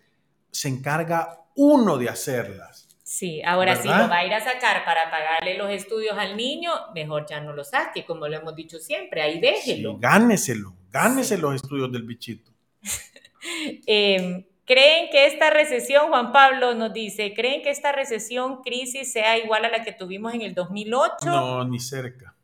se 0.52 0.68
encarga 0.68 1.46
uno 1.56 1.98
de 1.98 2.10
hacerlas. 2.10 2.88
Sí, 3.02 3.42
ahora 3.42 3.76
si 3.76 3.88
lo 3.88 4.08
va 4.08 4.18
a 4.18 4.26
ir 4.28 4.36
a 4.36 4.40
sacar 4.40 4.86
para 4.86 5.10
pagarle 5.10 5.58
los 5.58 5.72
estudios 5.72 6.16
al 6.16 6.38
niño, 6.38 6.72
mejor 6.94 7.26
ya 7.28 7.42
no 7.42 7.54
lo 7.54 7.64
saque, 7.64 8.06
como 8.06 8.28
lo 8.28 8.38
hemos 8.38 8.56
dicho 8.56 8.78
siempre, 8.78 9.24
ahí 9.24 9.40
déjelo. 9.40 9.94
Sí, 9.94 9.98
gáneselo, 10.00 10.76
gánese 10.92 11.40
los 11.40 11.56
estudios 11.56 11.92
del 11.92 12.04
bichito. 12.04 12.52
eh, 13.88 14.46
¿Creen 14.72 15.10
que 15.12 15.26
esta 15.26 15.50
recesión, 15.50 16.08
Juan 16.08 16.32
Pablo 16.32 16.74
nos 16.76 16.94
dice, 16.94 17.34
¿creen 17.34 17.62
que 17.62 17.72
esta 17.72 17.92
recesión, 17.92 18.62
crisis 18.62 19.12
sea 19.12 19.38
igual 19.38 19.66
a 19.66 19.70
la 19.70 19.84
que 19.84 19.92
tuvimos 19.92 20.34
en 20.34 20.44
el 20.44 20.54
2008? 20.54 21.26
No, 21.26 21.68
ni 21.68 21.78
cerca. 21.78 22.38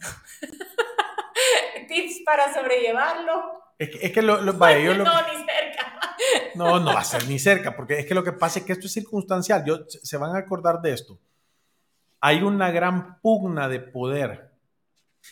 ¿Tips 1.88 2.22
para 2.24 2.54
sobrellevarlo? 2.54 3.64
Es 3.78 3.90
que, 3.90 3.98
es 4.06 4.12
que 4.12 4.22
lo, 4.22 4.50
vaya, 4.54 4.78
yo 4.78 4.94
lo, 4.96 5.04
no, 5.04 5.12
ni 5.26 5.36
cerca. 5.36 6.06
No, 6.54 6.80
no 6.80 6.94
va 6.94 7.00
a 7.00 7.04
ser 7.04 7.28
ni 7.28 7.38
cerca, 7.38 7.76
porque 7.76 7.98
es 7.98 8.06
que 8.06 8.14
lo 8.14 8.24
que 8.24 8.32
pasa 8.32 8.60
es 8.60 8.64
que 8.64 8.72
esto 8.72 8.86
es 8.86 8.92
circunstancial. 8.94 9.62
Yo, 9.66 9.80
se 9.86 10.16
van 10.16 10.36
a 10.36 10.38
acordar 10.38 10.80
de 10.80 10.94
esto. 10.94 11.18
Hay 12.22 12.40
una 12.40 12.70
gran 12.70 13.20
pugna 13.20 13.68
de 13.68 13.80
poder. 13.80 14.52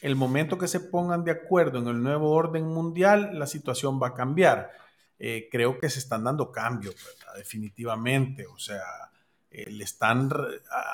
El 0.02 0.16
momento 0.16 0.58
que 0.58 0.68
se 0.68 0.80
pongan 0.80 1.24
de 1.24 1.30
acuerdo 1.30 1.78
en 1.78 1.88
el 1.88 2.02
nuevo 2.02 2.32
orden 2.32 2.66
mundial, 2.66 3.38
la 3.38 3.46
situación 3.46 3.98
va 4.02 4.08
a 4.08 4.14
cambiar 4.14 4.84
eh, 5.18 5.48
creo 5.50 5.78
que 5.78 5.90
se 5.90 5.98
están 5.98 6.24
dando 6.24 6.52
cambios, 6.52 6.94
definitivamente. 7.36 8.46
O 8.46 8.58
sea, 8.58 8.82
eh, 9.50 9.70
le 9.70 9.84
están, 9.84 10.30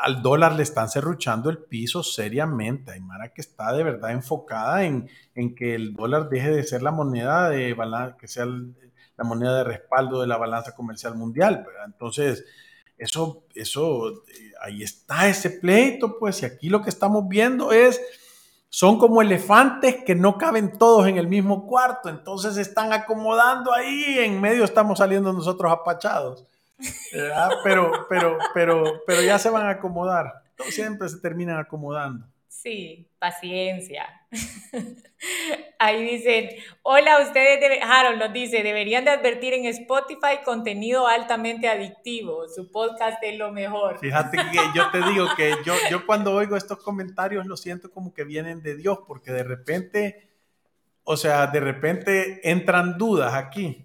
al 0.02 0.22
dólar 0.22 0.54
le 0.54 0.62
están 0.62 0.88
cerruchando 0.88 1.50
el 1.50 1.58
piso 1.58 2.02
seriamente. 2.02 2.92
Hay 2.92 3.00
Mara 3.00 3.32
que 3.32 3.40
está 3.40 3.72
de 3.72 3.82
verdad 3.82 4.12
enfocada 4.12 4.84
en, 4.84 5.08
en 5.34 5.54
que 5.54 5.74
el 5.74 5.94
dólar 5.94 6.28
deje 6.28 6.50
de 6.50 6.62
ser 6.62 6.82
la 6.82 6.92
moneda 6.92 7.48
de 7.48 7.76
que 8.18 8.28
sea 8.28 8.46
la 8.46 9.24
moneda 9.24 9.58
de 9.58 9.64
respaldo 9.64 10.20
de 10.20 10.26
la 10.26 10.36
balanza 10.36 10.74
comercial 10.74 11.16
mundial. 11.16 11.66
Entonces, 11.84 12.44
eso, 12.98 13.44
eso, 13.54 14.08
eh, 14.28 14.52
ahí 14.60 14.82
está 14.82 15.28
ese 15.28 15.50
pleito, 15.50 16.18
pues, 16.18 16.42
y 16.42 16.46
aquí 16.46 16.68
lo 16.68 16.82
que 16.82 16.90
estamos 16.90 17.28
viendo 17.28 17.72
es 17.72 18.00
son 18.74 18.98
como 18.98 19.20
elefantes 19.20 20.02
que 20.02 20.14
no 20.14 20.38
caben 20.38 20.78
todos 20.78 21.06
en 21.06 21.18
el 21.18 21.28
mismo 21.28 21.66
cuarto, 21.66 22.08
entonces 22.08 22.54
se 22.54 22.62
están 22.62 22.90
acomodando 22.94 23.70
ahí, 23.70 24.18
en 24.20 24.40
medio 24.40 24.64
estamos 24.64 24.98
saliendo 24.98 25.30
nosotros 25.30 25.70
apachados. 25.70 26.46
Pero, 27.62 27.92
pero, 28.08 28.38
pero, 28.54 29.02
pero 29.06 29.20
ya 29.20 29.38
se 29.38 29.50
van 29.50 29.66
a 29.66 29.72
acomodar. 29.72 30.42
Siempre 30.70 31.06
se 31.10 31.18
terminan 31.18 31.58
acomodando. 31.58 32.26
Sí, 32.48 33.06
paciencia. 33.18 34.06
Ahí 35.78 36.04
dicen, 36.04 36.48
hola, 36.82 37.20
ustedes, 37.20 37.60
debe, 37.60 37.80
Harold 37.82 38.18
nos 38.18 38.32
dice, 38.32 38.62
deberían 38.62 39.04
de 39.04 39.10
advertir 39.10 39.54
en 39.54 39.66
Spotify 39.66 40.40
contenido 40.44 41.06
altamente 41.06 41.68
adictivo. 41.68 42.48
Su 42.48 42.70
podcast 42.70 43.22
es 43.22 43.38
lo 43.38 43.52
mejor. 43.52 43.98
Fíjate 43.98 44.36
que 44.36 44.58
yo 44.74 44.90
te 44.90 45.02
digo 45.02 45.28
que 45.36 45.54
yo, 45.64 45.74
yo 45.90 46.06
cuando 46.06 46.32
oigo 46.32 46.56
estos 46.56 46.78
comentarios 46.78 47.46
lo 47.46 47.56
siento 47.56 47.90
como 47.90 48.14
que 48.14 48.24
vienen 48.24 48.62
de 48.62 48.76
Dios, 48.76 49.00
porque 49.06 49.32
de 49.32 49.44
repente, 49.44 50.28
o 51.04 51.16
sea, 51.16 51.46
de 51.46 51.60
repente 51.60 52.40
entran 52.48 52.96
dudas 52.96 53.34
aquí, 53.34 53.84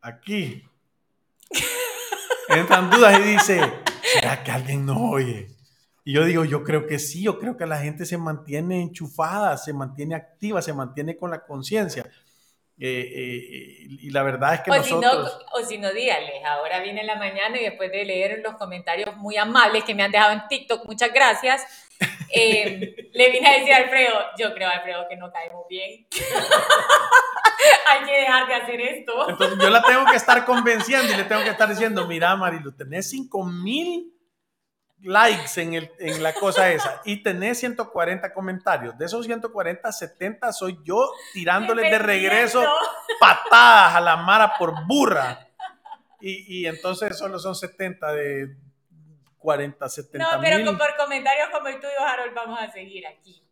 aquí. 0.00 0.64
Entran 2.48 2.90
dudas 2.90 3.16
y 3.20 3.22
dice, 3.22 3.60
¿será 4.02 4.42
que 4.42 4.50
alguien 4.50 4.84
no 4.84 5.10
oye? 5.10 5.46
Y 6.04 6.14
yo 6.14 6.24
digo, 6.24 6.44
yo 6.44 6.64
creo 6.64 6.86
que 6.86 6.98
sí, 6.98 7.22
yo 7.22 7.38
creo 7.38 7.56
que 7.56 7.66
la 7.66 7.78
gente 7.78 8.06
se 8.06 8.16
mantiene 8.16 8.80
enchufada, 8.80 9.56
se 9.56 9.72
mantiene 9.72 10.14
activa, 10.14 10.62
se 10.62 10.72
mantiene 10.72 11.16
con 11.16 11.30
la 11.30 11.44
conciencia. 11.44 12.04
Eh, 12.82 13.12
eh, 13.14 13.86
y 13.88 14.10
la 14.10 14.22
verdad 14.22 14.54
es 14.54 14.60
que 14.60 14.70
o 14.70 14.76
nosotros... 14.76 15.30
Si 15.30 15.38
no, 15.38 15.50
o 15.52 15.64
si 15.66 15.78
no, 15.78 15.92
díganles, 15.92 16.42
ahora 16.46 16.80
viene 16.80 17.04
la 17.04 17.16
mañana 17.16 17.60
y 17.60 17.64
después 17.64 17.92
de 17.92 18.06
leer 18.06 18.40
los 18.42 18.54
comentarios 18.54 19.14
muy 19.16 19.36
amables 19.36 19.84
que 19.84 19.94
me 19.94 20.02
han 20.02 20.10
dejado 20.10 20.32
en 20.32 20.48
TikTok, 20.48 20.86
muchas 20.86 21.12
gracias, 21.12 21.62
eh, 22.34 23.10
le 23.12 23.30
vine 23.30 23.46
a 23.46 23.58
decir 23.58 23.74
a 23.74 23.76
Alfredo, 23.76 24.14
yo 24.38 24.54
creo, 24.54 24.70
Alfredo, 24.70 25.06
que 25.10 25.16
no 25.16 25.30
caemos 25.30 25.66
bien. 25.68 26.06
Hay 27.88 28.06
que 28.06 28.12
dejar 28.20 28.46
de 28.48 28.54
hacer 28.54 28.80
esto. 28.80 29.28
Entonces 29.28 29.58
yo 29.60 29.68
la 29.68 29.82
tengo 29.82 30.06
que 30.06 30.16
estar 30.16 30.46
convenciendo 30.46 31.12
y 31.12 31.16
le 31.16 31.24
tengo 31.24 31.42
que 31.42 31.50
estar 31.50 31.68
diciendo, 31.68 32.06
mira, 32.06 32.34
Marilu, 32.34 32.72
tenés 32.72 33.10
5 33.10 33.44
mil 33.44 34.14
likes 35.02 35.60
en, 35.60 35.74
el, 35.74 35.90
en 35.98 36.22
la 36.22 36.34
cosa 36.34 36.70
esa 36.70 37.00
y 37.04 37.22
tenés 37.22 37.58
140 37.60 38.32
comentarios. 38.32 38.96
De 38.98 39.06
esos 39.06 39.24
140, 39.26 39.90
70 39.90 40.52
soy 40.52 40.78
yo 40.84 41.12
tirándoles 41.32 41.90
de 41.90 41.98
regreso 41.98 42.64
patadas 43.18 43.96
a 43.96 44.00
la 44.00 44.16
Mara 44.16 44.54
por 44.58 44.86
burra. 44.86 45.46
Y, 46.20 46.60
y 46.60 46.66
entonces 46.66 47.16
solo 47.16 47.38
son 47.38 47.54
70 47.54 48.12
de 48.12 48.56
40, 49.38 49.88
70 49.88 50.18
No, 50.18 50.40
pero 50.40 50.78
por 50.78 50.96
comentarios 50.96 51.48
como 51.50 51.68
el 51.68 51.80
tuyo, 51.80 51.98
Harold, 52.06 52.34
vamos 52.34 52.60
a 52.60 52.70
seguir 52.70 53.06
aquí. 53.06 53.42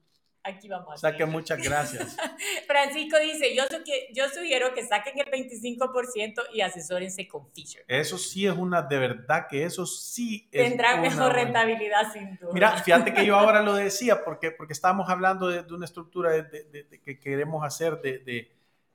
Aquí 0.42 0.68
vamos. 0.68 0.94
O 0.94 0.96
sea 0.96 1.16
que 1.16 1.26
muchas 1.26 1.60
gracias. 1.62 2.16
Francisco 2.66 3.18
dice, 3.18 3.54
yo, 3.54 3.64
yo 4.12 4.28
sugiero 4.28 4.72
que 4.72 4.86
saquen 4.86 5.18
el 5.18 5.26
25% 5.26 6.42
y 6.54 6.60
asesórense 6.60 7.26
con 7.28 7.50
Fisher. 7.52 7.84
Eso 7.88 8.16
sí 8.16 8.46
es 8.46 8.54
una, 8.54 8.82
de 8.82 8.98
verdad 8.98 9.46
que 9.48 9.64
eso 9.64 9.84
sí 9.84 10.48
es 10.52 10.68
Tendrá 10.68 10.96
mejor 11.00 11.32
rentabilidad 11.32 12.12
sin 12.12 12.36
duda. 12.36 12.52
Mira, 12.52 12.82
fíjate 12.82 13.12
que 13.12 13.26
yo 13.26 13.36
ahora 13.38 13.62
lo 13.62 13.74
decía 13.74 14.24
porque, 14.24 14.50
porque 14.50 14.72
estábamos 14.72 15.10
hablando 15.10 15.48
de, 15.48 15.60
una 15.74 15.84
estructura 15.84 16.30
de, 16.30 17.00
que 17.04 17.18
queremos 17.18 17.64
hacer, 17.64 18.00
de, 18.00 18.50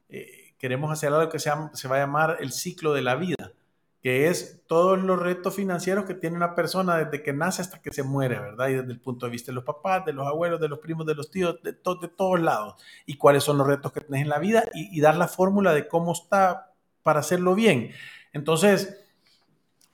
eh, 0.09 0.53
queremos 0.57 0.91
hacer 0.91 1.11
algo 1.11 1.29
que 1.29 1.39
se 1.39 1.49
va 1.49 1.95
a 1.95 1.99
llamar 1.99 2.37
el 2.39 2.51
ciclo 2.51 2.93
de 2.93 3.01
la 3.01 3.15
vida 3.15 3.53
que 4.04 4.28
es 4.28 4.64
todos 4.68 5.01
los 5.01 5.18
retos 5.18 5.56
financieros 5.56 6.04
que 6.04 6.14
tiene 6.14 6.36
una 6.36 6.56
persona 6.56 6.97
desde 6.97 7.24
que 7.24 7.32
nace 7.32 7.62
hasta 7.62 7.82
que 7.82 7.93
se 7.93 8.04
muere, 8.04 8.38
¿verdad? 8.38 8.68
Y 8.68 8.74
desde 8.74 8.91
el 8.91 8.99
punto 8.99 9.26
de 9.26 9.32
vista 9.32 9.54
de 9.54 9.56
los 9.56 9.64
papás, 9.64 10.04
de 10.04 10.12
los 10.12 10.28
abuelos, 10.28 10.60
de 10.60 10.68
los 10.68 10.80
primos, 10.80 11.06
de 11.06 11.16
los 11.16 11.32
tíos, 11.32 11.56
de, 11.64 11.72
de 11.72 12.08
todos 12.10 12.41
lados. 12.41 12.76
Y 13.06 13.16
cuáles 13.16 13.45
son 13.45 13.58
los 13.58 13.66
retos 13.66 13.93
que 13.93 14.01
tenés 14.01 14.24
en 14.24 14.30
la 14.30 14.39
vida 14.39 14.66
y, 14.74 14.99
dar 14.99 15.16
la 15.16 15.30
fórmula 15.30 15.74
de 15.74 15.88
cómo 15.88 16.12
está 16.12 16.74
para 17.01 17.22
hacerlo 17.22 17.56
bien. 17.56 17.91
Entonces, 18.34 18.99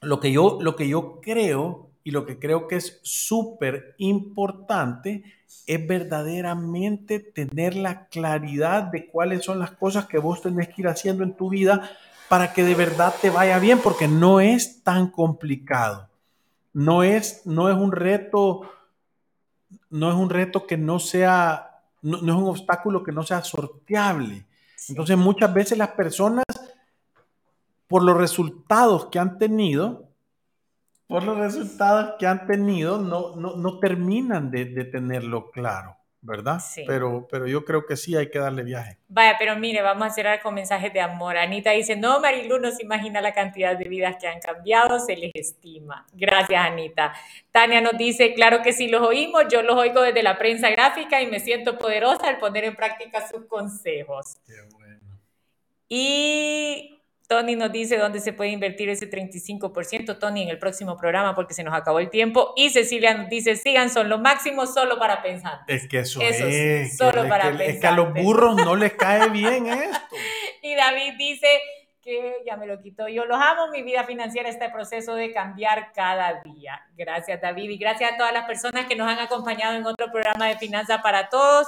lo 0.01 0.20
que 0.20 0.32
yo, 0.32 0.57
lo 0.60 0.76
que 0.76 0.88
yo 0.88 1.22
creo 1.22 1.91
y 2.03 2.10
lo 2.10 2.26
que 2.26 2.39
creo 2.39 2.68
que 2.68 2.78
es 2.78 2.99
súper 3.03 3.93
importante 3.99 5.24
es 5.68 5.88
verdaderamente 5.88 7.20
tener 7.20 7.76
la 7.76 8.07
claridad 8.07 8.84
de 8.84 9.05
cuáles 9.05 9.45
son 9.45 9.60
las 9.60 9.70
cosas 9.72 10.07
que 10.07 10.18
vos 10.18 10.41
tenés 10.41 10.70
que 10.70 10.82
ir 10.82 10.88
haciendo 10.88 11.24
en 11.24 11.38
tu 11.38 11.49
vida 11.49 11.91
para 12.30 12.53
que 12.53 12.63
de 12.63 12.75
verdad 12.75 13.13
te 13.19 13.32
vaya 13.32 13.57
bien, 13.59 13.80
porque 13.80 14.07
no 14.07 14.39
es 14.39 14.84
tan 14.84 15.09
complicado. 15.09 16.07
No 16.71 17.03
es, 17.03 17.45
no 17.45 17.69
es 17.69 17.75
un 17.75 17.91
reto, 17.91 18.61
no 19.89 20.09
es 20.09 20.15
un 20.15 20.30
reto 20.30 20.67
que 20.67 20.77
no 20.77 20.99
sea, 20.99 21.82
no, 22.03 22.17
es 22.17 22.23
un 22.23 22.47
obstáculo 22.47 23.03
que 23.03 23.11
no 23.11 23.23
sea 23.23 23.43
sorteable. 23.43 24.45
Entonces 24.88 25.17
muchas 25.17 25.51
veces 25.53 25.77
las 25.77 25.89
personas, 25.89 26.45
por 27.88 28.03
los 28.03 28.15
resultados 28.15 29.07
que 29.07 29.17
han 29.17 29.39
tenido, 29.39 30.07
por 31.07 31.23
los 31.23 31.38
resultados 31.38 32.13
que 32.19 32.27
han 32.27 32.45
tenido, 32.45 32.99
no, 32.99 33.36
no, 33.36 33.80
terminan 33.80 34.51
de, 34.51 34.65
de 34.65 34.86
tenerlo 34.86 35.49
claro. 35.49 35.97
¿Verdad? 36.22 36.59
Sí. 36.59 36.84
Pero, 36.86 37.28
pero 37.30 37.47
yo 37.47 37.63
creo 37.63 37.86
que 37.86 37.95
sí 37.95 38.15
hay 38.15 38.30
que 38.30 38.39
darle 38.39 38.63
viaje. 38.63 38.97
Vaya, 39.07 39.36
pero 39.39 39.55
mire, 39.55 39.82
vamos 39.82 40.07
a 40.07 40.09
cerrar 40.09 40.41
con 40.41 40.53
mensajes 40.53 40.91
de 40.93 41.01
amor. 41.01 41.38
Anita 41.38 41.72
dice, 41.72 41.95
no, 41.95 42.20
Marilu, 42.20 42.59
no 42.59 42.72
se 42.72 42.84
imagina 42.84 43.22
la 43.22 43.34
cantidad 43.34 43.78
de 43.78 43.88
vidas 43.88 44.17
que 44.20 44.28
han 44.28 44.39
cambiado, 44.39 44.99
se 44.99 45.15
les 45.15 45.32
estima. 45.34 46.05
Gracias, 46.13 46.59
Anita. 46.59 47.13
Tania 47.51 47.82
nos 47.82 47.97
dice, 47.97 48.34
claro 48.34 48.61
que 48.61 48.74
sí 48.74 48.88
los 48.88 49.01
oímos, 49.01 49.45
yo 49.49 49.61
los 49.61 49.78
oigo 49.78 50.01
desde 50.01 50.24
la 50.24 50.38
prensa 50.38 50.70
gráfica 50.70 51.22
y 51.22 51.28
me 51.28 51.39
siento 51.39 51.78
poderosa 51.78 52.28
al 52.28 52.38
poner 52.38 52.65
en 52.65 52.76
práctica 52.76 53.28
sus 53.28 53.45
consejos. 53.45 54.38
Qué 54.45 54.61
bueno. 54.74 54.99
Y 55.88 56.98
Tony 57.30 57.55
nos 57.55 57.71
dice 57.71 57.95
dónde 57.97 58.19
se 58.21 58.34
puede 58.34 58.49
invertir 58.49 58.89
ese 58.89 59.07
35%, 59.07 60.17
Tony, 60.17 60.41
en 60.41 60.49
el 60.49 60.57
próximo 60.57 60.97
programa 60.97 61.36
porque 61.36 61.53
se 61.53 61.63
nos 61.63 61.75
acabó 61.75 61.99
el 61.99 62.09
tiempo. 62.09 62.53
Y 62.55 62.71
Cecilia 62.71 63.13
nos 63.13 63.30
dice, 63.30 63.55
sigan, 63.55 63.91
son 63.91 64.09
lo 64.09 64.17
máximo 64.17 64.65
solo 64.65 64.97
para 64.97 65.21
pensar. 65.21 65.59
Es 65.67 65.88
que 65.88 65.99
eso, 65.99 66.19
es, 66.21 66.97
solo 66.97 67.30
para 67.30 67.49
pensar. 67.49 67.69
Es 67.69 67.80
que 67.80 67.86
a 67.86 67.91
los 67.91 68.15
burros 68.15 68.55
no 68.55 68.75
les 68.75 68.93
cae 68.93 69.30
bien 69.30 69.67
esto. 69.67 69.99
y 70.63 70.73
David 70.73 71.13
dice 71.19 71.47
que 72.01 72.38
ya 72.47 72.57
me 72.57 72.65
lo 72.65 72.82
quitó. 72.82 73.07
Yo 73.07 73.25
los 73.25 73.39
amo, 73.39 73.67
mi 73.67 73.84
vida 73.84 74.05
financiera 74.05 74.49
está 74.49 74.65
en 74.65 74.71
proceso 74.71 75.13
de 75.13 75.32
cambiar 75.32 75.91
cada 75.93 76.41
día. 76.41 76.82
Gracias, 76.97 77.39
David, 77.39 77.69
y 77.69 77.77
gracias 77.77 78.13
a 78.13 78.17
todas 78.17 78.34
las 78.34 78.45
personas 78.45 78.88
que 78.88 78.95
nos 78.95 79.07
han 79.07 79.19
acompañado 79.19 79.75
en 79.75 79.86
otro 79.86 80.11
programa 80.11 80.47
de 80.47 80.57
Finanza 80.57 81.03
para 81.03 81.30
Todos. 81.30 81.67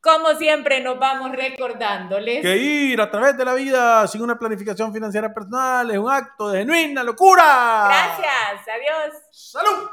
Como 0.00 0.34
siempre, 0.38 0.80
nos 0.80 0.98
vamos 0.98 1.32
recordándoles 1.32 2.42
que 2.42 2.56
ir 2.56 3.00
a 3.00 3.10
través 3.10 3.36
de 3.36 3.44
la 3.44 3.54
vida 3.54 4.06
sin 4.06 4.22
una 4.22 4.38
planificación 4.38 4.92
financiera 4.92 5.34
personal 5.34 5.90
es 5.90 5.98
un 5.98 6.10
acto 6.10 6.50
de 6.50 6.60
genuina 6.60 7.02
locura. 7.02 7.88
Gracias, 7.88 8.68
adiós. 8.68 9.14
Salud. 9.32 9.90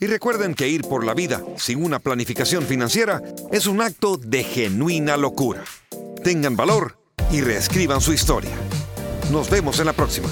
Y 0.00 0.06
recuerden 0.06 0.54
que 0.54 0.68
ir 0.68 0.82
por 0.82 1.04
la 1.04 1.14
vida 1.14 1.40
sin 1.56 1.82
una 1.82 1.98
planificación 1.98 2.64
financiera 2.64 3.20
es 3.50 3.66
un 3.66 3.80
acto 3.80 4.16
de 4.16 4.44
genuina 4.44 5.16
locura. 5.16 5.64
Tengan 6.22 6.54
valor 6.54 6.98
y 7.32 7.40
reescriban 7.40 8.00
su 8.00 8.12
historia. 8.12 8.54
Nos 9.32 9.50
vemos 9.50 9.80
en 9.80 9.86
la 9.86 9.92
próxima. 9.94 10.28